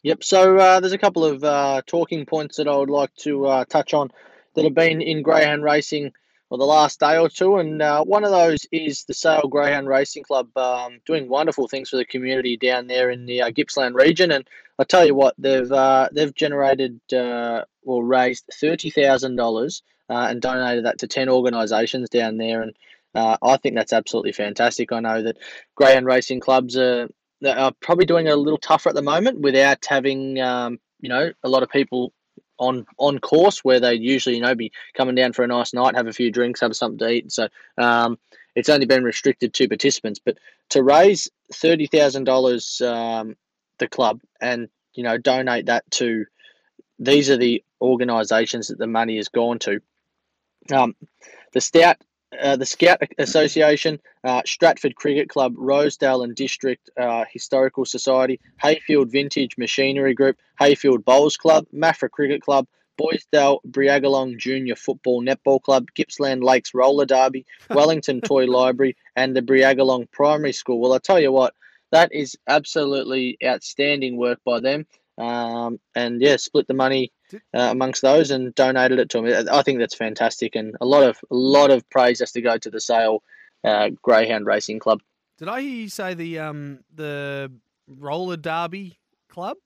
Yep. 0.03 0.23
So 0.23 0.57
uh, 0.57 0.79
there's 0.79 0.93
a 0.93 0.97
couple 0.97 1.23
of 1.23 1.43
uh, 1.43 1.81
talking 1.85 2.25
points 2.25 2.57
that 2.57 2.67
I 2.67 2.75
would 2.75 2.89
like 2.89 3.13
to 3.17 3.45
uh, 3.45 3.65
touch 3.65 3.93
on 3.93 4.11
that 4.55 4.65
have 4.65 4.73
been 4.73 5.01
in 5.01 5.21
greyhound 5.21 5.63
racing 5.63 6.11
for 6.53 6.57
the 6.59 6.65
last 6.65 6.99
day 6.99 7.17
or 7.17 7.29
two, 7.29 7.57
and 7.57 7.81
uh, 7.81 8.03
one 8.03 8.23
of 8.23 8.29
those 8.29 8.67
is 8.71 9.05
the 9.05 9.13
Sale 9.15 9.47
Greyhound 9.49 9.87
Racing 9.87 10.21
Club 10.21 10.55
um, 10.55 10.99
doing 11.03 11.27
wonderful 11.27 11.67
things 11.67 11.89
for 11.89 11.97
the 11.97 12.05
community 12.05 12.57
down 12.57 12.85
there 12.85 13.09
in 13.09 13.25
the 13.25 13.41
uh, 13.41 13.49
Gippsland 13.49 13.95
region. 13.95 14.31
And 14.31 14.47
I 14.77 14.83
tell 14.83 15.03
you 15.03 15.15
what, 15.15 15.33
they've 15.39 15.71
uh, 15.71 16.09
they've 16.13 16.35
generated 16.35 16.99
uh, 17.11 17.63
or 17.81 18.05
raised 18.05 18.45
thirty 18.53 18.91
thousand 18.91 19.35
dollars 19.35 19.81
uh, 20.11 20.27
and 20.29 20.43
donated 20.43 20.85
that 20.85 20.99
to 20.99 21.07
ten 21.07 21.27
organisations 21.27 22.07
down 22.11 22.37
there, 22.37 22.61
and 22.61 22.75
uh, 23.15 23.35
I 23.41 23.57
think 23.57 23.73
that's 23.73 23.91
absolutely 23.91 24.33
fantastic. 24.33 24.91
I 24.91 24.99
know 24.99 25.23
that 25.23 25.37
greyhound 25.73 26.05
racing 26.05 26.39
clubs 26.39 26.77
are 26.77 27.09
are 27.43 27.71
probably 27.81 28.05
doing 28.05 28.27
a 28.27 28.35
little 28.35 28.59
tougher 28.59 28.89
at 28.89 28.95
the 28.95 29.01
moment 29.01 29.39
without 29.39 29.83
having 29.89 30.39
um, 30.39 30.79
you 30.99 31.09
know 31.09 31.31
a 31.43 31.49
lot 31.49 31.63
of 31.63 31.69
people 31.69 32.13
on 32.63 32.85
on 32.97 33.19
course 33.19 33.63
where 33.63 33.79
they 33.79 33.93
usually 33.93 34.35
you 34.35 34.41
know 34.41 34.55
be 34.55 34.71
coming 34.95 35.15
down 35.15 35.33
for 35.33 35.43
a 35.43 35.47
nice 35.47 35.73
night, 35.73 35.95
have 35.95 36.07
a 36.07 36.13
few 36.13 36.31
drinks, 36.31 36.61
have 36.61 36.75
something 36.75 36.99
to 36.99 37.09
eat. 37.09 37.31
So 37.31 37.47
um, 37.77 38.17
it's 38.55 38.69
only 38.69 38.85
been 38.85 39.03
restricted 39.03 39.53
to 39.53 39.67
participants, 39.67 40.19
but 40.23 40.37
to 40.69 40.83
raise 40.83 41.29
thirty 41.53 41.87
thousand 41.87 42.25
dollars, 42.25 42.81
um, 42.81 43.35
the 43.79 43.87
club 43.87 44.21
and 44.41 44.69
you 44.93 45.03
know 45.03 45.17
donate 45.17 45.65
that 45.67 45.89
to 45.91 46.25
these 46.99 47.29
are 47.29 47.37
the 47.37 47.63
organisations 47.81 48.67
that 48.67 48.77
the 48.77 48.87
money 48.87 49.17
has 49.17 49.27
gone 49.27 49.59
to. 49.59 49.81
Um, 50.73 50.95
the 51.51 51.61
Stout 51.61 51.97
uh, 52.41 52.55
the 52.55 52.65
Scout 52.65 53.01
Association, 53.17 53.99
uh, 54.23 54.41
Stratford 54.45 54.95
Cricket 54.95 55.29
Club, 55.29 55.53
Rosedale 55.57 56.23
and 56.23 56.35
District 56.35 56.89
uh, 56.99 57.25
Historical 57.31 57.85
Society, 57.85 58.39
Heyfield 58.61 59.11
Vintage 59.11 59.57
Machinery 59.57 60.13
Group, 60.13 60.37
Heyfield 60.59 61.03
Bowls 61.03 61.37
Club, 61.37 61.65
Maffra 61.73 62.09
Cricket 62.09 62.41
Club, 62.41 62.67
Boisdale 62.97 63.59
Briagolong 63.67 64.37
Junior 64.37 64.75
Football 64.75 65.23
Netball 65.23 65.61
Club, 65.61 65.87
Gippsland 65.95 66.43
Lakes 66.43 66.73
Roller 66.73 67.05
Derby, 67.05 67.45
Wellington 67.69 68.21
Toy 68.21 68.45
Library, 68.45 68.95
and 69.15 69.35
the 69.35 69.41
Briagolong 69.41 70.09
Primary 70.11 70.53
School. 70.53 70.79
Well, 70.79 70.93
I 70.93 70.99
tell 70.99 71.19
you 71.19 71.31
what, 71.31 71.53
that 71.91 72.13
is 72.13 72.37
absolutely 72.47 73.37
outstanding 73.43 74.17
work 74.17 74.39
by 74.45 74.59
them. 74.59 74.85
Um, 75.17 75.79
and 75.95 76.21
yeah, 76.21 76.37
split 76.37 76.67
the 76.67 76.73
money 76.73 77.11
uh, 77.35 77.69
amongst 77.71 78.01
those 78.01 78.31
and 78.31 78.53
donated 78.55 78.99
it 78.99 79.09
to 79.09 79.21
them. 79.21 79.47
I 79.51 79.61
think 79.63 79.79
that's 79.79 79.95
fantastic, 79.95 80.55
and 80.55 80.75
a 80.81 80.85
lot 80.85 81.03
of 81.03 81.17
a 81.29 81.35
lot 81.35 81.71
of 81.71 81.89
praise 81.89 82.19
has 82.19 82.31
to 82.33 82.41
go 82.41 82.57
to 82.57 82.69
the 82.69 82.81
Sale 82.81 83.23
uh, 83.63 83.89
Greyhound 84.01 84.45
Racing 84.45 84.79
Club. 84.79 85.01
Did 85.37 85.47
I 85.47 85.61
hear 85.61 85.71
you 85.71 85.89
say 85.89 86.13
the 86.13 86.39
um 86.39 86.79
the 86.93 87.51
roller 87.87 88.37
derby 88.37 88.99
club? 89.29 89.57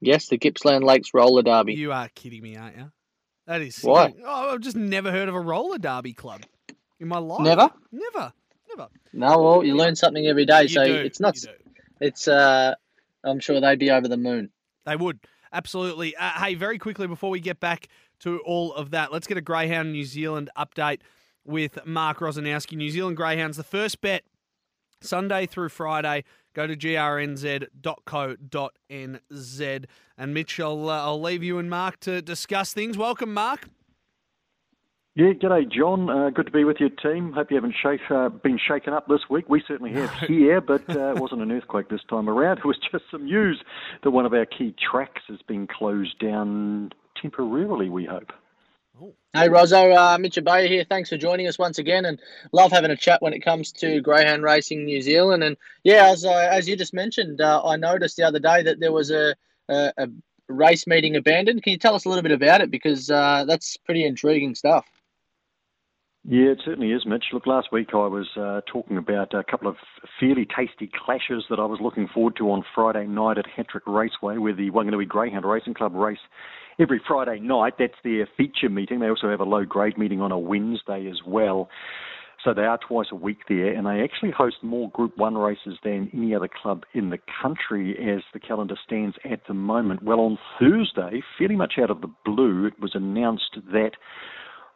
Yes, 0.00 0.28
the 0.28 0.36
Gippsland 0.36 0.84
Lakes 0.84 1.14
Roller 1.14 1.42
Derby. 1.42 1.74
You 1.74 1.92
are 1.92 2.08
kidding 2.14 2.42
me, 2.42 2.56
aren't 2.56 2.76
you? 2.76 2.92
That 3.46 3.62
is 3.62 3.80
Why? 3.82 4.12
Oh, 4.24 4.54
I've 4.54 4.60
just 4.60 4.76
never 4.76 5.10
heard 5.10 5.28
of 5.28 5.34
a 5.34 5.40
roller 5.40 5.78
derby 5.78 6.12
club 6.12 6.42
in 7.00 7.08
my 7.08 7.18
life. 7.18 7.42
Never? 7.42 7.70
never, 7.92 8.32
never. 8.68 8.88
No, 9.12 9.42
well, 9.42 9.64
you 9.64 9.74
learn 9.74 9.96
something 9.96 10.26
every 10.26 10.44
day, 10.44 10.62
You 10.62 10.68
so 10.68 10.84
do, 10.84 10.94
it's 10.96 11.20
not. 11.20 11.38
It's 12.00 12.28
uh, 12.28 12.74
I'm 13.24 13.40
sure 13.40 13.60
they'd 13.60 13.78
be 13.78 13.90
over 13.90 14.08
the 14.08 14.16
moon. 14.16 14.50
They 14.84 14.96
would. 14.96 15.18
Absolutely. 15.56 16.14
Uh, 16.14 16.32
hey, 16.32 16.54
very 16.54 16.78
quickly 16.78 17.06
before 17.06 17.30
we 17.30 17.40
get 17.40 17.60
back 17.60 17.88
to 18.20 18.40
all 18.40 18.74
of 18.74 18.90
that, 18.90 19.10
let's 19.10 19.26
get 19.26 19.38
a 19.38 19.40
Greyhound 19.40 19.90
New 19.90 20.04
Zealand 20.04 20.50
update 20.54 21.00
with 21.46 21.78
Mark 21.86 22.18
Rosanowski. 22.18 22.76
New 22.76 22.90
Zealand 22.90 23.16
Greyhounds, 23.16 23.56
the 23.56 23.62
first 23.64 24.02
bet 24.02 24.24
Sunday 25.00 25.46
through 25.46 25.70
Friday. 25.70 26.24
Go 26.52 26.66
to 26.66 26.76
grnz.co.nz. 26.76 27.70
And 30.18 30.34
Mitch, 30.34 30.60
I'll, 30.60 30.90
uh, 30.90 31.04
I'll 31.04 31.22
leave 31.22 31.42
you 31.42 31.56
and 31.58 31.70
Mark 31.70 32.00
to 32.00 32.20
discuss 32.20 32.74
things. 32.74 32.98
Welcome, 32.98 33.32
Mark. 33.32 33.66
Yeah, 35.18 35.32
g'day, 35.32 35.66
John. 35.72 36.10
Uh, 36.10 36.28
good 36.28 36.44
to 36.44 36.52
be 36.52 36.64
with 36.64 36.76
your 36.78 36.90
team. 36.90 37.32
Hope 37.32 37.50
you 37.50 37.56
haven't 37.56 37.74
shake, 37.82 38.02
uh, 38.10 38.28
been 38.28 38.58
shaken 38.58 38.92
up 38.92 39.08
this 39.08 39.22
week. 39.30 39.48
We 39.48 39.62
certainly 39.66 39.94
have 39.94 40.12
here, 40.12 40.60
but 40.60 40.82
uh, 40.94 41.14
it 41.14 41.18
wasn't 41.18 41.40
an 41.40 41.50
earthquake 41.50 41.88
this 41.88 42.02
time 42.10 42.28
around. 42.28 42.58
It 42.58 42.66
was 42.66 42.76
just 42.92 43.04
some 43.10 43.24
news 43.24 43.58
that 44.02 44.10
one 44.10 44.26
of 44.26 44.34
our 44.34 44.44
key 44.44 44.74
tracks 44.78 45.22
has 45.28 45.40
been 45.48 45.68
closed 45.68 46.18
down 46.18 46.92
temporarily, 47.18 47.88
we 47.88 48.04
hope. 48.04 48.30
Hey, 49.32 49.48
Rozo, 49.48 49.96
uh, 49.96 50.18
Mitch 50.18 50.36
Ebeyer 50.36 50.68
here. 50.68 50.84
Thanks 50.86 51.08
for 51.08 51.16
joining 51.16 51.46
us 51.46 51.58
once 51.58 51.78
again, 51.78 52.04
and 52.04 52.20
love 52.52 52.70
having 52.70 52.90
a 52.90 52.96
chat 52.96 53.22
when 53.22 53.32
it 53.32 53.40
comes 53.40 53.72
to 53.72 54.02
greyhound 54.02 54.42
racing 54.42 54.84
New 54.84 55.00
Zealand. 55.00 55.42
And 55.42 55.56
yeah, 55.82 56.10
as 56.10 56.26
I, 56.26 56.44
as 56.48 56.68
you 56.68 56.76
just 56.76 56.92
mentioned, 56.92 57.40
uh, 57.40 57.64
I 57.64 57.76
noticed 57.76 58.18
the 58.18 58.24
other 58.24 58.38
day 58.38 58.62
that 58.64 58.80
there 58.80 58.92
was 58.92 59.10
a, 59.10 59.34
a, 59.70 59.92
a 59.96 60.08
race 60.48 60.86
meeting 60.86 61.16
abandoned. 61.16 61.62
Can 61.62 61.72
you 61.72 61.78
tell 61.78 61.94
us 61.94 62.04
a 62.04 62.10
little 62.10 62.22
bit 62.22 62.32
about 62.32 62.60
it 62.60 62.70
because 62.70 63.10
uh, 63.10 63.46
that's 63.46 63.78
pretty 63.78 64.04
intriguing 64.04 64.54
stuff. 64.54 64.86
Yeah, 66.28 66.50
it 66.50 66.62
certainly 66.64 66.90
is, 66.90 67.06
Mitch. 67.06 67.26
Look, 67.32 67.46
last 67.46 67.68
week 67.70 67.90
I 67.92 68.08
was 68.08 68.26
uh, 68.36 68.60
talking 68.66 68.96
about 68.96 69.32
a 69.32 69.44
couple 69.44 69.68
of 69.68 69.76
fairly 70.18 70.44
tasty 70.44 70.90
clashes 71.04 71.44
that 71.48 71.60
I 71.60 71.64
was 71.66 71.78
looking 71.80 72.08
forward 72.12 72.34
to 72.38 72.50
on 72.50 72.64
Friday 72.74 73.06
night 73.06 73.38
at 73.38 73.44
Hatrick 73.46 73.84
Raceway, 73.86 74.38
where 74.38 74.52
the 74.52 74.72
Wanganui 74.72 75.06
Greyhound 75.06 75.44
Racing 75.44 75.74
Club 75.74 75.94
race 75.94 76.18
every 76.80 77.00
Friday 77.06 77.38
night. 77.38 77.74
That's 77.78 77.94
their 78.02 78.28
feature 78.36 78.68
meeting. 78.68 78.98
They 78.98 79.08
also 79.08 79.30
have 79.30 79.38
a 79.38 79.44
low 79.44 79.64
grade 79.64 79.96
meeting 79.96 80.20
on 80.20 80.32
a 80.32 80.38
Wednesday 80.38 81.06
as 81.08 81.20
well. 81.24 81.68
So 82.42 82.52
they 82.52 82.62
are 82.62 82.78
twice 82.78 83.06
a 83.12 83.16
week 83.16 83.38
there, 83.48 83.72
and 83.72 83.86
they 83.86 84.02
actually 84.02 84.32
host 84.32 84.56
more 84.62 84.90
Group 84.90 85.16
1 85.16 85.36
races 85.36 85.78
than 85.84 86.10
any 86.12 86.34
other 86.34 86.48
club 86.48 86.82
in 86.92 87.10
the 87.10 87.18
country 87.40 87.96
as 87.98 88.22
the 88.32 88.40
calendar 88.40 88.76
stands 88.84 89.14
at 89.24 89.42
the 89.46 89.54
moment. 89.54 90.02
Well, 90.02 90.18
on 90.18 90.38
Thursday, 90.58 91.22
fairly 91.38 91.54
much 91.54 91.74
out 91.80 91.90
of 91.90 92.00
the 92.00 92.10
blue, 92.24 92.66
it 92.66 92.80
was 92.80 92.96
announced 92.96 93.58
that 93.72 93.92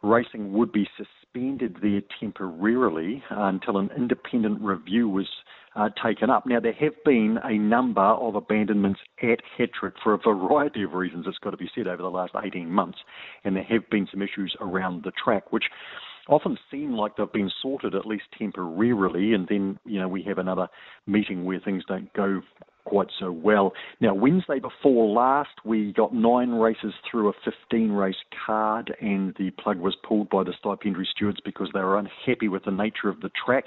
racing 0.01 0.53
would 0.53 0.71
be 0.71 0.87
suspended 0.95 1.20
there 1.33 2.01
temporarily 2.19 3.23
until 3.29 3.77
an 3.77 3.89
independent 3.95 4.61
review 4.61 5.07
was 5.09 5.27
uh, 5.75 5.89
taken 6.03 6.29
up. 6.29 6.45
Now, 6.45 6.59
there 6.59 6.73
have 6.73 6.93
been 7.05 7.39
a 7.43 7.57
number 7.57 8.01
of 8.01 8.35
abandonments 8.35 8.99
at 9.23 9.39
Hatrick 9.57 9.95
for 10.03 10.13
a 10.13 10.17
variety 10.17 10.83
of 10.83 10.93
reasons, 10.93 11.25
it's 11.27 11.37
got 11.37 11.51
to 11.51 11.57
be 11.57 11.69
said, 11.73 11.87
over 11.87 12.01
the 12.01 12.09
last 12.09 12.33
18 12.41 12.69
months, 12.69 12.97
and 13.43 13.55
there 13.55 13.63
have 13.63 13.89
been 13.89 14.07
some 14.11 14.21
issues 14.21 14.55
around 14.59 15.03
the 15.03 15.11
track, 15.23 15.51
which 15.51 15.65
often 16.27 16.57
seem 16.69 16.93
like 16.93 17.15
they've 17.15 17.31
been 17.31 17.51
sorted 17.61 17.95
at 17.95 18.05
least 18.05 18.25
temporarily, 18.37 19.33
and 19.33 19.47
then 19.47 19.79
you 19.85 19.99
know 19.99 20.07
we 20.07 20.21
have 20.23 20.37
another 20.37 20.67
meeting 21.07 21.45
where 21.45 21.59
things 21.59 21.83
don't 21.87 22.11
go 22.13 22.41
quite 22.85 23.07
so 23.19 23.31
well. 23.31 23.73
Now, 23.99 24.13
Wednesday 24.13 24.59
before 24.59 25.07
last, 25.07 25.49
we 25.65 25.93
got 25.93 26.13
nine 26.13 26.51
races 26.51 26.93
through 27.09 27.29
a 27.29 27.33
15 27.45 27.91
race 27.91 28.15
card, 28.45 28.95
and 29.01 29.35
the 29.37 29.51
plug 29.51 29.79
was 29.79 29.95
pulled 30.07 30.29
by 30.29 30.43
the 30.43 30.53
stipendiary 30.59 31.07
stewards 31.11 31.39
because 31.43 31.69
they 31.73 31.79
were 31.79 31.97
unhappy 31.97 32.47
with 32.47 32.65
the 32.65 32.71
nature 32.71 33.09
of 33.09 33.21
the 33.21 33.31
track 33.45 33.65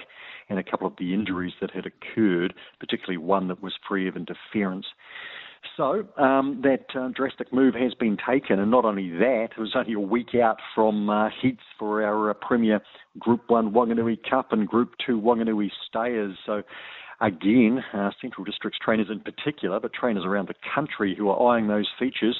and 0.49 0.59
a 0.59 0.63
couple 0.63 0.87
of 0.87 0.93
the 0.97 1.13
injuries 1.13 1.53
that 1.61 1.71
had 1.71 1.85
occurred, 1.85 2.53
particularly 2.79 3.17
one 3.17 3.47
that 3.47 3.61
was 3.61 3.73
free 3.87 4.07
of 4.07 4.15
interference. 4.15 4.85
So 5.77 6.07
um, 6.17 6.61
that 6.63 6.85
uh, 6.95 7.09
drastic 7.13 7.51
move 7.51 7.73
has 7.75 7.93
been 7.95 8.17
taken, 8.17 8.59
and 8.59 8.71
not 8.71 8.85
only 8.85 9.09
that, 9.09 9.49
it 9.57 9.59
was 9.59 9.73
only 9.75 9.93
a 9.93 9.99
week 9.99 10.35
out 10.35 10.57
from 10.73 11.09
uh, 11.09 11.29
heats 11.41 11.63
for 11.77 12.03
our 12.03 12.29
uh, 12.29 12.33
Premier 12.33 12.81
Group 13.19 13.41
1 13.47 13.71
Wanganui 13.71 14.17
Cup 14.29 14.51
and 14.51 14.67
Group 14.67 14.93
2 15.05 15.19
Wanganui 15.19 15.69
Stayers. 15.87 16.37
So 16.45 16.63
again, 17.21 17.83
uh, 17.93 18.11
Central 18.21 18.43
District's 18.43 18.79
trainers 18.83 19.07
in 19.09 19.19
particular, 19.19 19.79
but 19.79 19.93
trainers 19.93 20.25
around 20.25 20.47
the 20.47 20.55
country 20.73 21.15
who 21.15 21.29
are 21.29 21.53
eyeing 21.53 21.67
those 21.67 21.87
features, 21.99 22.39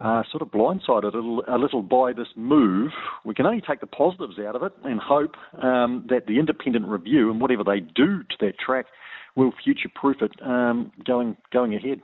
uh, 0.00 0.22
sort 0.30 0.42
of 0.42 0.48
blindsided 0.48 1.14
a 1.14 1.16
little, 1.16 1.44
a 1.46 1.58
little 1.58 1.82
by 1.82 2.12
this 2.12 2.28
move. 2.36 2.90
We 3.24 3.34
can 3.34 3.46
only 3.46 3.60
take 3.60 3.80
the 3.80 3.86
positives 3.86 4.38
out 4.38 4.56
of 4.56 4.62
it 4.62 4.72
and 4.82 5.00
hope 5.00 5.36
um, 5.62 6.04
that 6.08 6.26
the 6.26 6.38
independent 6.38 6.86
review 6.86 7.30
and 7.30 7.40
whatever 7.40 7.64
they 7.64 7.80
do 7.80 8.22
to 8.22 8.36
that 8.40 8.58
track 8.58 8.86
will 9.36 9.52
future-proof 9.62 10.22
it 10.22 10.32
um, 10.42 10.92
going 11.04 11.36
going 11.52 11.74
ahead. 11.74 12.00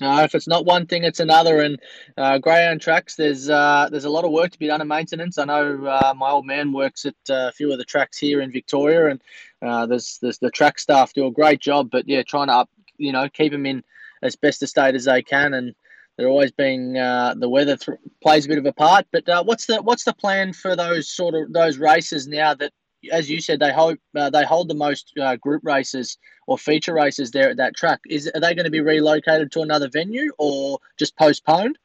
Uh, 0.00 0.22
if 0.24 0.34
it's 0.34 0.46
not 0.46 0.66
one 0.66 0.86
thing, 0.86 1.04
it's 1.04 1.20
another. 1.20 1.60
And 1.60 1.80
uh, 2.18 2.38
greyhound 2.38 2.82
tracks, 2.82 3.16
there's 3.16 3.48
uh, 3.48 3.88
there's 3.90 4.04
a 4.04 4.10
lot 4.10 4.24
of 4.24 4.30
work 4.30 4.50
to 4.50 4.58
be 4.58 4.66
done 4.66 4.82
in 4.82 4.88
maintenance. 4.88 5.38
I 5.38 5.46
know 5.46 5.86
uh, 5.86 6.12
my 6.14 6.30
old 6.30 6.44
man 6.44 6.72
works 6.72 7.06
at 7.06 7.14
uh, 7.30 7.48
a 7.48 7.52
few 7.52 7.72
of 7.72 7.78
the 7.78 7.84
tracks 7.84 8.18
here 8.18 8.42
in 8.42 8.52
Victoria, 8.52 9.06
and 9.06 9.22
uh, 9.66 9.86
there's 9.86 10.18
there's 10.22 10.38
the 10.38 10.50
track 10.50 10.78
staff 10.78 11.12
do 11.12 11.26
a 11.26 11.32
great 11.32 11.60
job. 11.60 11.90
But 11.90 12.08
yeah, 12.08 12.22
trying 12.22 12.48
to 12.48 12.54
up, 12.54 12.70
you 12.96 13.12
know, 13.12 13.28
keep 13.28 13.52
them 13.52 13.66
in 13.66 13.82
as 14.22 14.36
best 14.36 14.62
a 14.62 14.66
state 14.66 14.94
as 14.94 15.04
they 15.04 15.22
can, 15.22 15.54
and 15.54 15.74
they're 16.16 16.28
always 16.28 16.52
being 16.52 16.96
uh, 16.96 17.34
the 17.36 17.48
weather 17.48 17.76
th- 17.76 17.98
plays 18.22 18.46
a 18.46 18.48
bit 18.48 18.58
of 18.58 18.66
a 18.66 18.72
part. 18.72 19.06
But 19.12 19.28
uh, 19.28 19.44
what's 19.44 19.66
the 19.66 19.82
what's 19.82 20.04
the 20.04 20.14
plan 20.14 20.52
for 20.52 20.76
those 20.76 21.08
sort 21.08 21.34
of 21.34 21.52
those 21.52 21.78
races 21.78 22.26
now 22.26 22.54
that, 22.54 22.72
as 23.12 23.30
you 23.30 23.40
said, 23.40 23.60
they 23.60 23.72
hope 23.72 23.98
uh, 24.16 24.30
they 24.30 24.44
hold 24.44 24.68
the 24.68 24.74
most 24.74 25.12
uh, 25.20 25.36
group 25.36 25.62
races 25.64 26.18
or 26.46 26.56
feature 26.58 26.94
races 26.94 27.30
there 27.30 27.50
at 27.50 27.58
that 27.58 27.76
track? 27.76 28.00
Is 28.08 28.30
are 28.34 28.40
they 28.40 28.54
going 28.54 28.64
to 28.64 28.70
be 28.70 28.80
relocated 28.80 29.52
to 29.52 29.60
another 29.60 29.88
venue 29.88 30.30
or 30.38 30.78
just 30.98 31.16
postponed? 31.16 31.78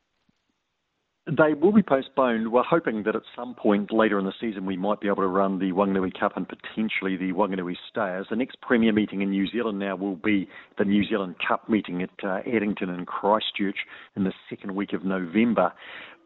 They 1.27 1.53
will 1.53 1.71
be 1.71 1.83
postponed. 1.83 2.51
We're 2.51 2.63
hoping 2.63 3.03
that 3.03 3.15
at 3.15 3.21
some 3.35 3.53
point 3.53 3.91
later 3.91 4.17
in 4.17 4.25
the 4.25 4.33
season 4.41 4.65
we 4.65 4.75
might 4.75 4.99
be 4.99 5.07
able 5.07 5.17
to 5.17 5.27
run 5.27 5.59
the 5.59 5.71
Wanganui 5.71 6.19
Cup 6.19 6.35
and 6.35 6.47
potentially 6.47 7.15
the 7.15 7.31
Wanganui 7.31 7.75
Stayers. 7.91 8.25
The 8.31 8.35
next 8.35 8.59
Premier 8.61 8.91
meeting 8.91 9.21
in 9.21 9.29
New 9.29 9.47
Zealand 9.47 9.77
now 9.77 9.95
will 9.95 10.15
be 10.15 10.49
the 10.79 10.83
New 10.83 11.05
Zealand 11.05 11.35
Cup 11.47 11.69
meeting 11.69 12.01
at 12.01 12.09
uh, 12.23 12.39
Addington 12.51 12.89
and 12.89 13.05
Christchurch 13.05 13.77
in 14.15 14.23
the 14.23 14.33
second 14.49 14.73
week 14.75 14.93
of 14.93 15.05
November. 15.05 15.71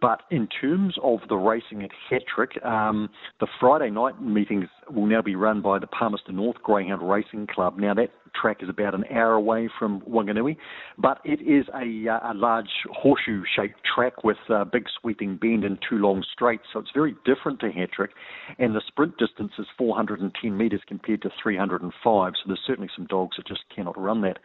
But 0.02 0.22
in 0.32 0.48
terms 0.62 0.96
of 1.04 1.20
the 1.28 1.36
racing 1.36 1.84
at 1.84 1.92
Hatrick, 2.10 2.64
um, 2.64 3.10
the 3.42 3.48
Friday 3.60 3.90
night 3.90 4.22
meetings 4.22 4.68
will 4.90 5.08
now 5.08 5.22
be 5.22 5.36
run 5.36 5.62
by 5.62 5.80
the 5.80 5.88
Palmerston 5.88 6.38
North 6.38 6.62
Greyhound 6.64 7.08
Racing 7.10 7.48
Club. 7.48 7.78
Now 7.78 7.94
that 7.96 8.12
track 8.40 8.58
is 8.62 8.70
about 8.70 8.94
an 8.94 9.04
hour 9.12 9.34
away 9.34 9.70
from 9.80 10.02
Wanganui, 10.02 10.58
but 10.98 11.20
it 11.24 11.42
is 11.42 11.66
a, 11.74 12.12
uh, 12.12 12.32
a 12.32 12.34
large 12.34 12.70
horseshoe-shaped 12.92 13.80
track 13.96 14.24
with 14.24 14.38
a 14.50 14.66
big 14.66 14.86
sweeping 15.00 15.38
bend 15.38 15.64
and 15.64 15.78
two 15.88 15.98
long 15.98 16.24
straights, 16.34 16.64
so 16.74 16.80
it's 16.80 16.92
very 16.94 17.16
different 17.26 17.60
to 17.62 17.72
Hatrick. 17.72 18.12
And 18.60 18.76
the 18.76 18.82
sprint 18.88 19.18
distance 19.18 19.52
is 19.58 19.66
410 19.78 20.58
metres 20.58 20.82
compared 20.88 21.22
to 21.24 21.30
305, 21.42 22.34
so 22.36 22.44
there's 22.48 22.60
certainly 22.66 22.90
some 22.96 23.06
dogs 23.08 23.38
that 23.38 23.48
just 23.48 23.64
cannot 23.74 24.00
run 24.00 24.22
that. 24.22 24.40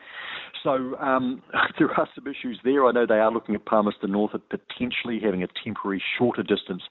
So 0.63 0.97
um, 0.99 1.43
there 1.79 1.91
are 1.91 2.09
some 2.15 2.27
issues 2.27 2.59
there. 2.65 2.87
I 2.87 2.93
know 2.93 3.07
they 3.07 3.15
are 3.15 3.33
looking 3.33 3.55
at 3.55 3.65
Palmerston 3.65 4.13
North 4.13 4.35
at 4.35 4.43
potentially 4.49 5.21
having 5.23 5.43
a 5.43 5.49
temporary 5.65 6.03
shorter 6.19 6.43
distance 6.43 6.83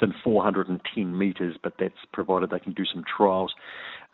than 0.00 0.14
410 0.24 1.16
metres, 1.16 1.56
but 1.62 1.74
that's 1.78 1.94
provided 2.12 2.50
they 2.50 2.58
can 2.58 2.72
do 2.72 2.84
some 2.84 3.04
trials 3.16 3.52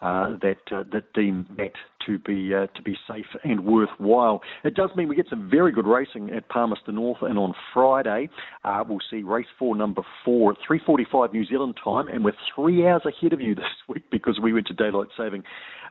uh, 0.03 0.31
that 0.42 0.59
uh, 0.70 0.85
that 0.92 1.12
deem 1.14 1.46
that 1.57 1.72
to 2.05 2.18
be 2.18 2.55
uh, 2.55 2.66
to 2.75 2.83
be 2.83 2.96
safe 3.09 3.25
and 3.44 3.64
worthwhile. 3.64 4.42
It 4.62 4.75
does 4.75 4.90
mean 4.94 5.09
we 5.09 5.16
get 5.16 5.29
some 5.31 5.49
very 5.51 5.72
good 5.72 5.87
racing 5.87 6.31
at 6.31 6.49
Palmerston 6.51 6.96
North, 6.96 7.22
and 7.22 7.38
on 7.38 7.55
Friday 7.72 8.29
uh, 8.64 8.85
we'll 8.87 8.99
see 9.11 9.22
race 9.22 9.46
four, 9.59 9.75
number 9.75 10.03
four, 10.25 10.53
at 10.53 10.59
3:45 10.68 11.33
New 11.33 11.46
Zealand 11.46 11.77
time, 11.83 12.09
and 12.09 12.25
we're 12.25 12.35
three 12.55 12.87
hours 12.87 13.03
ahead 13.07 13.33
of 13.33 13.40
you 13.40 13.55
this 13.55 13.64
week 13.88 14.05
because 14.11 14.38
we 14.42 14.53
went 14.53 14.66
to 14.66 14.75
daylight 14.75 15.09
saving 15.16 15.42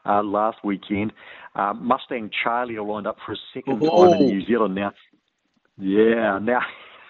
uh, 0.05 0.21
last 0.21 0.57
weekend. 0.63 1.11
Uh, 1.55 1.73
Mustang 1.73 2.29
Charlie 2.43 2.77
are 2.77 2.83
lined 2.83 3.07
up 3.07 3.17
for 3.25 3.31
a 3.31 3.37
second 3.53 3.79
time 3.79 4.21
in 4.21 4.27
New 4.27 4.45
Zealand 4.45 4.75
now. 4.75 4.91
Yeah, 5.77 6.37
now 6.41 6.59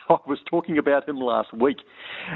I 0.10 0.18
was 0.28 0.39
talking 0.50 0.78
about 0.78 1.08
him 1.08 1.18
last 1.18 1.54
week 1.54 1.78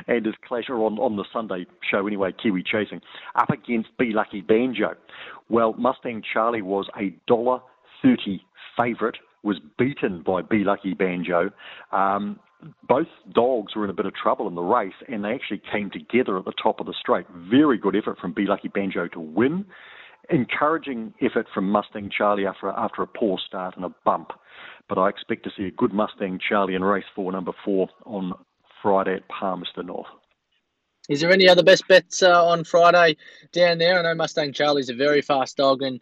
and 0.08 0.26
his 0.26 0.36
clash 0.48 0.70
on, 0.70 0.98
on 0.98 1.16
the 1.16 1.26
Sunday 1.32 1.66
show 1.90 2.08
anyway, 2.08 2.32
Kiwi 2.32 2.64
Chasing, 2.64 3.02
up 3.36 3.50
against 3.50 3.90
Be 3.98 4.12
Lucky 4.12 4.42
Banjo. 4.42 4.96
Well, 5.50 5.74
Mustang 5.78 6.22
Charlie 6.34 6.62
was 6.62 6.88
a 7.00 7.16
dollar 7.28 7.60
thirty 8.02 8.42
favourite, 8.78 9.16
was 9.44 9.58
beaten 9.78 10.24
by 10.24 10.42
Be 10.42 10.64
Lucky 10.64 10.94
Banjo. 10.94 11.52
Um, 11.92 12.40
both 12.88 13.08
dogs 13.34 13.76
were 13.76 13.86
in 13.86 13.90
a 13.90 13.94
bit 13.94 14.06
of 14.06 14.14
trouble 14.14 14.48
in 14.48 14.56
the 14.56 14.62
race, 14.62 14.94
and 15.08 15.24
they 15.24 15.30
actually 15.30 15.62
came 15.72 15.90
together 15.90 16.38
at 16.38 16.46
the 16.46 16.54
top 16.62 16.80
of 16.80 16.86
the 16.86 16.94
straight. 17.00 17.26
Very 17.50 17.78
good 17.78 17.96
effort 17.96 18.20
from 18.20 18.34
Be 18.34 18.46
Lucky 18.46 18.68
Banjo 18.68 19.08
to 19.10 19.20
win. 19.20 19.66
Encouraging 20.30 21.14
effort 21.22 21.48
from 21.54 21.72
Mustang 21.72 22.12
Charlie 22.16 22.46
after, 22.46 22.70
after 22.70 23.02
a 23.02 23.08
poor 23.08 23.40
start 23.48 23.76
and 23.76 23.86
a 23.86 23.94
bump. 24.06 24.32
But 24.90 24.98
I 24.98 25.08
expect 25.08 25.44
to 25.44 25.52
see 25.56 25.68
a 25.68 25.72
good 25.72 25.94
Mustang 25.94 26.40
Charlie 26.40 26.76
in 26.76 26.84
race 26.84 27.06
four, 27.16 27.32
number 27.32 27.54
four, 27.64 27.88
on 28.06 28.34
Friday 28.82 29.14
at 29.14 29.28
Palmerston 29.30 29.86
North. 29.86 30.08
Is 31.10 31.22
there 31.22 31.32
any 31.32 31.48
other 31.48 31.64
best 31.64 31.88
bets 31.88 32.22
uh, 32.22 32.46
on 32.46 32.64
Friday 32.64 33.18
down 33.52 33.78
there? 33.78 34.00
I 34.00 34.02
know 34.02 34.16
Mustang 34.16 34.54
Charlie's 34.54 34.90
a 34.90 34.96
very 34.96 35.22
fast 35.22 35.58
dog, 35.58 35.82
and 35.82 36.00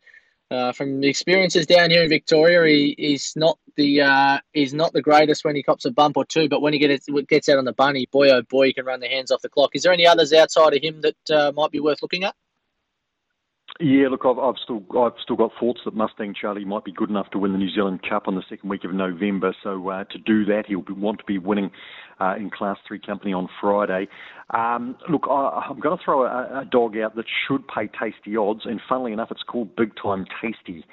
uh, 0.52 0.72
from 0.72 1.02
the 1.02 1.08
experiences 1.08 1.66
down 1.66 1.90
here 1.90 2.04
in 2.04 2.10
Victoria, 2.10 2.66
he, 2.66 2.96
he's 2.98 3.34
not 3.36 3.58
the 3.76 4.02
uh, 4.02 4.40
he's 4.54 4.74
not 4.74 4.94
the 4.94 5.02
greatest 5.02 5.44
when 5.44 5.56
he 5.56 5.64
cops 5.64 5.86
a 5.86 5.92
bump 5.92 6.18
or 6.18 6.26
two, 6.26 6.48
but 6.48 6.62
when 6.62 6.74
he 6.74 6.80
gets 6.80 7.08
gets 7.28 7.50
out 7.50 7.58
on 7.58 7.66
the 7.66 7.74
bunny, 7.74 8.08
boy 8.12 8.30
oh 8.30 8.42
boy, 8.44 8.68
he 8.68 8.74
can 8.74 8.86
run 8.86 9.00
the 9.00 9.08
hands 9.08 9.32
off 9.32 9.42
the 9.42 9.50
clock. 9.50 9.72
Is 9.76 9.84
there 9.84 9.94
any 9.94 10.08
others 10.08 10.34
outside 10.34 10.74
of 10.74 10.82
him 10.82 11.02
that 11.02 11.30
uh, 11.30 11.52
might 11.56 11.72
be 11.72 11.80
worth 11.80 12.02
looking 12.02 12.24
at? 12.24 12.36
Yeah, 13.80 14.08
look, 14.10 14.22
I've, 14.26 14.40
I've 14.40 14.56
still 14.64 14.84
I've 14.98 15.20
still 15.22 15.36
got 15.36 15.52
thoughts 15.60 15.82
that 15.86 15.94
Mustang 15.94 16.34
Charlie 16.40 16.66
might 16.66 16.84
be 16.84 16.92
good 16.92 17.12
enough 17.12 17.30
to 17.32 17.38
win 17.38 17.52
the 17.52 17.60
New 17.60 17.70
Zealand 17.70 18.00
Cup 18.08 18.28
on 18.28 18.34
the 18.34 18.42
second 18.50 18.70
week 18.70 18.84
of 18.84 18.92
November. 18.92 19.56
So 19.64 19.90
uh, 19.90 20.04
to 20.06 20.18
do 20.18 20.46
that, 20.46 20.64
he'll 20.68 20.82
be, 20.82 20.94
want 20.94 21.20
to 21.20 21.26
be 21.26 21.38
winning 21.38 21.70
uh, 22.20 22.36
in 22.38 22.50
Class 22.50 22.78
Three 22.88 23.00
company 23.00 23.34
on 23.34 23.48
Friday. 23.62 24.08
Um, 24.50 24.98
look, 25.12 25.28
I, 25.30 25.68
I'm 25.70 25.80
going 25.80 25.96
to 25.96 26.04
throw 26.04 26.24
a, 26.24 26.62
a 26.62 26.66
dog 26.66 26.98
out 26.98 27.16
that 27.18 27.26
should 27.48 27.68
pay 27.68 27.88
tasty 27.88 28.36
odds, 28.36 28.62
and 28.66 28.82
funnily 28.90 29.14
enough, 29.14 29.30
it's 29.30 29.44
called 29.44 29.76
Big 29.76 29.92
Time 30.02 30.26
Tasty. 30.42 30.84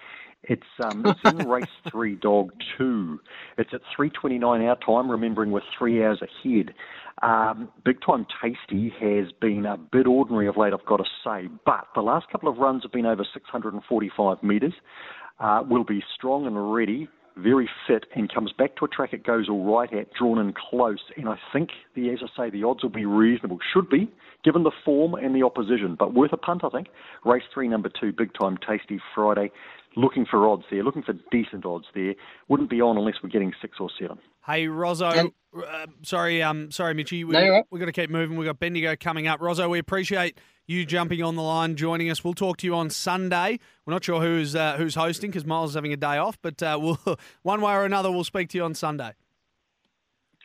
It's 0.49 0.63
um, 0.83 1.05
it's 1.07 1.21
in 1.25 1.49
race 1.49 1.65
three, 1.91 2.17
dog 2.17 2.53
two. 2.77 3.21
It's 3.59 3.71
at 3.73 3.81
3:29 3.99 4.69
our 4.69 4.77
time. 4.77 5.11
Remembering 5.11 5.51
we're 5.51 5.61
three 5.79 6.05
hours 6.05 6.21
ahead. 6.23 6.75
Um, 7.23 7.69
Big 7.85 8.01
Time 8.05 8.27
Tasty 8.43 8.93
has 9.01 9.33
been 9.41 9.67
a 9.67 9.77
bit 9.77 10.07
ordinary 10.07 10.49
of 10.49 10.57
late, 10.57 10.73
I've 10.73 10.85
got 10.85 10.99
to 10.99 11.05
say, 11.25 11.49
but 11.65 11.87
the 11.95 12.03
last 12.03 12.27
couple 12.31 12.49
of 12.49 12.59
runs 12.59 12.83
have 12.83 12.93
been 12.93 13.07
over 13.07 13.25
645 13.33 14.43
metres. 14.43 14.75
Uh, 15.41 15.63
will 15.69 15.85
be 15.85 16.03
strong 16.15 16.47
and 16.47 16.75
ready, 16.75 17.09
very 17.37 17.69
fit, 17.87 18.07
and 18.15 18.33
comes 18.33 18.53
back 18.53 18.77
to 18.77 18.85
a 18.85 18.89
track 18.89 19.13
it 19.13 19.25
goes 19.25 19.49
all 19.49 19.77
right 19.77 19.93
at, 19.93 20.13
drawn 20.15 20.39
in 20.39 20.53
close. 20.53 21.01
And 21.17 21.29
I 21.29 21.37
think, 21.53 21.71
the, 21.95 22.11
as 22.11 22.19
I 22.23 22.45
say, 22.45 22.51
the 22.51 22.65
odds 22.65 22.83
will 22.83 22.91
be 22.91 23.05
reasonable. 23.07 23.59
Should 23.73 23.89
be, 23.89 24.11
given 24.45 24.63
the 24.63 24.71
form 24.85 25.15
and 25.15 25.35
the 25.35 25.43
opposition, 25.43 25.97
but 25.99 26.15
worth 26.15 26.33
a 26.33 26.37
punt, 26.37 26.63
I 26.65 26.69
think. 26.69 26.89
Race 27.25 27.43
three, 27.53 27.69
number 27.69 27.91
two, 28.01 28.13
Big 28.13 28.31
Time 28.41 28.59
Tasty, 28.59 29.01
Friday. 29.15 29.51
Looking 29.97 30.27
for 30.29 30.49
odds 30.49 30.65
there, 30.71 30.83
looking 30.83 31.03
for 31.03 31.15
decent 31.31 31.65
odds 31.65 31.87
there. 31.95 32.15
Wouldn't 32.49 32.71
be 32.71 32.81
on 32.81 32.99
unless 32.99 33.15
we're 33.23 33.29
getting 33.29 33.53
six 33.61 33.79
or 33.81 33.89
seven. 33.99 34.19
Hey, 34.47 34.67
Rozzo. 34.67 35.33
Uh, 35.57 35.87
sorry, 36.03 36.43
um, 36.43 36.71
sorry, 36.71 36.95
Mitchy. 36.95 37.25
We, 37.25 37.33
no, 37.33 37.49
right. 37.49 37.65
We've 37.71 37.79
got 37.81 37.87
to 37.87 37.93
keep 37.93 38.11
moving. 38.11 38.37
We've 38.37 38.47
got 38.47 38.59
Bendigo 38.59 38.97
coming 38.97 39.27
up. 39.27 39.41
Rozzo, 39.41 39.69
we 39.69 39.79
appreciate 39.79 40.39
you 40.67 40.85
jumping 40.85 41.23
on 41.23 41.37
the 41.37 41.43
line, 41.43 41.77
joining 41.77 42.11
us. 42.11 42.25
We'll 42.25 42.35
talk 42.35 42.57
to 42.59 42.67
you 42.67 42.75
on 42.75 42.91
Sunday. 42.91 43.59
We're 43.87 43.93
not 43.93 44.05
sure 44.05 44.21
who's 44.21 44.57
uh, 44.57 44.77
who's 44.77 44.95
hosting 44.95 45.31
because 45.31 45.45
Miles 45.45 45.71
is 45.71 45.75
having 45.75 45.93
a 45.93 45.97
day 45.97 46.17
off, 46.17 46.39
but 46.43 46.63
uh, 46.63 46.79
we'll 46.81 46.99
one 47.43 47.61
way 47.61 47.73
or 47.73 47.85
another, 47.85 48.11
we'll 48.11 48.25
speak 48.25 48.49
to 48.51 48.59
you 48.59 48.65
on 48.65 48.75
Sunday. 48.75 49.13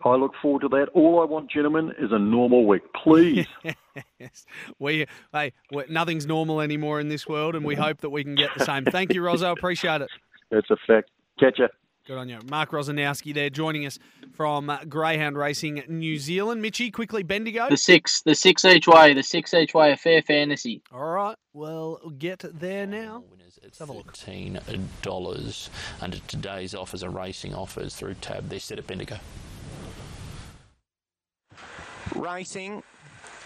I 0.03 0.15
look 0.15 0.33
forward 0.41 0.61
to 0.61 0.69
that. 0.69 0.87
All 0.93 1.21
I 1.21 1.25
want, 1.25 1.51
gentlemen, 1.51 1.93
is 1.99 2.11
a 2.11 2.19
normal 2.19 2.65
week, 2.65 2.83
please. 3.03 3.47
yes. 4.19 4.45
We 4.79 5.05
hey, 5.33 5.53
we, 5.71 5.83
nothing's 5.89 6.25
normal 6.25 6.61
anymore 6.61 6.99
in 6.99 7.09
this 7.09 7.27
world, 7.27 7.55
and 7.55 7.65
we 7.65 7.75
hope 7.75 8.01
that 8.01 8.09
we 8.09 8.23
can 8.23 8.35
get 8.35 8.51
the 8.57 8.65
same. 8.65 8.85
Thank 8.85 9.13
you, 9.13 9.21
Rozzo. 9.21 9.51
Appreciate 9.51 10.01
it. 10.01 10.09
That's 10.51 10.69
a 10.69 10.77
fact. 10.87 11.11
Catch 11.39 11.59
ya. 11.59 11.67
Good 12.09 12.17
on 12.17 12.27
you. 12.27 12.39
Mark 12.49 12.71
Rosanowski 12.71 13.35
there 13.35 13.51
joining 13.51 13.85
us 13.85 13.99
from 14.33 14.69
uh, 14.69 14.83
Greyhound 14.85 15.37
Racing 15.37 15.83
New 15.87 16.17
Zealand. 16.17 16.59
Mitchy, 16.59 16.89
quickly, 16.89 17.21
Bendigo. 17.21 17.69
The 17.69 17.77
six, 17.77 18.23
the 18.23 18.33
six 18.33 18.65
each 18.65 18.87
way, 18.87 19.13
the 19.13 19.21
six 19.21 19.53
each 19.53 19.75
way, 19.75 19.91
a 19.91 19.97
fair 19.97 20.23
fantasy. 20.23 20.81
All 20.91 21.05
right, 21.05 21.35
well, 21.53 22.01
get 22.17 22.43
there 22.51 22.87
now. 22.87 23.23
Winners 23.29 23.59
at 23.63 23.77
have 23.77 23.89
a 23.89 23.93
look. 23.93 24.17
Thirteen 24.17 24.59
dollars 25.03 25.69
under 26.01 26.17
today's 26.19 26.73
offers 26.73 27.03
are 27.03 27.11
racing 27.11 27.53
offers 27.53 27.95
through 27.95 28.15
tab. 28.15 28.49
They're 28.49 28.59
set 28.59 28.79
at 28.79 28.87
Bendigo. 28.87 29.17
Racing. 32.15 32.83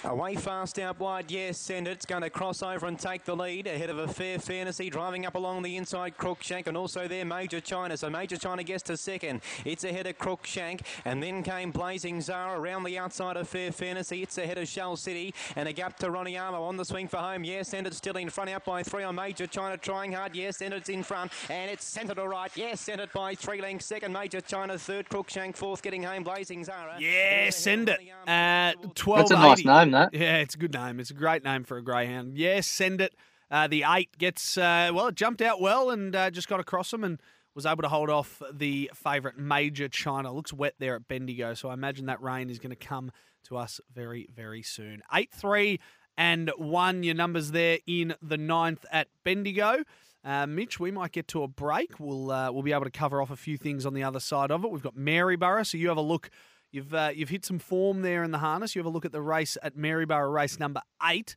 Away 0.05 0.35
fast 0.35 0.79
out 0.79 0.99
wide, 0.99 1.31
yes, 1.31 1.57
send 1.57 1.87
it. 1.87 1.91
It's 1.91 2.05
going 2.05 2.23
to 2.23 2.29
cross 2.29 2.61
over 2.61 2.87
and 2.87 2.99
take 2.99 3.23
the 3.23 3.35
lead 3.35 3.67
ahead 3.67 3.89
of 3.89 3.97
a 3.99 4.07
fair 4.07 4.37
fantasy. 4.37 4.89
Driving 4.89 5.25
up 5.25 5.35
along 5.35 5.63
the 5.63 5.77
inside, 5.77 6.17
Crookshank, 6.17 6.67
and 6.67 6.75
also 6.75 7.07
there, 7.07 7.23
Major 7.23 7.61
China. 7.61 7.95
So 7.95 8.09
Major 8.09 8.35
China 8.35 8.63
gets 8.63 8.83
to 8.83 8.97
second. 8.97 9.41
It's 9.63 9.85
ahead 9.85 10.05
of 10.05 10.17
Crookshank, 10.17 10.81
and 11.05 11.23
then 11.23 11.41
came 11.41 11.71
Blazing 11.71 12.19
Zara 12.19 12.59
around 12.59 12.83
the 12.83 12.97
outside 12.97 13.37
of 13.37 13.47
Fair 13.47 13.71
Fantasy. 13.71 14.21
It's 14.23 14.37
ahead 14.37 14.57
of 14.57 14.67
Shell 14.67 14.97
City, 14.97 15.33
and 15.55 15.69
a 15.69 15.73
gap 15.73 15.97
to 15.99 16.11
Ronnie 16.11 16.33
Armo 16.33 16.61
on 16.67 16.75
the 16.75 16.83
swing 16.83 17.07
for 17.07 17.17
home. 17.17 17.45
Yes, 17.45 17.69
send 17.69 17.87
it 17.87 17.93
still 17.93 18.17
in 18.17 18.29
front 18.29 18.49
out 18.49 18.65
by 18.65 18.83
three 18.83 19.03
on 19.03 19.15
Major 19.15 19.47
China, 19.47 19.77
trying 19.77 20.11
hard. 20.11 20.35
Yes, 20.35 20.57
send 20.57 20.73
it's 20.73 20.89
in 20.89 21.03
front, 21.03 21.31
and 21.49 21.71
it's 21.71 21.85
centred 21.85 22.19
all 22.19 22.27
right. 22.27 22.51
Yes, 22.55 22.81
send 22.81 22.99
it 22.99 23.13
by 23.13 23.35
three 23.35 23.61
lengths. 23.61 23.85
Second, 23.85 24.11
Major 24.11 24.41
China, 24.41 24.77
third, 24.77 25.07
Crookshank, 25.07 25.55
fourth, 25.55 25.81
getting 25.81 26.03
home, 26.03 26.23
Blazing 26.23 26.63
Zara. 26.65 26.97
Yeah, 26.99 27.49
send 27.51 27.87
it. 27.87 27.99
Ronnie 27.99 28.11
At 28.27 28.73
towards- 28.95 29.29
12 29.29 29.29
That's 29.29 29.31
a 29.31 29.35
nice 29.35 29.65
name, 29.85 29.91
that. 29.93 30.13
Yeah, 30.13 30.37
it's 30.37 30.55
a 30.55 30.57
good 30.57 30.73
name. 30.73 30.99
It's 30.99 31.09
a 31.09 31.15
great 31.15 31.43
name 31.43 31.63
for 31.63 31.77
a 31.77 31.83
greyhound. 31.83 32.37
Yes, 32.37 32.67
send 32.67 33.01
it. 33.01 33.15
Uh, 33.49 33.67
the 33.67 33.83
eight 33.87 34.17
gets 34.17 34.57
uh, 34.57 34.91
well, 34.93 35.07
it 35.07 35.15
jumped 35.15 35.41
out 35.41 35.61
well 35.61 35.89
and 35.89 36.15
uh, 36.15 36.31
just 36.31 36.47
got 36.47 36.59
across 36.59 36.91
them 36.91 37.03
and 37.03 37.19
was 37.55 37.65
able 37.65 37.83
to 37.83 37.89
hold 37.89 38.09
off 38.09 38.41
the 38.51 38.89
favourite 38.95 39.37
Major 39.37 39.87
China. 39.87 40.33
Looks 40.33 40.51
wet 40.51 40.73
there 40.79 40.95
at 40.95 41.07
Bendigo, 41.07 41.53
so 41.53 41.69
I 41.69 41.73
imagine 41.73 42.07
that 42.07 42.21
rain 42.21 42.49
is 42.49 42.59
going 42.59 42.71
to 42.71 42.75
come 42.75 43.11
to 43.45 43.57
us 43.57 43.79
very, 43.93 44.27
very 44.35 44.63
soon. 44.63 45.01
Eight 45.13 45.31
three 45.31 45.79
and 46.17 46.51
one. 46.57 47.03
Your 47.03 47.15
numbers 47.15 47.51
there 47.51 47.77
in 47.85 48.15
the 48.21 48.37
ninth 48.37 48.85
at 48.91 49.07
Bendigo. 49.23 49.83
Uh, 50.25 50.47
Mitch, 50.47 50.79
we 50.79 50.89
might 50.89 51.11
get 51.11 51.27
to 51.27 51.43
a 51.43 51.47
break. 51.47 51.99
We'll 51.99 52.31
uh, 52.31 52.51
we'll 52.51 52.63
be 52.63 52.71
able 52.71 52.85
to 52.85 52.91
cover 52.91 53.21
off 53.21 53.29
a 53.29 53.35
few 53.35 53.57
things 53.57 53.85
on 53.85 53.93
the 53.93 54.03
other 54.03 54.19
side 54.19 54.51
of 54.51 54.63
it. 54.63 54.71
We've 54.71 54.81
got 54.81 54.95
Maryborough, 54.95 55.65
so 55.65 55.77
you 55.77 55.89
have 55.89 55.97
a 55.97 56.01
look. 56.01 56.29
You've 56.74 56.91
uh, 56.91 57.11
you've 57.13 57.30
hit 57.30 57.45
some 57.45 57.59
form 57.59 58.01
there 58.01 58.24
in 58.24 58.32
the 58.32 58.39
harness. 58.39 58.76
You 58.76 58.80
have 58.80 58.88
a 58.88 58.89
look 58.89 59.05
at 59.05 59.11
the 59.11 59.21
race 59.21 59.59
at 59.61 59.78
Maryborough, 59.78 60.34
race 60.34 60.59
number 60.59 60.82
eight, 61.07 61.36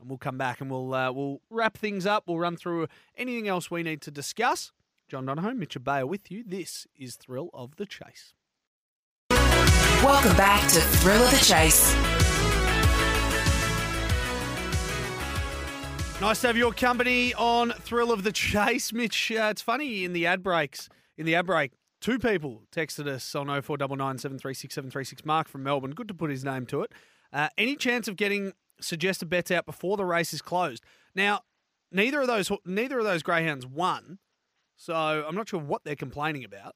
and 0.00 0.08
we'll 0.08 0.16
come 0.16 0.38
back 0.38 0.62
and 0.62 0.70
we'll 0.70 0.94
uh, 0.94 1.12
we'll 1.12 1.42
wrap 1.50 1.76
things 1.76 2.06
up. 2.06 2.24
We'll 2.26 2.38
run 2.38 2.56
through 2.56 2.88
anything 3.14 3.46
else 3.48 3.70
we 3.70 3.82
need 3.82 4.00
to 4.00 4.10
discuss. 4.10 4.72
John 5.06 5.26
Donohoe, 5.26 5.52
Mitch 5.52 5.78
Ebeyer 5.78 6.08
with 6.08 6.30
you. 6.30 6.42
This 6.42 6.86
is 6.96 7.16
Thrill 7.16 7.50
of 7.52 7.76
the 7.76 7.84
Chase. 7.84 8.32
Welcome 10.02 10.36
back 10.38 10.66
to 10.70 10.80
Thrill 10.80 11.22
of 11.22 11.30
the 11.32 11.44
Chase. 11.44 11.94
Nice 16.22 16.40
to 16.40 16.46
have 16.46 16.56
your 16.56 16.72
company 16.72 17.34
on 17.34 17.72
Thrill 17.72 18.10
of 18.10 18.22
the 18.22 18.32
Chase, 18.32 18.90
Mitch. 18.94 19.30
Uh, 19.32 19.48
it's 19.50 19.60
funny 19.60 20.04
in 20.04 20.14
the 20.14 20.24
ad 20.24 20.42
breaks. 20.42 20.88
In 21.18 21.26
the 21.26 21.34
ad 21.34 21.46
break, 21.46 21.72
two 22.00 22.18
people 22.18 22.62
texted 22.72 23.06
us 23.06 23.34
on 23.34 23.46
0499 23.46 24.18
736 24.18 24.74
736. 24.74 25.24
Mark 25.24 25.48
from 25.48 25.62
Melbourne. 25.62 25.92
Good 25.92 26.08
to 26.08 26.14
put 26.14 26.30
his 26.30 26.44
name 26.44 26.66
to 26.66 26.82
it. 26.82 26.92
Uh, 27.32 27.48
any 27.58 27.76
chance 27.76 28.08
of 28.08 28.16
getting 28.16 28.52
suggested 28.80 29.28
bets 29.28 29.50
out 29.50 29.66
before 29.66 29.96
the 29.96 30.04
race 30.04 30.32
is 30.32 30.42
closed? 30.42 30.82
Now, 31.14 31.42
neither 31.92 32.20
of 32.20 32.26
those 32.26 32.50
neither 32.64 32.98
of 32.98 33.04
those 33.04 33.22
greyhounds 33.22 33.66
won, 33.66 34.18
so 34.76 34.94
I'm 34.94 35.34
not 35.34 35.48
sure 35.48 35.60
what 35.60 35.84
they're 35.84 35.96
complaining 35.96 36.44
about. 36.44 36.74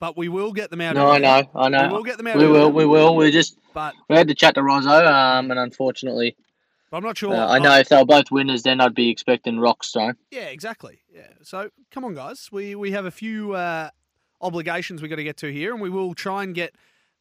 But 0.00 0.16
we 0.16 0.28
will 0.28 0.52
get 0.52 0.70
them 0.70 0.80
out. 0.80 0.96
No, 0.96 1.10
I 1.10 1.18
know, 1.18 1.44
I 1.54 1.68
know. 1.68 1.86
We 1.86 1.92
will 1.92 2.02
get 2.02 2.16
them 2.16 2.26
out. 2.26 2.36
We 2.36 2.48
will, 2.48 2.72
we 2.72 2.84
will. 2.84 3.14
We 3.14 3.30
just 3.30 3.56
But, 3.72 3.94
we 4.08 4.16
had 4.16 4.26
to 4.26 4.34
chat 4.34 4.56
to 4.56 4.60
Rozzo, 4.62 5.06
um, 5.06 5.48
and 5.52 5.60
unfortunately, 5.60 6.36
but 6.90 6.96
I'm 6.96 7.04
not 7.04 7.16
sure. 7.16 7.32
uh, 7.32 7.46
I 7.48 7.58
know 7.60 7.78
if 7.78 7.88
they 7.88 7.96
were 7.96 8.04
both 8.04 8.30
winners, 8.32 8.64
then 8.64 8.80
I'd 8.80 8.94
be 8.94 9.10
expecting 9.10 9.56
Rockstone. 9.56 10.16
Yeah, 10.32 10.46
exactly. 10.46 11.02
Yeah. 11.14 11.28
So 11.42 11.70
come 11.92 12.04
on, 12.04 12.14
guys. 12.14 12.48
We 12.50 12.74
we 12.74 12.90
have 12.90 13.06
a 13.06 13.12
few 13.12 13.52
uh, 13.52 13.90
obligations 14.42 15.00
we've 15.00 15.10
got 15.10 15.16
to 15.16 15.24
get 15.24 15.36
to 15.38 15.52
here, 15.52 15.72
and 15.72 15.80
we 15.80 15.90
will 15.90 16.14
try 16.14 16.42
and 16.42 16.54
get 16.54 16.74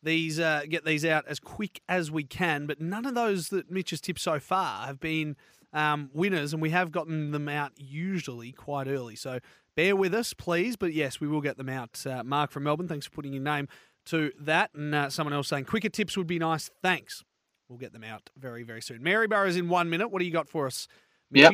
these 0.03 0.39
uh, 0.39 0.63
get 0.67 0.85
these 0.85 1.05
out 1.05 1.25
as 1.27 1.39
quick 1.39 1.81
as 1.87 2.11
we 2.11 2.23
can. 2.23 2.65
But 2.67 2.81
none 2.81 3.05
of 3.05 3.15
those 3.15 3.49
that 3.49 3.69
Mitch 3.69 3.91
has 3.91 4.01
tipped 4.01 4.19
so 4.19 4.39
far 4.39 4.87
have 4.87 4.99
been 4.99 5.35
um, 5.73 6.09
winners, 6.13 6.53
and 6.53 6.61
we 6.61 6.71
have 6.71 6.91
gotten 6.91 7.31
them 7.31 7.47
out 7.47 7.71
usually 7.77 8.51
quite 8.51 8.87
early. 8.87 9.15
So 9.15 9.39
bear 9.75 9.95
with 9.95 10.13
us, 10.13 10.33
please. 10.33 10.75
But 10.75 10.93
yes, 10.93 11.19
we 11.19 11.27
will 11.27 11.41
get 11.41 11.57
them 11.57 11.69
out. 11.69 12.05
Uh, 12.05 12.23
Mark 12.23 12.51
from 12.51 12.63
Melbourne, 12.63 12.87
thanks 12.87 13.05
for 13.05 13.11
putting 13.11 13.33
your 13.33 13.43
name 13.43 13.67
to 14.05 14.31
that, 14.39 14.71
and 14.73 14.95
uh, 14.95 15.09
someone 15.09 15.33
else 15.33 15.47
saying 15.47 15.65
quicker 15.65 15.89
tips 15.89 16.17
would 16.17 16.27
be 16.27 16.39
nice. 16.39 16.69
Thanks. 16.81 17.23
We'll 17.69 17.77
get 17.77 17.93
them 17.93 18.03
out 18.03 18.29
very 18.37 18.63
very 18.63 18.81
soon. 18.81 19.01
Maryborough's 19.01 19.55
in 19.55 19.69
one 19.69 19.89
minute. 19.89 20.09
What 20.09 20.19
do 20.19 20.25
you 20.25 20.31
got 20.31 20.49
for 20.49 20.65
us? 20.65 20.87
Yep. 21.31 21.53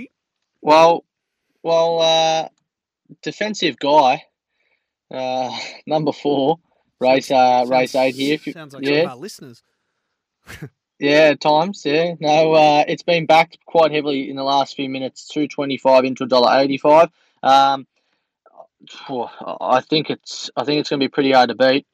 Well, 0.61 1.03
well, 1.61 1.99
uh, 2.01 2.47
defensive 3.22 3.78
guy, 3.78 4.24
uh, 5.12 5.58
number 5.86 6.12
four, 6.12 6.60
race 6.99 7.32
uh, 7.32 7.66
race 7.68 7.95
eight 7.95 8.16
here. 8.16 8.36
If 8.36 8.47
you- 8.47 8.53
Sounds 8.53 8.74
like 8.74 8.86
yeah, 8.86 9.03
our 9.03 9.16
listeners. 9.16 9.64
yeah, 10.99 11.32
at 11.32 11.41
times, 11.41 11.84
yeah. 11.86 12.14
No, 12.20 12.53
uh, 12.53 12.84
it's 12.88 13.03
been 13.03 13.26
backed 13.26 13.58
quite 13.66 13.91
heavily 13.91 14.30
in 14.30 14.36
the 14.36 14.43
last 14.43 14.76
few 14.76 14.89
minutes. 14.89 15.28
Two 15.28 15.47
twenty 15.47 15.78
five 15.78 16.05
into 16.05 16.24
a 16.24 16.28
dollar 16.28 16.60
eighty 16.60 16.78
five. 16.78 17.10
Um, 17.43 17.88
I 19.10 19.82
think 19.82 20.10
it's 20.10 20.49
I 20.55 20.64
think 20.64 20.80
it's 20.80 20.89
going 20.89 20.99
to 20.99 21.03
be 21.03 21.10
pretty 21.10 21.32
hard 21.32 21.49
to 21.49 21.55
beat. 21.55 21.86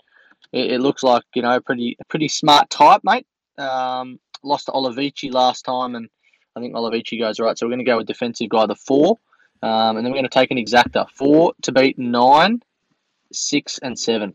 It, 0.52 0.74
it 0.74 0.82
looks 0.82 1.04
like 1.04 1.24
you 1.34 1.42
know 1.42 1.60
pretty 1.60 1.98
pretty 2.10 2.28
smart 2.28 2.70
type, 2.70 3.02
mate. 3.04 3.26
Um, 3.58 4.20
lost 4.44 4.66
to 4.66 4.72
Olivici 4.72 5.32
last 5.32 5.64
time, 5.66 5.96
and 5.96 6.10
I 6.56 6.60
think 6.60 6.76
Olivici 6.76 7.20
goes 7.20 7.40
right. 7.40 7.58
So 7.58 7.66
we're 7.66 7.72
going 7.72 7.86
to 7.86 7.92
go 7.92 7.98
with 7.98 8.08
defensive 8.08 8.50
guy 8.50 8.66
the 8.66 8.76
four, 8.76 9.20
um, 9.62 9.98
and 9.98 10.06
then 10.06 10.12
we're 10.12 10.20
going 10.20 10.24
to 10.26 10.30
take 10.30 10.52
an 10.52 10.58
exacta 10.58 11.10
four 11.10 11.54
to 11.64 11.72
beat 11.72 11.98
nine, 11.98 12.62
six 13.36 13.78
and 13.80 13.98
seven. 13.98 14.34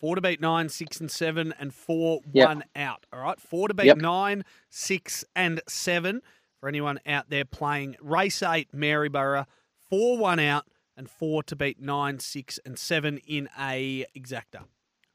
Four 0.00 0.14
to 0.14 0.20
beat 0.20 0.40
nine, 0.40 0.68
six 0.68 1.00
and 1.00 1.10
seven, 1.10 1.52
and 1.58 1.74
four 1.74 2.20
Yep. 2.32 2.46
one 2.48 2.64
out. 2.76 3.06
All 3.12 3.20
right, 3.20 3.40
four 3.40 3.68
to 3.68 3.74
beat 3.74 3.86
Yep. 3.86 3.96
nine, 3.98 4.44
six 4.70 5.24
and 5.34 5.60
seven. 5.68 6.22
For 6.60 6.68
anyone 6.68 6.98
out 7.06 7.30
there 7.30 7.44
playing 7.44 7.96
race 8.00 8.42
eight, 8.42 8.72
Maryborough, 8.72 9.46
four 9.88 10.18
one 10.18 10.40
out, 10.40 10.66
and 10.96 11.08
four 11.08 11.42
to 11.44 11.54
beat 11.56 11.80
nine, 11.80 12.18
six 12.18 12.58
and 12.64 12.76
seven 12.78 13.18
in 13.18 13.48
a 13.58 14.04
exacta. 14.16 14.64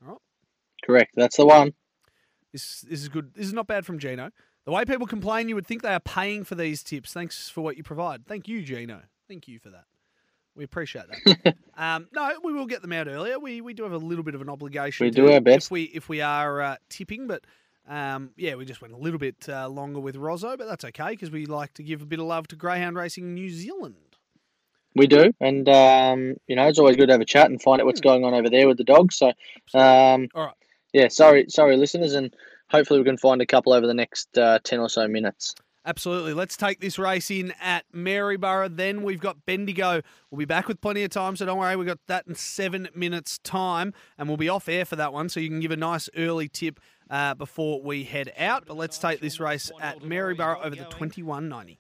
All 0.01 0.07
right, 0.13 0.17
Correct. 0.85 1.11
That's 1.15 1.37
the 1.37 1.45
one. 1.45 1.73
this 2.53 2.81
this 2.81 3.01
is 3.01 3.09
good. 3.09 3.33
This 3.33 3.47
is 3.47 3.53
not 3.53 3.67
bad 3.67 3.85
from 3.85 3.99
Gino. 3.99 4.31
The 4.65 4.71
way 4.71 4.85
people 4.85 5.07
complain, 5.07 5.49
you 5.49 5.55
would 5.55 5.67
think 5.67 5.81
they 5.81 5.93
are 5.93 5.99
paying 5.99 6.45
for 6.45 6.55
these 6.55 6.83
tips. 6.83 7.11
Thanks 7.11 7.49
for 7.49 7.59
what 7.61 7.75
you 7.75 7.83
provide. 7.83 8.25
Thank 8.25 8.47
you, 8.47 8.61
Gino. 8.63 9.01
Thank 9.27 9.47
you 9.49 9.59
for 9.59 9.69
that. 9.71 9.83
We 10.55 10.63
appreciate 10.63 11.05
that. 11.07 11.55
um, 11.77 12.07
no, 12.13 12.31
we 12.43 12.53
will 12.53 12.67
get 12.67 12.81
them 12.81 12.93
out 12.93 13.07
earlier. 13.07 13.39
We 13.39 13.61
we 13.61 13.73
do 13.73 13.83
have 13.83 13.93
a 13.93 13.97
little 13.97 14.23
bit 14.23 14.35
of 14.35 14.41
an 14.41 14.49
obligation. 14.49 15.05
We 15.05 15.11
to- 15.11 15.15
do 15.15 15.31
our 15.31 15.41
best. 15.41 15.67
If 15.67 15.71
we 15.71 15.83
if 15.83 16.09
we 16.09 16.21
are 16.21 16.61
uh, 16.61 16.75
tipping, 16.89 17.27
but 17.27 17.43
um, 17.87 18.31
yeah, 18.37 18.55
we 18.55 18.65
just 18.65 18.81
went 18.81 18.93
a 18.93 18.97
little 18.97 19.19
bit 19.19 19.47
uh, 19.49 19.67
longer 19.67 19.99
with 19.99 20.15
Rozzo, 20.15 20.55
but 20.57 20.67
that's 20.67 20.85
okay 20.85 21.09
because 21.09 21.31
we 21.31 21.45
like 21.45 21.73
to 21.75 21.83
give 21.83 22.01
a 22.01 22.05
bit 22.05 22.19
of 22.19 22.25
love 22.25 22.47
to 22.49 22.55
Greyhound 22.55 22.95
Racing 22.95 23.33
New 23.33 23.49
Zealand. 23.49 23.95
We 24.95 25.07
do, 25.07 25.31
and 25.39 25.67
um, 25.69 26.35
you 26.47 26.55
know 26.55 26.67
it's 26.67 26.79
always 26.79 26.95
good 26.95 27.07
to 27.07 27.13
have 27.13 27.21
a 27.21 27.25
chat 27.25 27.49
and 27.49 27.61
find 27.61 27.81
out 27.81 27.85
what's 27.85 28.01
going 28.01 28.23
on 28.23 28.33
over 28.33 28.49
there 28.49 28.67
with 28.67 28.77
the 28.77 28.83
dogs. 28.83 29.17
So, 29.17 29.29
um, 29.73 30.27
All 30.35 30.45
right. 30.45 30.55
yeah, 30.93 31.07
sorry, 31.07 31.45
sorry, 31.49 31.77
listeners, 31.77 32.13
and 32.13 32.33
hopefully 32.69 32.99
we 32.99 33.05
can 33.05 33.17
find 33.17 33.41
a 33.41 33.45
couple 33.47 33.73
over 33.73 33.87
the 33.87 33.95
next 33.95 34.37
uh, 34.37 34.59
ten 34.63 34.79
or 34.79 34.89
so 34.89 35.07
minutes. 35.07 35.55
Absolutely. 35.85 36.33
Let's 36.33 36.55
take 36.55 36.79
this 36.79 36.97
race 36.97 37.29
in 37.29 37.53
at 37.61 37.83
Maryborough. 37.93 38.69
Then 38.69 39.03
we've 39.03 39.19
got 39.19 39.45
Bendigo. 39.45 40.01
We'll 40.31 40.39
be 40.39 40.45
back 40.45 40.69
with 40.69 40.79
plenty 40.79 41.03
of 41.03 41.09
time, 41.09 41.35
so 41.35 41.45
don't 41.45 41.57
worry. 41.57 41.75
We've 41.75 41.87
got 41.87 41.99
that 42.07 42.25
in 42.25 42.35
seven 42.35 42.87
minutes' 42.95 43.37
time, 43.39 43.93
and 44.17 44.29
we'll 44.29 44.37
be 44.37 44.47
off 44.47 44.69
air 44.69 44.85
for 44.85 44.95
that 44.95 45.11
one, 45.11 45.27
so 45.27 45.41
you 45.41 45.49
can 45.49 45.59
give 45.59 45.71
a 45.71 45.77
nice 45.77 46.09
early 46.15 46.47
tip 46.47 46.79
uh, 47.09 47.33
before 47.33 47.81
we 47.81 48.05
head 48.05 48.31
out. 48.37 48.65
But 48.65 48.77
let's 48.77 48.97
take 48.97 49.19
this 49.19 49.41
race 49.41 49.71
at 49.81 50.01
Maryborough 50.03 50.59
over 50.59 50.69
the 50.75 50.85
2190. 50.85 51.79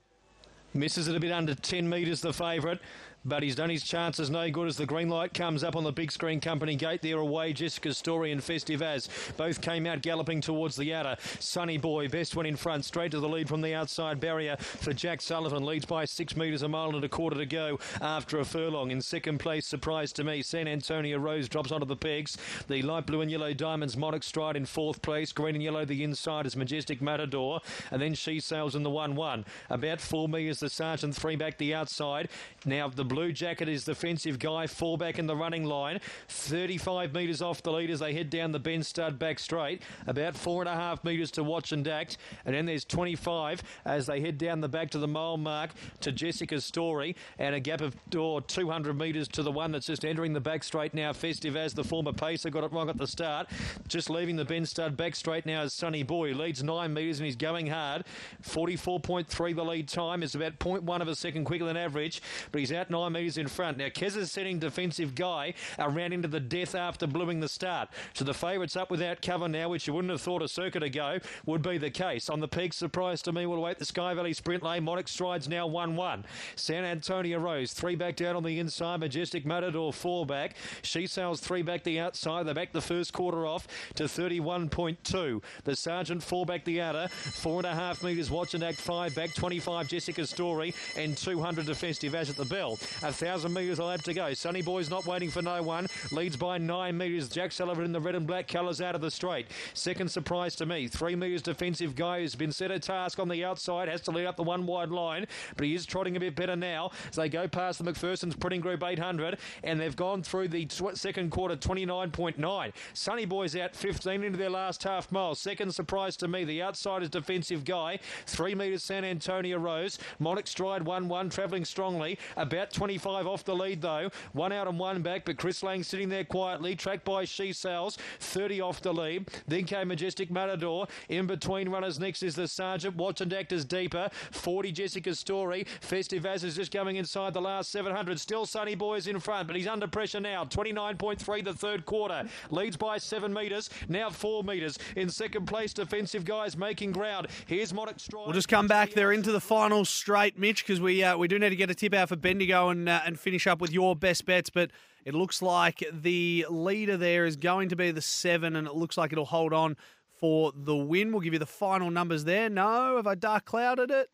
Misses 0.73 1.07
it 1.07 1.15
a 1.15 1.19
bit 1.19 1.31
under 1.31 1.55
10 1.55 1.87
metres, 1.87 2.21
the 2.21 2.33
favourite. 2.33 2.79
But 3.25 3.43
he's 3.43 3.55
done 3.55 3.69
his 3.69 3.83
chances 3.83 4.29
no 4.29 4.49
good 4.51 4.67
as 4.67 4.77
the 4.77 4.85
green 4.85 5.07
light 5.07 5.33
comes 5.33 5.63
up 5.63 5.75
on 5.75 5.83
the 5.83 5.91
big 5.91 6.11
screen 6.11 6.41
company 6.41 6.75
gate. 6.75 7.01
There 7.01 7.19
away, 7.19 7.53
Jessica's 7.53 7.97
Story 7.97 8.31
and 8.31 8.43
Festive 8.43 8.81
As. 8.81 9.07
Both 9.37 9.61
came 9.61 9.85
out 9.85 10.01
galloping 10.01 10.41
towards 10.41 10.75
the 10.75 10.93
outer. 10.93 11.15
Sunny 11.39 11.77
Boy, 11.77 12.09
best 12.09 12.35
one 12.35 12.45
in 12.45 12.57
front, 12.57 12.83
straight 12.83 13.11
to 13.11 13.19
the 13.19 13.29
lead 13.29 13.47
from 13.47 13.61
the 13.61 13.73
outside 13.73 14.19
barrier 14.19 14.57
for 14.57 14.91
Jack 14.91 15.21
Sullivan. 15.21 15.65
Leads 15.65 15.85
by 15.85 16.03
six 16.03 16.35
metres, 16.35 16.63
a 16.63 16.67
mile 16.67 16.95
and 16.95 17.03
a 17.03 17.09
quarter 17.09 17.37
to 17.37 17.45
go 17.45 17.79
after 18.01 18.39
a 18.39 18.45
furlong. 18.45 18.91
In 18.91 19.01
second 19.01 19.37
place, 19.37 19.65
surprise 19.65 20.11
to 20.13 20.23
me, 20.23 20.41
San 20.41 20.67
Antonio 20.67 21.17
Rose 21.17 21.47
drops 21.47 21.71
onto 21.71 21.85
the 21.85 21.95
pegs. 21.95 22.37
The 22.67 22.81
light 22.81 23.05
blue 23.05 23.21
and 23.21 23.31
yellow 23.31 23.53
Diamonds 23.53 23.95
Monarch 23.95 24.23
Stride 24.23 24.57
in 24.57 24.65
fourth 24.65 25.01
place. 25.01 25.31
Green 25.31 25.55
and 25.55 25.63
yellow, 25.63 25.85
the 25.85 26.03
inside 26.03 26.45
is 26.45 26.57
Majestic 26.57 27.01
Matador. 27.01 27.61
And 27.89 28.01
then 28.01 28.15
She 28.15 28.41
Sails 28.41 28.75
in 28.75 28.83
the 28.83 28.89
1 28.89 29.15
1. 29.15 29.45
About 29.69 30.01
four 30.01 30.27
metres, 30.27 30.59
the 30.59 30.69
Sergeant, 30.69 31.15
three 31.15 31.37
back 31.37 31.57
the 31.57 31.73
outside. 31.73 32.27
Now 32.65 32.89
the 32.89 33.05
Blue 33.13 33.31
Jacket 33.31 33.69
is 33.69 33.83
defensive 33.83 34.39
guy, 34.39 34.65
four 34.65 34.97
back 34.97 35.19
in 35.19 35.27
the 35.27 35.35
running 35.35 35.65
line. 35.65 35.99
35 36.29 37.13
metres 37.13 37.43
off 37.43 37.61
the 37.61 37.71
lead 37.71 37.91
as 37.91 37.99
they 37.99 38.11
head 38.11 38.31
down 38.31 38.51
the 38.51 38.57
Ben 38.57 38.81
Stud 38.81 39.19
back 39.19 39.37
straight. 39.37 39.83
About 40.07 40.35
four 40.35 40.63
and 40.63 40.69
a 40.69 40.73
half 40.73 41.03
metres 41.03 41.29
to 41.31 41.43
watch 41.43 41.71
and 41.71 41.87
act. 41.87 42.17
And 42.43 42.55
then 42.55 42.65
there's 42.65 42.83
25 42.83 43.61
as 43.85 44.07
they 44.07 44.19
head 44.19 44.39
down 44.39 44.61
the 44.61 44.67
back 44.67 44.89
to 44.89 44.97
the 44.97 45.07
mile 45.07 45.37
mark 45.37 45.69
to 46.01 46.11
Jessica's 46.11 46.65
story. 46.65 47.15
And 47.37 47.53
a 47.53 47.59
gap 47.59 47.81
of 47.81 47.95
oh, 48.15 48.39
200 48.39 48.97
metres 48.97 49.27
to 49.27 49.43
the 49.43 49.51
one 49.51 49.71
that's 49.71 49.85
just 49.85 50.03
entering 50.03 50.33
the 50.33 50.41
back 50.41 50.63
straight 50.63 50.95
now. 50.95 51.13
Festive 51.13 51.55
as 51.55 51.75
the 51.75 51.83
former 51.83 52.13
pacer 52.13 52.49
got 52.49 52.63
it 52.63 52.71
wrong 52.71 52.89
at 52.89 52.97
the 52.97 53.05
start. 53.05 53.47
Just 53.87 54.09
leaving 54.09 54.37
the 54.37 54.45
Ben 54.45 54.65
Stud 54.65 54.97
back 54.97 55.15
straight 55.15 55.45
now 55.45 55.61
is 55.61 55.71
Sunny 55.71 56.01
Boy. 56.01 56.31
Leads 56.31 56.63
nine 56.63 56.95
metres 56.95 57.19
and 57.19 57.27
he's 57.27 57.35
going 57.35 57.67
hard. 57.67 58.05
44.3 58.41 59.55
the 59.55 59.63
lead 59.63 59.87
time. 59.87 60.23
is 60.23 60.33
about 60.33 60.57
0.1 60.57 60.99
of 60.99 61.07
a 61.07 61.15
second 61.15 61.43
quicker 61.43 61.65
than 61.65 61.77
average, 61.77 62.19
but 62.51 62.57
he's 62.57 62.71
out 62.71 62.89
nine 62.89 63.02
metres 63.09 63.37
in 63.37 63.47
front. 63.47 63.77
Now, 63.77 63.87
Kez 63.87 64.17
is 64.17 64.31
setting 64.31 64.59
defensive 64.59 65.15
guy 65.15 65.53
around 65.79 66.13
into 66.13 66.27
the 66.27 66.39
death 66.39 66.75
after 66.75 67.07
blooming 67.07 67.39
the 67.39 67.49
start. 67.49 67.89
So 68.13 68.25
the 68.25 68.33
favourites 68.33 68.75
up 68.75 68.91
without 68.91 69.21
cover 69.21 69.47
now, 69.47 69.69
which 69.69 69.87
you 69.87 69.93
wouldn't 69.93 70.11
have 70.11 70.21
thought 70.21 70.41
a 70.41 70.47
circuit 70.47 70.83
ago 70.83 71.19
would 71.45 71.61
be 71.61 71.77
the 71.77 71.89
case. 71.89 72.29
On 72.29 72.39
the 72.39 72.47
peak, 72.47 72.73
surprise 72.73 73.21
to 73.23 73.31
me, 73.31 73.45
we'll 73.45 73.59
await 73.59 73.79
the 73.79 73.85
Sky 73.85 74.13
Valley 74.13 74.33
Sprint 74.33 74.63
Lane. 74.63 74.83
Monarch 74.83 75.07
strides 75.07 75.47
now 75.47 75.67
1 75.67 75.95
1. 75.95 76.25
San 76.55 76.83
Antonio 76.83 77.39
Rose, 77.39 77.73
three 77.73 77.95
back 77.95 78.15
down 78.15 78.35
on 78.35 78.43
the 78.43 78.59
inside. 78.59 78.99
Majestic 78.99 79.45
Matador, 79.45 79.93
four 79.93 80.25
back. 80.25 80.55
She 80.81 81.07
sails 81.07 81.39
three 81.39 81.61
back 81.61 81.83
the 81.83 81.99
outside. 81.99 82.45
They 82.45 82.53
back 82.53 82.71
the 82.71 82.81
first 82.81 83.13
quarter 83.13 83.45
off 83.45 83.67
to 83.95 84.03
31.2. 84.03 85.41
The 85.63 85.75
Sergeant, 85.75 86.23
four 86.23 86.45
back 86.45 86.65
the 86.65 86.81
outer. 86.81 87.07
Four 87.07 87.59
and 87.59 87.67
a 87.67 87.75
half 87.75 88.03
metres, 88.03 88.31
watch 88.31 88.53
and 88.53 88.63
act 88.63 88.79
five 88.79 89.15
back. 89.15 89.33
25 89.33 89.87
Jessica 89.87 90.25
Story 90.25 90.73
and 90.97 91.17
200 91.17 91.65
to 91.65 91.75
Festive 91.75 92.15
as 92.15 92.29
at 92.29 92.35
the 92.35 92.45
bell. 92.45 92.77
A 93.01 93.11
thousand 93.11 93.53
metres 93.53 93.79
allowed 93.79 94.03
to 94.03 94.13
go. 94.13 94.33
Sunny 94.33 94.61
Boy's 94.61 94.89
not 94.89 95.05
waiting 95.05 95.29
for 95.29 95.41
no 95.41 95.61
one. 95.61 95.87
Leads 96.11 96.37
by 96.37 96.57
nine 96.57 96.97
metres. 96.97 97.29
Jack 97.29 97.51
Sullivan 97.51 97.85
in 97.85 97.91
the 97.91 97.99
red 97.99 98.15
and 98.15 98.27
black 98.27 98.47
colours 98.47 98.81
out 98.81 98.95
of 98.95 99.01
the 99.01 99.11
straight. 99.11 99.47
Second 99.73 100.09
surprise 100.09 100.55
to 100.55 100.65
me. 100.65 100.87
Three 100.87 101.15
metres 101.15 101.41
defensive 101.41 101.95
guy 101.95 102.19
who's 102.19 102.35
been 102.35 102.51
set 102.51 102.71
a 102.71 102.79
task 102.79 103.19
on 103.19 103.27
the 103.29 103.43
outside. 103.43 103.89
Has 103.89 104.01
to 104.01 104.11
lead 104.11 104.25
up 104.25 104.35
the 104.35 104.43
one 104.43 104.65
wide 104.65 104.89
line, 104.89 105.25
but 105.55 105.65
he 105.65 105.75
is 105.75 105.85
trotting 105.85 106.15
a 106.15 106.19
bit 106.19 106.35
better 106.35 106.55
now 106.55 106.91
as 107.09 107.15
they 107.15 107.29
go 107.29 107.47
past 107.47 107.83
the 107.83 107.91
McPherson's 107.91 108.35
Printing 108.35 108.61
Group 108.61 108.83
800 108.83 109.37
and 109.63 109.79
they've 109.79 109.95
gone 109.95 110.23
through 110.23 110.49
the 110.49 110.65
tw- 110.65 110.95
second 110.95 111.31
quarter 111.31 111.55
29.9. 111.55 112.71
Sunny 112.93 113.25
Boys 113.25 113.55
out 113.55 113.75
15 113.75 114.23
into 114.23 114.37
their 114.37 114.49
last 114.49 114.83
half 114.83 115.11
mile. 115.11 115.35
Second 115.35 115.73
surprise 115.73 116.15
to 116.17 116.27
me. 116.27 116.43
The 116.43 116.61
outside 116.61 117.03
is 117.03 117.09
defensive 117.09 117.65
guy. 117.65 117.99
Three 118.25 118.55
metres 118.55 118.83
San 118.83 119.03
Antonio 119.05 119.57
Rose. 119.57 119.99
Monarch 120.19 120.47
stride 120.47 120.83
1 120.83 121.07
1, 121.07 121.29
travelling 121.29 121.65
strongly. 121.65 122.17
About 122.37 122.71
25 122.83 123.27
off 123.27 123.45
the 123.45 123.55
lead 123.55 123.81
though. 123.81 124.09
One 124.33 124.51
out 124.51 124.67
and 124.67 124.77
one 124.77 125.01
back, 125.01 125.23
but 125.23 125.37
Chris 125.37 125.63
Lang 125.63 125.83
sitting 125.83 126.09
there 126.09 126.25
quietly. 126.25 126.75
Tracked 126.75 127.05
by 127.05 127.23
She 127.23 127.53
Sails. 127.53 127.97
30 128.19 128.59
off 128.59 128.81
the 128.81 128.93
lead. 128.93 129.29
Then 129.47 129.63
came 129.63 129.87
Majestic 129.87 130.29
Matador. 130.29 130.87
In 131.07 131.25
between 131.25 131.69
runners 131.69 131.97
next 131.97 132.23
is 132.23 132.35
the 132.35 132.45
Sergeant. 132.45 132.97
Watch 132.97 133.21
and 133.21 133.31
act 133.33 133.53
is 133.53 133.63
deeper. 133.63 134.09
40 134.31 134.73
Jessica's 134.73 135.17
story. 135.17 135.65
Festive 135.79 136.25
As 136.25 136.43
is 136.43 136.57
just 136.57 136.73
coming 136.73 136.97
inside 136.97 137.33
the 137.33 137.39
last 137.39 137.71
700. 137.71 138.19
Still 138.19 138.45
Sunny 138.45 138.75
Boys 138.75 139.07
in 139.07 139.17
front, 139.21 139.47
but 139.47 139.55
he's 139.55 139.65
under 139.65 139.87
pressure 139.87 140.19
now. 140.19 140.43
29.3 140.43 141.41
the 141.41 141.53
third 141.53 141.85
quarter. 141.85 142.27
Leads 142.51 142.75
by 142.75 142.97
seven 142.97 143.33
metres. 143.33 143.69
Now 143.87 144.09
four 144.09 144.43
metres. 144.43 144.77
In 144.97 145.09
second 145.09 145.45
place, 145.45 145.71
defensive 145.71 146.25
guys 146.25 146.57
making 146.57 146.91
ground. 146.91 147.27
Here's 147.45 147.73
Monarch 147.73 148.01
Stride. 148.01 148.25
We'll 148.25 148.33
just 148.33 148.49
come 148.49 148.67
back. 148.67 148.91
They're 148.91 149.13
into 149.13 149.31
the 149.31 149.39
final 149.39 149.85
straight, 149.85 150.37
Mitch, 150.37 150.65
because 150.67 150.81
we 150.81 151.01
uh, 151.01 151.15
we 151.17 151.29
do 151.29 151.39
need 151.39 151.51
to 151.51 151.55
get 151.55 151.69
a 151.69 151.75
tip 151.75 151.93
out 151.93 152.09
for 152.09 152.17
Bendigo 152.17 152.62
and 152.69 152.87
uh, 152.87 153.01
and 153.05 153.19
finish 153.19 153.47
up 153.47 153.61
with 153.61 153.71
your 153.71 153.95
best 153.95 154.25
bets. 154.25 154.49
But 154.49 154.71
it 155.05 155.13
looks 155.13 155.41
like 155.41 155.83
the 155.91 156.45
leader 156.49 156.97
there 156.97 157.25
is 157.25 157.35
going 157.35 157.69
to 157.69 157.75
be 157.75 157.91
the 157.91 158.01
seven, 158.01 158.55
and 158.55 158.67
it 158.67 158.75
looks 158.75 158.97
like 158.97 159.11
it'll 159.11 159.25
hold 159.25 159.53
on 159.53 159.75
for 160.19 160.51
the 160.55 160.75
win. 160.75 161.11
We'll 161.11 161.21
give 161.21 161.33
you 161.33 161.39
the 161.39 161.45
final 161.45 161.91
numbers 161.91 162.23
there. 162.23 162.49
No, 162.49 162.97
have 162.97 163.07
I 163.07 163.15
dark 163.15 163.45
clouded 163.45 163.91
it? 163.91 164.09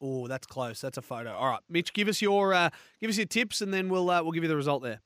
Oh, 0.00 0.28
that's 0.28 0.46
close. 0.46 0.80
That's 0.80 0.98
a 0.98 1.02
photo. 1.02 1.32
All 1.32 1.48
right, 1.48 1.60
Mitch, 1.68 1.92
give 1.92 2.08
us 2.08 2.20
your 2.20 2.52
uh, 2.52 2.70
give 3.00 3.10
us 3.10 3.16
your 3.16 3.26
tips, 3.26 3.60
and 3.60 3.72
then 3.72 3.88
we'll 3.88 4.10
uh, 4.10 4.22
we'll 4.22 4.32
give 4.32 4.42
you 4.42 4.48
the 4.48 4.56
result 4.56 4.82
there. 4.82 5.00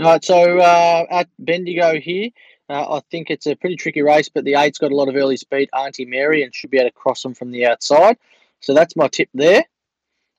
All 0.00 0.06
right, 0.06 0.24
so 0.24 0.60
uh, 0.60 1.06
at 1.10 1.28
Bendigo 1.40 1.98
here, 1.98 2.30
uh, 2.68 2.98
I 2.98 3.00
think 3.10 3.30
it's 3.30 3.46
a 3.46 3.56
pretty 3.56 3.74
tricky 3.74 4.02
race, 4.02 4.28
but 4.28 4.44
the 4.44 4.54
eight's 4.54 4.78
got 4.78 4.92
a 4.92 4.96
lot 4.96 5.08
of 5.08 5.16
early 5.16 5.36
speed, 5.36 5.68
Auntie 5.76 6.04
Mary, 6.04 6.44
and 6.44 6.54
should 6.54 6.70
be 6.70 6.78
able 6.78 6.90
to 6.90 6.94
cross 6.94 7.22
them 7.22 7.34
from 7.34 7.50
the 7.50 7.66
outside. 7.66 8.16
So 8.60 8.74
that's 8.74 8.94
my 8.94 9.08
tip 9.08 9.28
there. 9.34 9.64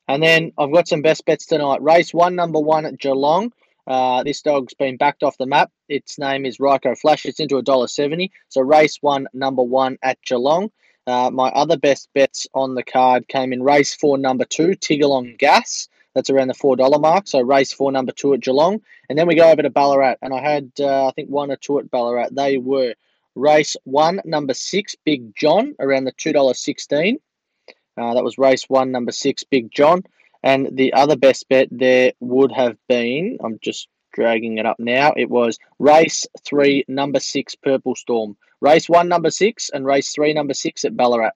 And 0.10 0.24
then 0.24 0.52
I've 0.58 0.74
got 0.74 0.88
some 0.88 1.04
best 1.04 1.24
bets 1.26 1.46
tonight. 1.46 1.84
Race 1.84 2.16
one, 2.16 2.34
number 2.34 2.60
one 2.60 2.88
at 2.88 2.98
Geelong. 2.98 3.54
Uh, 3.86 4.24
this 4.24 4.42
dog's 4.42 4.74
been 4.74 4.98
backed 4.98 5.22
off 5.22 5.38
the 5.38 5.46
map. 5.46 5.72
Its 5.88 6.18
name 6.18 6.48
is 6.48 6.58
Ryko 6.58 6.98
Flash. 6.98 7.28
It's 7.28 7.40
into 7.40 7.58
a 7.58 7.62
dollar 7.62 7.88
seventy. 7.88 8.32
So 8.48 8.62
race 8.62 8.98
one, 9.02 9.28
number 9.34 9.62
one 9.62 10.00
at 10.02 10.20
Geelong. 10.24 10.72
Uh, 11.06 11.30
my 11.32 11.50
other 11.50 11.78
best 11.78 12.10
bets 12.16 12.48
on 12.56 12.74
the 12.74 12.82
card 12.84 13.28
came 13.28 13.54
in 13.54 13.62
race 13.62 13.94
four, 13.94 14.18
number 14.18 14.46
two, 14.46 14.70
Tigalong 14.70 15.38
Gas. 15.38 15.88
That's 16.16 16.32
around 16.32 16.48
the 16.48 16.56
four 16.56 16.76
dollar 16.76 16.98
mark. 16.98 17.28
So 17.28 17.42
race 17.42 17.72
four, 17.72 17.92
number 17.92 18.12
two 18.12 18.34
at 18.34 18.42
Geelong, 18.42 18.82
and 19.10 19.18
then 19.18 19.28
we 19.28 19.36
go 19.36 19.52
over 19.52 19.62
to 19.62 19.70
Ballarat, 19.70 20.16
and 20.24 20.34
I 20.34 20.42
had 20.42 20.72
uh, 20.80 21.08
I 21.08 21.12
think 21.12 21.30
one 21.30 21.52
or 21.52 21.56
two 21.56 21.78
at 21.78 21.92
Ballarat. 21.92 22.30
They 22.32 22.58
were 22.58 22.96
race 23.36 23.78
one, 23.84 24.22
number 24.26 24.56
six, 24.56 24.96
Big 25.06 25.36
John, 25.36 25.76
around 25.80 26.06
the 26.06 26.14
two 26.14 26.34
dollar 26.34 26.56
sixteen. 26.56 27.20
Uh, 28.00 28.14
that 28.14 28.24
was 28.24 28.38
race 28.38 28.64
one, 28.68 28.92
number 28.92 29.12
six, 29.12 29.44
Big 29.44 29.72
John, 29.72 30.04
and 30.44 30.70
the 30.72 30.94
other 30.94 31.18
best 31.18 31.50
bet 31.50 31.68
there 31.72 32.14
would 32.20 32.52
have 32.52 32.78
been. 32.88 33.38
I'm 33.44 33.60
just 33.62 33.88
dragging 34.14 34.58
it 34.58 34.66
up 34.66 34.80
now. 34.80 35.14
It 35.16 35.30
was 35.30 35.58
race 35.80 36.26
three, 36.46 36.86
number 36.88 37.20
six, 37.20 37.56
Purple 37.56 37.96
Storm. 37.96 38.38
Race 38.62 38.90
one, 38.90 39.08
number 39.08 39.32
six, 39.32 39.70
and 39.70 39.86
race 39.86 40.12
three, 40.12 40.34
number 40.34 40.54
six 40.54 40.86
at 40.86 40.96
Ballarat. 40.96 41.32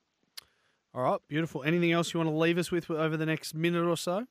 All 0.93 1.03
right, 1.03 1.19
beautiful. 1.27 1.63
Anything 1.63 1.91
else 1.91 2.13
you 2.13 2.19
want 2.19 2.29
to 2.29 2.35
leave 2.35 2.57
us 2.57 2.71
with 2.71 2.89
over 2.91 3.17
the 3.17 3.25
next 3.25 3.55
minute 3.55 3.85
or 3.85 3.97
so? 3.97 4.27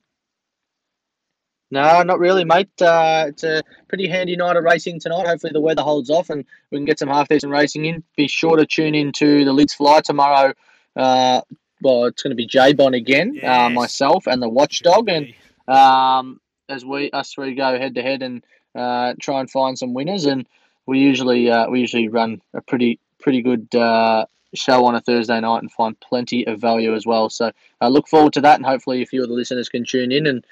No, 1.71 2.03
not 2.03 2.19
really, 2.19 2.45
mate. 2.45 2.69
Uh, 2.79 3.25
it's 3.29 3.43
a 3.43 3.63
pretty 3.87 4.07
handy 4.07 4.35
night 4.35 4.55
of 4.55 4.63
racing 4.63 4.99
tonight. 4.99 5.25
Hopefully, 5.25 5.51
the 5.51 5.59
weather 5.59 5.81
holds 5.81 6.11
off 6.11 6.29
and 6.29 6.45
we 6.71 6.77
can 6.77 6.85
get 6.85 6.99
some 6.99 7.09
half 7.09 7.27
decent 7.27 7.51
racing 7.51 7.85
in. 7.85 8.03
Be 8.15 8.27
sure 8.27 8.55
to 8.57 8.65
tune 8.65 8.93
in 8.93 9.11
to 9.13 9.43
the 9.43 9.51
Lids 9.51 9.73
Fly 9.73 10.01
tomorrow. 10.01 10.53
Uh, 10.95 11.41
it's 11.83 12.23
going 12.23 12.31
to 12.31 12.35
be 12.35 12.45
J 12.45 12.73
Bon 12.73 12.93
again, 12.93 13.39
uh, 13.43 13.69
myself, 13.69 14.27
and 14.27 14.41
the 14.41 14.49
Watchdog, 14.49 15.09
and 15.09 15.33
um, 15.67 16.39
as 16.69 16.85
we 16.85 17.11
us 17.11 17.33
three 17.33 17.55
go 17.55 17.77
head 17.77 17.95
to 17.95 18.01
head 18.01 18.21
and 18.21 18.43
uh, 18.75 19.13
try 19.19 19.39
and 19.39 19.49
find 19.49 19.77
some 19.77 19.93
winners. 19.93 20.25
And 20.25 20.47
we 20.85 20.99
usually 20.99 21.49
uh, 21.49 21.69
we 21.69 21.79
usually 21.79 22.07
run 22.07 22.41
a 22.53 22.61
pretty 22.61 22.99
pretty 23.19 23.41
good 23.41 23.73
uh, 23.75 24.25
show 24.53 24.85
on 24.85 24.95
a 24.95 25.01
Thursday 25.01 25.39
night 25.39 25.61
and 25.61 25.71
find 25.71 25.99
plenty 25.99 26.45
of 26.47 26.59
value 26.59 26.93
as 26.93 27.05
well. 27.05 27.29
So 27.29 27.51
I 27.81 27.87
look 27.87 28.07
forward 28.07 28.33
to 28.33 28.41
that, 28.41 28.57
and 28.57 28.65
hopefully, 28.65 29.01
a 29.01 29.05
few 29.05 29.23
of 29.23 29.29
the 29.29 29.35
listeners 29.35 29.69
can 29.69 29.85
tune 29.85 30.11
in 30.11 30.27
and 30.27 30.45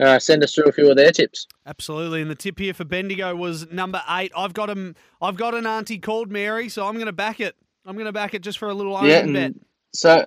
uh, 0.00 0.18
send 0.18 0.42
us 0.42 0.54
through 0.54 0.64
a 0.64 0.72
few 0.72 0.90
of 0.90 0.96
their 0.96 1.10
tips. 1.10 1.46
Absolutely, 1.66 2.22
and 2.22 2.30
the 2.30 2.34
tip 2.34 2.58
here 2.58 2.74
for 2.74 2.84
Bendigo 2.84 3.34
was 3.36 3.70
number 3.70 4.02
eight. 4.08 4.32
I've 4.36 4.54
got 4.54 4.70
him. 4.70 4.96
I've 5.20 5.36
got 5.36 5.54
an 5.54 5.66
auntie 5.66 5.98
called 5.98 6.30
Mary, 6.30 6.68
so 6.68 6.86
I'm 6.86 6.94
going 6.94 7.06
to 7.06 7.12
back 7.12 7.40
it. 7.40 7.56
I'm 7.84 7.96
going 7.96 8.06
to 8.06 8.12
back 8.12 8.34
it 8.34 8.42
just 8.42 8.58
for 8.58 8.68
a 8.68 8.74
little 8.74 8.92
yeah, 9.06 9.26
bet. 9.26 9.54
so 9.92 10.24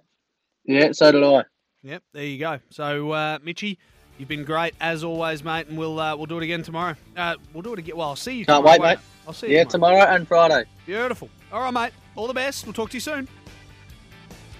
yeah, 0.65 0.91
so 0.91 1.11
did 1.11 1.23
I. 1.23 1.43
Yep, 1.83 2.03
there 2.13 2.23
you 2.25 2.39
go. 2.39 2.59
So, 2.69 3.11
uh, 3.11 3.39
Mitchy, 3.43 3.77
you've 4.17 4.29
been 4.29 4.43
great 4.43 4.73
as 4.81 5.03
always, 5.03 5.43
mate, 5.43 5.67
and 5.67 5.77
we'll 5.77 5.99
uh, 5.99 6.15
we'll 6.15 6.25
do 6.25 6.37
it 6.37 6.43
again 6.43 6.63
tomorrow. 6.63 6.95
Uh, 7.15 7.35
we'll 7.53 7.61
do 7.61 7.73
it 7.73 7.79
again. 7.79 7.97
Well, 7.97 8.09
I'll 8.09 8.15
see 8.15 8.39
you. 8.39 8.45
Can't 8.45 8.59
tomorrow, 8.63 8.81
wait, 8.81 8.81
mate. 8.81 8.99
I'll 9.27 9.33
see 9.33 9.47
you. 9.47 9.57
Yeah, 9.57 9.63
tomorrow. 9.65 9.99
tomorrow 9.99 10.15
and 10.15 10.27
Friday. 10.27 10.65
Beautiful. 10.85 11.29
All 11.51 11.61
right, 11.61 11.73
mate. 11.73 11.93
All 12.15 12.27
the 12.27 12.33
best. 12.33 12.65
We'll 12.65 12.73
talk 12.73 12.89
to 12.89 12.95
you 12.95 13.01
soon. 13.01 13.27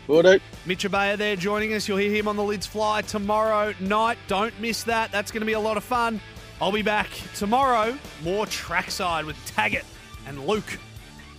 Will 0.08 0.22
do. 0.22 0.40
Mitch 0.66 0.84
Ebeyer 0.84 1.18
there 1.18 1.36
joining 1.36 1.74
us. 1.74 1.88
You'll 1.88 1.98
hear 1.98 2.12
him 2.12 2.28
on 2.28 2.36
the 2.36 2.44
Lids 2.44 2.68
Fly 2.68 3.02
tomorrow 3.02 3.74
night. 3.80 4.18
Don't 4.28 4.58
miss 4.60 4.84
that. 4.84 5.12
That's 5.12 5.32
going 5.32 5.42
to 5.42 5.48
be 5.48 5.54
a 5.54 5.60
lot 5.60 5.78
of 5.78 5.84
fun. 5.84 6.22
I'll 6.62 6.72
be 6.72 6.84
back 6.84 7.10
tomorrow. 7.34 7.98
More 8.24 8.46
trackside 8.46 9.26
with 9.26 9.36
Taggart 9.46 9.86
and 10.28 10.46
Luke. 10.46 10.80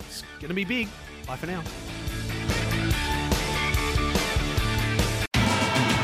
It's 0.01 0.23
going 0.39 0.49
to 0.49 0.53
be 0.53 0.65
big. 0.65 0.89
Bye 1.25 1.37
for 1.37 1.47
now. 1.47 1.63